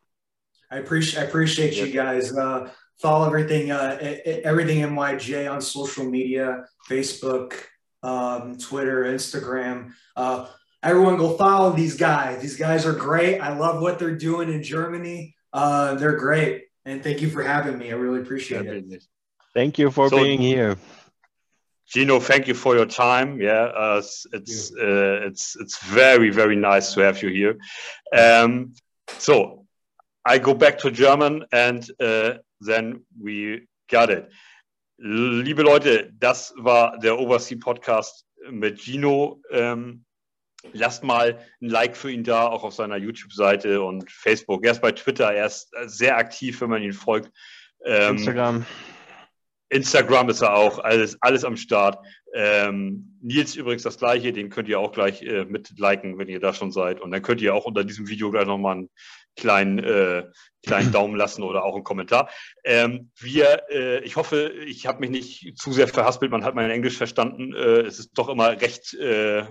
I 0.70 0.78
appreciate 0.78 1.20
I 1.20 1.24
appreciate 1.24 1.74
you 1.76 1.92
guys. 1.92 2.36
Uh, 2.36 2.70
follow 2.98 3.26
everything 3.26 3.70
uh, 3.70 3.98
everything 4.24 4.78
NYJ 4.78 5.50
on 5.50 5.60
social 5.60 6.04
media, 6.04 6.64
Facebook, 6.88 7.54
um, 8.02 8.56
Twitter, 8.58 9.04
Instagram. 9.04 9.92
Uh, 10.16 10.46
everyone 10.84 11.16
go 11.16 11.36
follow 11.36 11.72
these 11.72 11.96
guys. 11.96 12.40
These 12.40 12.56
guys 12.56 12.86
are 12.86 12.92
great. 12.92 13.40
I 13.40 13.56
love 13.56 13.80
what 13.80 13.98
they're 13.98 14.16
doing 14.16 14.52
in 14.52 14.62
Germany. 14.62 15.34
Uh, 15.52 15.94
they're 15.94 16.16
great. 16.16 16.64
And 16.84 17.02
thank 17.02 17.22
you 17.22 17.30
for 17.30 17.42
having 17.42 17.78
me. 17.78 17.90
I 17.90 17.94
really 17.94 18.20
appreciate 18.20 18.66
it. 18.66 19.04
Thank 19.54 19.78
you 19.78 19.90
for 19.90 20.10
so, 20.10 20.22
being 20.22 20.40
here. 20.40 20.76
Gino, 21.86 22.20
thank 22.20 22.46
you 22.46 22.54
for 22.54 22.74
your 22.74 22.86
time. 22.86 23.40
Yeah, 23.40 23.64
uh, 23.84 24.02
it's 24.32 24.72
uh, 24.72 25.20
it's 25.28 25.54
it's 25.60 25.78
very 25.84 26.30
very 26.30 26.56
nice 26.56 26.94
to 26.94 27.00
have 27.00 27.22
you 27.22 27.28
here. 27.28 27.56
Um, 28.12 28.74
so 29.18 29.66
I 30.24 30.38
go 30.38 30.54
back 30.54 30.78
to 30.78 30.90
German 30.90 31.44
and 31.52 31.86
uh, 32.00 32.34
then 32.60 33.04
we 33.20 33.68
got 33.90 34.10
it. 34.10 34.28
Liebe 34.98 35.62
Leute, 35.62 36.10
das 36.18 36.52
war 36.56 36.98
der 36.98 37.18
Oversea 37.18 37.58
Podcast 37.58 38.24
mit 38.50 38.78
Gino. 38.78 39.40
Ähm, 39.50 40.04
lasst 40.72 41.04
mal 41.04 41.38
ein 41.60 41.68
Like 41.68 41.96
für 41.96 42.10
ihn 42.10 42.24
da, 42.24 42.46
auch 42.46 42.64
auf 42.64 42.74
seiner 42.74 42.96
YouTube-Seite 42.96 43.82
und 43.82 44.10
Facebook. 44.10 44.64
Er 44.64 44.72
ist 44.72 44.82
bei 44.82 44.92
Twitter, 44.92 45.32
er 45.32 45.46
ist 45.46 45.70
sehr 45.86 46.16
aktiv, 46.16 46.60
wenn 46.60 46.70
man 46.70 46.82
ihn 46.82 46.92
folgt. 46.92 47.30
Ähm, 47.84 48.16
Instagram. 48.16 48.66
Instagram 49.68 50.28
ist 50.28 50.40
er 50.40 50.54
auch, 50.54 50.78
alles, 50.78 51.20
alles 51.20 51.44
am 51.44 51.56
Start. 51.56 51.98
Ähm, 52.32 53.18
Nils 53.22 53.56
übrigens 53.56 53.82
das 53.82 53.98
gleiche, 53.98 54.32
den 54.32 54.50
könnt 54.50 54.68
ihr 54.68 54.78
auch 54.78 54.92
gleich 54.92 55.22
äh, 55.22 55.44
mit 55.44 55.78
liken, 55.78 56.18
wenn 56.18 56.28
ihr 56.28 56.40
da 56.40 56.52
schon 56.52 56.72
seid. 56.72 57.00
Und 57.00 57.10
dann 57.10 57.22
könnt 57.22 57.40
ihr 57.40 57.54
auch 57.54 57.64
unter 57.64 57.84
diesem 57.84 58.08
Video 58.08 58.30
gleich 58.30 58.46
nochmal 58.46 58.76
einen 58.76 58.90
kleinen, 59.36 59.78
äh, 59.78 60.24
kleinen 60.64 60.92
Daumen 60.92 61.16
lassen 61.16 61.42
oder 61.42 61.64
auch 61.64 61.74
einen 61.74 61.84
Kommentar. 61.84 62.30
Ähm, 62.64 63.10
wir, 63.18 63.62
äh, 63.70 63.98
ich 64.00 64.16
hoffe, 64.16 64.52
ich 64.66 64.86
habe 64.86 65.00
mich 65.00 65.10
nicht 65.10 65.58
zu 65.58 65.72
sehr 65.72 65.88
verhaspelt, 65.88 66.30
man 66.30 66.44
hat 66.44 66.54
mein 66.54 66.70
Englisch 66.70 66.96
verstanden. 66.96 67.54
Äh, 67.54 67.80
es 67.80 67.98
ist 67.98 68.12
doch 68.14 68.28
immer 68.28 68.60
recht 68.60 68.94
äh, 68.94 69.44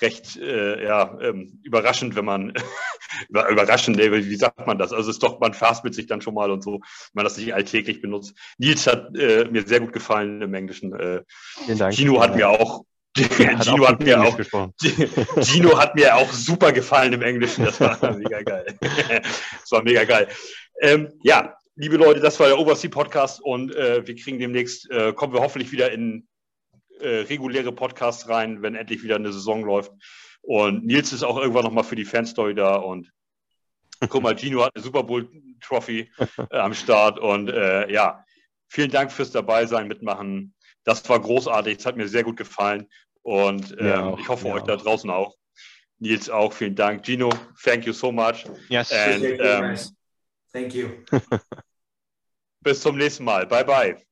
recht 0.00 0.36
äh, 0.36 0.84
ja, 0.84 1.18
ähm, 1.20 1.60
überraschend, 1.62 2.16
wenn 2.16 2.24
man 2.24 2.52
überraschend, 3.28 3.98
wie 3.98 4.36
sagt 4.36 4.66
man 4.66 4.78
das? 4.78 4.92
Also 4.92 5.10
es 5.10 5.16
ist 5.16 5.22
doch, 5.22 5.40
man 5.40 5.54
verhaspelt 5.54 5.94
sich 5.94 6.06
dann 6.06 6.20
schon 6.20 6.34
mal 6.34 6.50
und 6.50 6.62
so, 6.62 6.72
wenn 6.72 6.80
man 7.14 7.24
das 7.24 7.36
nicht 7.36 7.54
alltäglich 7.54 8.00
benutzt. 8.00 8.34
Nils 8.58 8.86
hat 8.86 9.16
äh, 9.16 9.46
mir 9.50 9.66
sehr 9.66 9.80
gut 9.80 9.92
gefallen 9.92 10.42
im 10.42 10.54
Englischen. 10.54 10.92
Äh. 10.92 11.22
Gino 11.90 12.20
hat 12.20 12.36
mir 12.36 12.48
auch 12.48 12.84
Gino 13.16 13.88
hat, 13.88 14.00
mir 14.00 14.22
auch 14.22 14.38
Gino 15.40 15.76
hat 15.76 15.96
mir 15.96 16.14
auch 16.14 16.32
super 16.32 16.72
gefallen 16.72 17.12
im 17.12 17.22
Englischen. 17.22 17.64
Das 17.64 17.80
war 17.80 18.16
mega 18.16 18.42
geil. 18.42 18.78
das 18.80 19.70
war 19.70 19.82
mega 19.82 20.04
geil. 20.04 20.28
Ähm, 20.80 21.08
ja, 21.22 21.56
liebe 21.74 21.96
Leute, 21.96 22.20
das 22.20 22.38
war 22.38 22.46
der 22.46 22.58
Oversea 22.58 22.88
Podcast 22.88 23.42
und 23.42 23.74
äh, 23.74 24.06
wir 24.06 24.14
kriegen 24.14 24.38
demnächst, 24.38 24.88
äh, 24.90 25.12
kommen 25.12 25.32
wir 25.32 25.40
hoffentlich 25.40 25.72
wieder 25.72 25.90
in 25.90 26.28
äh, 27.00 27.20
reguläre 27.20 27.72
Podcasts 27.72 28.28
rein, 28.28 28.62
wenn 28.62 28.74
endlich 28.74 29.02
wieder 29.02 29.16
eine 29.16 29.32
Saison 29.32 29.64
läuft. 29.64 29.92
Und 30.42 30.86
Nils 30.86 31.12
ist 31.12 31.22
auch 31.22 31.38
irgendwann 31.38 31.64
nochmal 31.64 31.84
für 31.84 31.96
die 31.96 32.04
Fanstory 32.04 32.54
da 32.54 32.76
und 32.76 33.12
guck 34.08 34.22
mal, 34.22 34.36
Gino 34.36 34.64
hat 34.64 34.74
eine 34.74 34.82
Super 34.82 35.02
Bowl 35.02 35.28
Trophy 35.60 36.10
äh, 36.50 36.56
am 36.56 36.74
Start 36.74 37.18
und 37.18 37.50
äh, 37.50 37.90
ja, 37.92 38.24
vielen 38.68 38.90
Dank 38.90 39.12
fürs 39.12 39.30
dabei 39.30 39.66
sein, 39.66 39.88
mitmachen. 39.88 40.54
Das 40.84 41.06
war 41.08 41.20
großartig, 41.20 41.78
es 41.78 41.86
hat 41.86 41.96
mir 41.96 42.08
sehr 42.08 42.24
gut 42.24 42.36
gefallen 42.36 42.88
und 43.22 43.76
ähm, 43.78 44.16
ich 44.18 44.28
hoffe 44.28 44.46
euch 44.48 44.62
auch. 44.62 44.66
da 44.66 44.76
draußen 44.76 45.10
auch. 45.10 45.36
Nils 45.98 46.30
auch, 46.30 46.52
vielen 46.52 46.74
Dank. 46.74 47.04
Gino, 47.04 47.30
thank 47.62 47.84
you 47.84 47.92
so 47.92 48.10
much. 48.10 48.46
Yes. 48.70 48.90
And, 48.90 49.38
um, 49.40 49.76
thank 50.50 50.74
you. 50.74 50.88
bis 52.62 52.80
zum 52.80 52.96
nächsten 52.96 53.24
Mal. 53.24 53.46
Bye 53.46 53.64
bye. 53.64 54.09